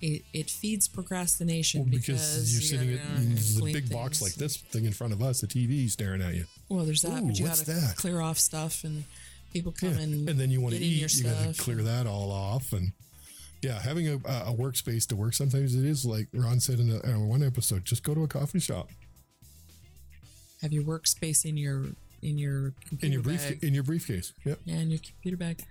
it, 0.00 0.22
it 0.32 0.48
feeds 0.50 0.88
procrastination 0.88 1.82
well, 1.82 1.90
because, 1.90 2.06
because, 2.06 2.52
you're 2.54 2.62
you 2.62 2.66
sitting 2.88 2.96
gotta, 2.96 3.32
at 3.34 3.60
clean 3.60 3.72
big 3.72 3.90
box 3.90 4.22
like 4.22 4.34
this 4.34 4.56
thing 4.56 4.84
in 4.84 4.92
front 4.92 5.12
of 5.12 5.22
us, 5.22 5.40
the 5.40 5.46
TV 5.46 5.88
staring 5.90 6.22
at 6.22 6.34
you. 6.34 6.44
Well, 6.68 6.84
there's 6.84 7.02
that, 7.02 7.22
Ooh, 7.22 7.26
but 7.26 7.38
you 7.38 7.44
what's 7.46 7.62
gotta 7.62 7.80
that? 7.80 7.96
clear 7.96 8.20
off 8.20 8.38
stuff, 8.38 8.84
and 8.84 9.04
people 9.52 9.72
come 9.72 9.90
Yeah. 9.94 10.00
and 10.00 10.28
and 10.28 10.38
then 10.40 10.50
you 10.50 10.60
want 10.60 10.74
to 10.74 10.78
get 10.80 10.86
in 10.86 10.92
your 10.98 11.06
eat, 11.06 11.14
you 11.16 11.24
got 11.24 11.54
to 11.54 11.62
clear 11.62 11.82
that 11.82 12.06
all 12.06 12.30
off. 12.30 12.72
And 12.72 12.92
yeah, 13.60 13.80
having 13.80 14.08
a, 14.08 14.14
a 14.14 14.54
workspace 14.54 15.06
to 15.08 15.16
work 15.16 15.34
sometimes 15.34 15.74
it 15.74 15.84
is 15.84 16.04
like 16.04 16.26
Ron 16.32 16.58
said 16.60 16.80
in, 16.80 16.90
a, 16.90 17.00
in 17.08 17.28
one 17.28 17.42
episode, 17.42 17.84
just 17.84 18.02
go 18.02 18.14
to 18.14 18.22
a 18.24 18.28
coffee 18.28 18.58
shop 18.60 18.88
have 20.62 20.72
your 20.72 20.84
workspace 20.84 21.44
in 21.44 21.56
your 21.56 21.86
in 22.22 22.38
your 22.38 22.72
computer 22.88 23.06
in 23.06 23.12
your 23.12 23.22
brief 23.22 23.48
bag. 23.48 23.64
in 23.64 23.74
your 23.74 23.82
briefcase. 23.82 24.32
Yep. 24.44 24.60
yeah, 24.64 24.76
in 24.76 24.90
your 24.90 25.00
computer 25.00 25.36
bag. 25.36 25.62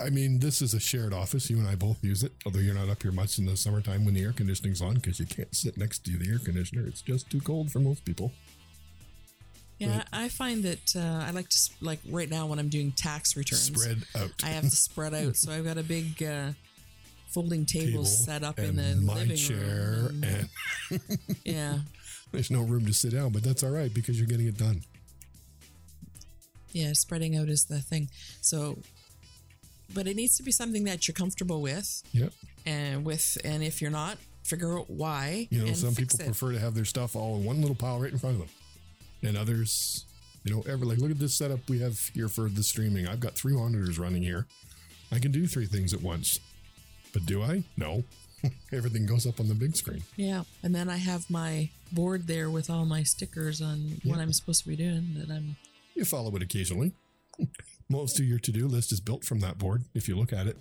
I- 0.00 0.08
mean, 0.10 0.38
this 0.40 0.62
is 0.62 0.72
a 0.74 0.80
shared 0.80 1.12
office. 1.12 1.50
You 1.50 1.58
and 1.58 1.68
I 1.68 1.74
both 1.74 2.02
use 2.02 2.22
it, 2.22 2.32
although 2.46 2.58
you're 2.60 2.74
not 2.74 2.88
up 2.88 3.02
here 3.02 3.12
much 3.12 3.38
in 3.38 3.44
the 3.46 3.56
summertime 3.56 4.04
when 4.06 4.14
the 4.14 4.22
air 4.22 4.32
conditioning's 4.32 4.80
on 4.80 4.94
because 4.94 5.20
you 5.20 5.26
can't 5.26 5.54
sit 5.54 5.76
next 5.76 6.04
to 6.06 6.16
the 6.16 6.30
air 6.30 6.38
conditioner. 6.38 6.86
It's 6.86 7.02
just 7.02 7.28
too 7.30 7.40
cold 7.40 7.70
for 7.70 7.78
most 7.80 8.04
people. 8.04 8.32
Yeah, 9.78 9.96
Right. 9.98 10.06
I 10.12 10.28
find 10.28 10.62
that 10.64 10.94
uh, 10.96 11.24
I 11.26 11.30
like 11.30 11.48
to 11.50 11.54
s- 11.56 11.70
like 11.80 12.00
right 12.10 12.28
now 12.28 12.46
when 12.46 12.58
I'm 12.58 12.68
doing 12.68 12.92
tax 12.92 13.36
returns. 13.36 13.62
Spread 13.64 14.02
out. 14.16 14.30
I 14.42 14.48
have 14.48 14.64
to 14.64 14.70
spread 14.76 15.14
out, 15.14 15.36
so 15.36 15.52
I've 15.52 15.64
got 15.64 15.78
a 15.78 15.82
big 15.82 16.22
uh, 16.22 16.52
folding 17.28 17.64
table, 17.64 17.86
Table 17.92 18.04
set 18.04 18.42
up 18.42 18.58
in 18.58 18.76
the 18.76 18.96
my 18.96 19.14
living 19.14 19.36
chair, 19.36 20.08
room. 20.10 20.22
and 20.24 20.48
yeah, 21.44 21.78
there's 22.32 22.50
no 22.50 22.60
room 22.62 22.84
to 22.86 22.92
sit 22.92 23.12
down, 23.12 23.30
but 23.32 23.42
that's 23.42 23.62
all 23.62 23.70
right 23.70 23.92
because 23.92 24.18
you're 24.18 24.26
getting 24.28 24.46
it 24.48 24.58
done. 24.58 24.82
Yeah, 26.72 26.92
spreading 26.94 27.36
out 27.36 27.48
is 27.48 27.64
the 27.64 27.80
thing. 27.80 28.08
So, 28.40 28.78
but 29.92 30.06
it 30.06 30.16
needs 30.16 30.36
to 30.36 30.42
be 30.42 30.52
something 30.52 30.84
that 30.84 31.08
you're 31.08 31.14
comfortable 31.14 31.60
with, 31.60 32.02
Yep. 32.12 32.32
and 32.66 33.04
with, 33.04 33.36
and 33.44 33.62
if 33.62 33.80
you're 33.82 33.90
not, 33.90 34.18
figure 34.44 34.78
out 34.78 34.88
why. 34.90 35.48
You 35.50 35.66
know, 35.66 35.72
some 35.72 35.94
people 35.94 36.20
it. 36.20 36.26
prefer 36.26 36.52
to 36.52 36.58
have 36.60 36.74
their 36.74 36.84
stuff 36.84 37.16
all 37.16 37.36
in 37.36 37.44
one 37.44 37.60
little 37.60 37.76
pile 37.76 37.98
right 38.00 38.12
in 38.12 38.18
front 38.18 38.34
of 38.36 38.40
them, 38.40 38.50
and 39.22 39.36
others, 39.36 40.04
you 40.44 40.54
know, 40.54 40.62
ever 40.68 40.84
like 40.84 40.98
look 40.98 41.10
at 41.10 41.18
this 41.18 41.34
setup 41.36 41.60
we 41.68 41.80
have 41.80 41.98
here 42.14 42.28
for 42.28 42.48
the 42.48 42.62
streaming. 42.62 43.06
I've 43.08 43.20
got 43.20 43.34
three 43.34 43.54
monitors 43.54 43.98
running 43.98 44.22
here. 44.22 44.46
I 45.12 45.18
can 45.18 45.32
do 45.32 45.46
three 45.46 45.66
things 45.66 45.92
at 45.92 46.02
once, 46.02 46.38
but 47.12 47.26
do 47.26 47.42
I? 47.42 47.64
No. 47.76 48.04
Everything 48.72 49.04
goes 49.04 49.26
up 49.26 49.38
on 49.38 49.48
the 49.48 49.54
big 49.54 49.76
screen. 49.76 50.02
Yeah, 50.16 50.44
and 50.62 50.74
then 50.74 50.88
I 50.88 50.96
have 50.96 51.28
my 51.28 51.68
board 51.92 52.26
there 52.26 52.48
with 52.48 52.70
all 52.70 52.86
my 52.86 53.02
stickers 53.02 53.60
on 53.60 54.00
what 54.04 54.18
I'm 54.18 54.32
supposed 54.32 54.62
to 54.62 54.68
be 54.68 54.76
doing. 54.76 55.14
That 55.18 55.30
I'm 55.30 55.56
You 55.94 56.04
follow 56.04 56.34
it 56.36 56.42
occasionally. 56.42 56.92
Most 57.88 58.18
of 58.20 58.26
your 58.26 58.38
to-do 58.38 58.66
list 58.68 58.92
is 58.92 59.00
built 59.00 59.24
from 59.24 59.40
that 59.40 59.58
board. 59.58 59.84
If 59.94 60.08
you 60.08 60.16
look 60.16 60.32
at 60.32 60.46
it, 60.46 60.56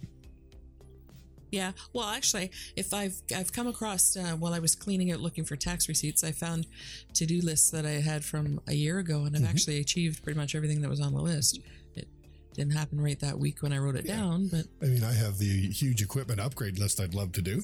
Yeah, 1.51 1.71
well, 1.93 2.07
actually, 2.09 2.51
if 2.75 2.93
I've 2.93 3.21
I've 3.35 3.51
come 3.51 3.67
across 3.67 4.15
uh, 4.15 4.35
while 4.37 4.53
I 4.53 4.59
was 4.59 4.75
cleaning 4.75 5.11
out 5.11 5.19
looking 5.19 5.43
for 5.45 5.55
tax 5.55 5.87
receipts, 5.89 6.23
I 6.23 6.31
found 6.31 6.67
to 7.15 7.25
do 7.25 7.41
lists 7.41 7.71
that 7.71 7.85
I 7.85 8.01
had 8.01 8.23
from 8.23 8.59
a 8.67 8.73
year 8.73 8.99
ago, 8.99 9.23
and 9.25 9.35
I've 9.35 9.41
Mm-hmm. 9.41 9.49
actually 9.51 9.79
achieved 9.79 10.23
pretty 10.23 10.37
much 10.39 10.53
everything 10.55 10.81
that 10.81 10.89
was 10.89 11.01
on 11.01 11.13
the 11.13 11.21
list. 11.21 11.59
It 11.95 12.07
didn't 12.53 12.73
happen 12.73 13.01
right 13.01 13.19
that 13.21 13.37
week 13.39 13.61
when 13.63 13.73
I 13.73 13.77
wrote 13.79 13.95
it 13.95 14.05
down, 14.07 14.47
but 14.47 14.65
I 14.81 14.85
mean, 14.85 15.03
I 15.03 15.13
have 15.13 15.37
the 15.39 15.69
huge 15.71 16.01
equipment 16.03 16.39
upgrade 16.39 16.77
list 16.77 16.99
I'd 16.99 17.13
love 17.15 17.31
to 17.33 17.41
do, 17.41 17.63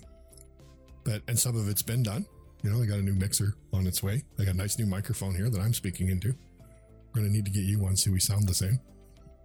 but 1.03 1.21
and 1.27 1.37
some 1.37 1.55
of 1.55 1.69
it's 1.69 1.83
been 1.83 2.01
done. 2.03 2.25
You 2.63 2.71
know, 2.71 2.81
I 2.81 2.87
got 2.87 2.97
a 2.97 3.03
new 3.03 3.13
mixer 3.13 3.53
on 3.73 3.85
its 3.85 4.01
way. 4.01 4.23
I 4.39 4.45
got 4.45 4.55
a 4.55 4.57
nice 4.57 4.79
new 4.79 4.87
microphone 4.87 5.35
here 5.35 5.49
that 5.51 5.61
I'm 5.61 5.73
speaking 5.75 6.09
into. 6.09 6.33
We're 7.15 7.21
going 7.21 7.31
to 7.31 7.37
need 7.37 7.45
to 7.45 7.51
get 7.51 7.63
you 7.63 7.79
one 7.79 7.95
so 7.95 8.11
we 8.11 8.19
sound 8.19 8.45
the 8.45 8.53
same. 8.53 8.77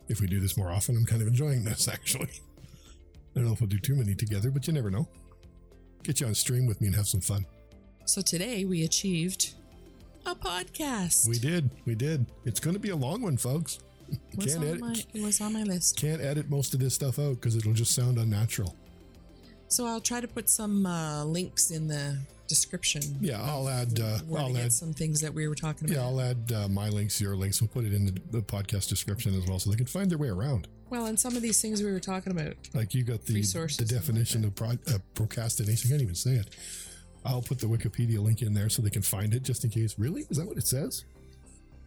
If 0.08 0.20
we 0.20 0.26
do 0.26 0.40
this 0.40 0.56
more 0.56 0.72
often, 0.72 0.96
I'm 0.96 1.06
kind 1.06 1.22
of 1.22 1.28
enjoying 1.28 1.62
this 1.62 1.86
actually. 1.92 2.28
I 2.28 3.36
don't 3.36 3.44
know 3.44 3.52
if 3.52 3.60
we'll 3.60 3.68
do 3.68 3.78
too 3.78 3.94
many 3.94 4.16
together, 4.16 4.50
but 4.50 4.66
you 4.66 4.72
never 4.72 4.90
know. 4.90 5.08
Get 6.02 6.20
you 6.20 6.26
on 6.26 6.34
stream 6.34 6.66
with 6.66 6.80
me 6.80 6.88
and 6.88 6.96
have 6.96 7.06
some 7.06 7.20
fun. 7.20 7.46
So 8.06 8.22
today 8.22 8.64
we 8.64 8.82
achieved 8.82 9.54
a 10.26 10.34
podcast. 10.34 11.28
We 11.28 11.38
did. 11.38 11.70
We 11.84 11.94
did. 11.94 12.26
It's 12.44 12.58
going 12.58 12.74
to 12.74 12.80
be 12.80 12.90
a 12.90 12.96
long 12.96 13.22
one, 13.22 13.36
folks. 13.36 13.78
was 14.34 14.46
Can't 14.46 14.58
on 14.64 14.68
edit, 14.68 14.80
my, 14.80 15.04
it 15.14 15.22
was 15.22 15.40
on 15.40 15.52
my 15.52 15.62
list. 15.62 15.96
can't 15.96 16.20
edit 16.20 16.50
most 16.50 16.74
of 16.74 16.80
this 16.80 16.94
stuff 16.94 17.20
out 17.20 17.36
because 17.36 17.54
it'll 17.54 17.72
just 17.72 17.94
sound 17.94 18.18
unnatural. 18.18 18.74
So 19.68 19.86
I'll 19.86 20.00
try 20.00 20.20
to 20.20 20.26
put 20.26 20.50
some 20.50 20.86
uh, 20.86 21.24
links 21.24 21.70
in 21.70 21.86
the 21.86 22.18
description. 22.50 23.00
Yeah, 23.20 23.40
I'll 23.42 23.68
add. 23.68 23.98
Uh, 23.98 24.18
I'll 24.36 24.56
add. 24.58 24.72
some 24.72 24.92
things 24.92 25.22
that 25.22 25.32
we 25.32 25.48
were 25.48 25.54
talking 25.54 25.88
about. 25.88 25.96
Yeah. 25.96 26.06
I'll 26.06 26.20
add 26.20 26.52
uh, 26.54 26.68
my 26.68 26.90
links, 26.90 27.18
your 27.18 27.34
links. 27.36 27.62
We'll 27.62 27.68
put 27.68 27.84
it 27.84 27.94
in 27.94 28.04
the, 28.04 28.20
the 28.30 28.42
podcast 28.42 28.88
description 28.90 29.34
as 29.34 29.46
well, 29.46 29.58
so 29.58 29.70
they 29.70 29.76
can 29.76 29.86
find 29.86 30.10
their 30.10 30.18
way 30.18 30.28
around. 30.28 30.68
Well, 30.90 31.06
and 31.06 31.18
some 31.18 31.36
of 31.36 31.42
these 31.42 31.62
things 31.62 31.82
we 31.82 31.90
were 31.90 32.00
talking 32.00 32.32
about. 32.32 32.54
Like 32.74 32.92
you 32.92 33.04
got 33.04 33.24
the 33.24 33.34
Resources 33.34 33.78
the 33.78 33.84
and 33.84 33.92
like 33.92 34.00
definition 34.02 34.44
of 34.44 34.54
pro, 34.54 34.70
uh, 34.70 34.98
procrastination. 35.14 35.88
I 35.88 35.90
can't 35.92 36.02
even 36.02 36.14
say 36.16 36.32
it. 36.32 36.54
I'll 37.24 37.42
put 37.42 37.60
the 37.60 37.66
Wikipedia 37.66 38.18
link 38.18 38.42
in 38.42 38.52
there 38.52 38.68
so 38.68 38.82
they 38.82 38.90
can 38.90 39.02
find 39.02 39.32
it 39.32 39.42
just 39.42 39.64
in 39.64 39.70
case. 39.70 39.94
Really, 39.98 40.26
is 40.28 40.36
that 40.36 40.46
what 40.46 40.58
it 40.58 40.66
says? 40.66 41.04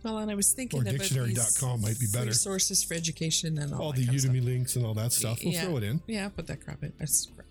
Well, 0.03 0.17
and 0.17 0.29
I 0.29 0.35
was 0.35 0.51
thinking 0.51 0.81
Or 0.81 0.83
dictionary.com 0.83 1.81
might 1.81 1.99
be 1.99 2.07
better. 2.11 2.27
Resources 2.27 2.83
for 2.83 2.93
education 2.93 3.57
and 3.57 3.73
all, 3.73 3.81
All 3.81 3.91
that 3.93 4.01
the 4.05 4.13
of 4.13 4.19
stuff. 4.21 4.31
Udemy 4.33 4.43
links 4.43 4.75
and 4.75 4.85
all 4.85 4.93
that 4.95 5.13
stuff. 5.13 5.39
We'll 5.43 5.53
yeah. 5.53 5.61
throw 5.63 5.77
it 5.77 5.83
in. 5.83 6.01
Yeah, 6.07 6.25
I'll 6.25 6.29
put 6.29 6.47
that 6.47 6.63
crap 6.63 6.83
in. 6.83 6.91
That's 6.99 7.27
crap. 7.27 7.47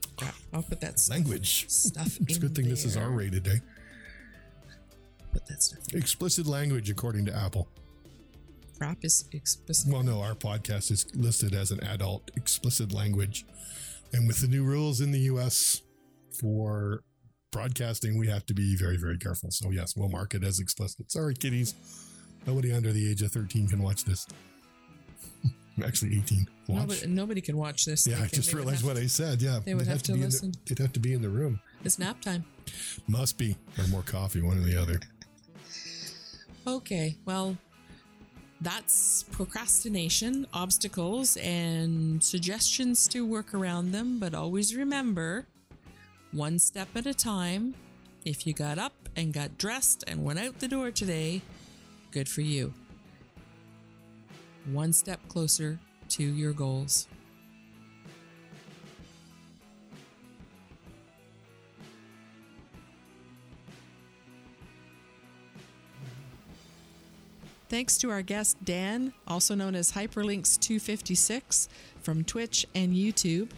I'll 0.52 0.62
put 0.62 0.80
that 0.80 1.00
Language. 1.10 1.68
stuff 1.68 2.18
It's 2.20 2.36
a 2.36 2.40
good 2.40 2.54
thing 2.54 2.68
this 2.68 2.84
is. 2.84 2.96
R 2.96 3.10
rated, 3.10 3.46
eh? 3.48 3.58
Put 5.32 5.46
that 5.46 5.62
stuff. 5.62 5.80
In. 5.92 5.98
Explicit 5.98 6.46
language 6.46 6.90
according 6.90 7.26
to 7.26 7.36
Apple. 7.36 7.68
Crap 8.78 8.98
is 9.04 9.28
explicit. 9.32 9.92
Well, 9.92 10.02
no, 10.02 10.20
our 10.20 10.34
podcast 10.34 10.90
is 10.90 11.06
listed 11.14 11.54
as 11.54 11.70
an 11.70 11.82
adult 11.84 12.30
explicit 12.36 12.92
language. 12.92 13.46
And 14.12 14.26
with 14.26 14.40
the 14.40 14.48
new 14.48 14.64
rules 14.64 15.00
in 15.00 15.10
the 15.12 15.20
US 15.20 15.82
for 16.38 17.02
broadcasting, 17.50 18.18
we 18.18 18.26
have 18.28 18.44
to 18.46 18.54
be 18.54 18.76
very, 18.76 18.96
very 18.96 19.18
careful. 19.18 19.50
So, 19.50 19.70
yes, 19.70 19.94
we'll 19.96 20.08
mark 20.08 20.34
it 20.34 20.44
as 20.44 20.58
explicit. 20.58 21.10
Sorry, 21.10 21.34
kiddies. 21.34 21.74
Nobody 22.46 22.72
under 22.72 22.92
the 22.92 23.10
age 23.10 23.22
of 23.22 23.30
13 23.30 23.68
can 23.68 23.82
watch 23.82 24.04
this. 24.04 24.26
Actually, 25.84 26.18
18. 26.18 26.46
Watch. 26.68 26.78
Nobody, 26.80 27.06
nobody 27.06 27.40
can 27.40 27.56
watch 27.56 27.84
this. 27.86 28.06
yeah, 28.06 28.20
I 28.22 28.26
just 28.26 28.52
realized 28.52 28.78
have- 28.82 28.84
what 28.94 28.96
I 28.96 29.06
said. 29.06 29.40
Yeah. 29.40 29.60
they 29.64 29.74
would 29.74 29.86
they'd 29.86 29.90
have 29.90 30.02
to 30.04 30.12
be 30.12 30.16
in 30.16 30.20
the- 30.20 30.26
listen. 30.26 30.52
they'd 30.66 30.78
have 30.78 30.92
to 30.92 31.00
be 31.00 31.12
in 31.14 31.22
the 31.22 31.28
room. 31.30 31.60
It's 31.84 31.98
nap 31.98 32.20
time. 32.20 32.44
Must 33.08 33.36
be. 33.38 33.56
Or 33.78 33.86
more 33.88 34.02
coffee, 34.02 34.40
one 34.42 34.58
or 34.58 34.62
the 34.62 34.80
other. 34.80 35.00
Okay, 36.66 37.16
well, 37.24 37.56
that's 38.60 39.24
procrastination, 39.32 40.46
obstacles, 40.54 41.36
and 41.38 42.22
suggestions 42.22 43.08
to 43.08 43.26
work 43.26 43.52
around 43.54 43.90
them. 43.92 44.18
But 44.20 44.34
always 44.34 44.76
remember 44.76 45.46
one 46.30 46.58
step 46.58 46.88
at 46.94 47.06
a 47.06 47.14
time. 47.14 47.74
If 48.24 48.46
you 48.46 48.52
got 48.52 48.78
up 48.78 48.92
and 49.16 49.32
got 49.32 49.58
dressed 49.58 50.04
and 50.06 50.22
went 50.22 50.38
out 50.38 50.60
the 50.60 50.68
door 50.68 50.92
today, 50.92 51.42
good 52.12 52.28
for 52.28 52.42
you. 52.42 52.72
One 54.66 54.92
step 54.92 55.20
closer 55.28 55.78
to 56.10 56.22
your 56.22 56.52
goals. 56.52 57.08
Thanks 67.72 67.96
to 67.96 68.10
our 68.10 68.20
guest 68.20 68.62
Dan, 68.62 69.14
also 69.26 69.54
known 69.54 69.74
as 69.74 69.92
Hyperlynx256 69.92 71.68
from 72.02 72.22
Twitch 72.22 72.66
and 72.74 72.92
YouTube. 72.92 73.48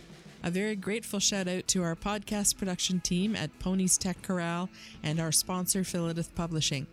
A 0.45 0.53
very 0.53 0.77
grateful 0.77 1.19
shout 1.19 1.49
out 1.49 1.67
to 1.67 1.83
our 1.83 1.97
podcast 1.97 2.57
production 2.57 3.01
team 3.01 3.35
at 3.35 3.59
Ponies 3.59 3.99
Tech 3.99 4.23
Corral 4.23 4.69
and 5.03 5.19
our 5.19 5.33
sponsor, 5.33 5.83
Filidh 5.83 6.33
Publishing. 6.37 6.87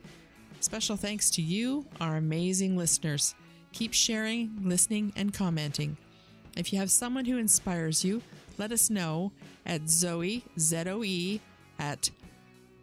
Special 0.62 0.96
thanks 0.96 1.30
to 1.30 1.44
you, 1.44 1.86
our 2.00 2.18
amazing 2.18 2.76
listeners. 2.76 3.36
Keep 3.74 3.94
sharing, 3.94 4.52
listening, 4.64 5.14
and 5.16 5.34
commenting. 5.34 5.98
If 6.56 6.74
you 6.74 6.80
have 6.80 6.92
someone 6.92 7.26
who 7.26 7.38
inspires 7.38 8.04
you, 8.04 8.22
let 8.58 8.72
us 8.72 8.90
know 8.90 9.32
at 9.66 9.90
Zoe, 9.90 10.44
Z 10.60 10.84
O 10.88 11.04
E, 11.04 11.40
at 11.80 12.10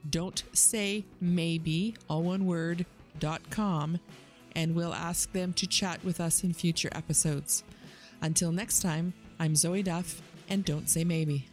don't 0.09 0.43
say 0.53 1.05
maybe, 1.21 1.95
all 2.09 2.23
one 2.23 2.47
word, 2.47 2.87
dot 3.19 3.43
com, 3.51 4.01
and 4.57 4.75
we'll 4.75 4.95
ask 4.95 5.31
them 5.33 5.53
to 5.53 5.67
chat 5.67 6.03
with 6.05 6.21
us 6.21 6.43
in 6.43 6.53
future 6.53 6.89
episodes. 6.93 7.63
Until 8.23 8.51
next 8.51 8.81
time, 8.81 9.13
I'm 9.39 9.55
Zoe 9.55 9.83
Duff, 9.83 10.23
and 10.49 10.65
don't 10.65 10.89
say 10.89 11.05
maybe. 11.05 11.47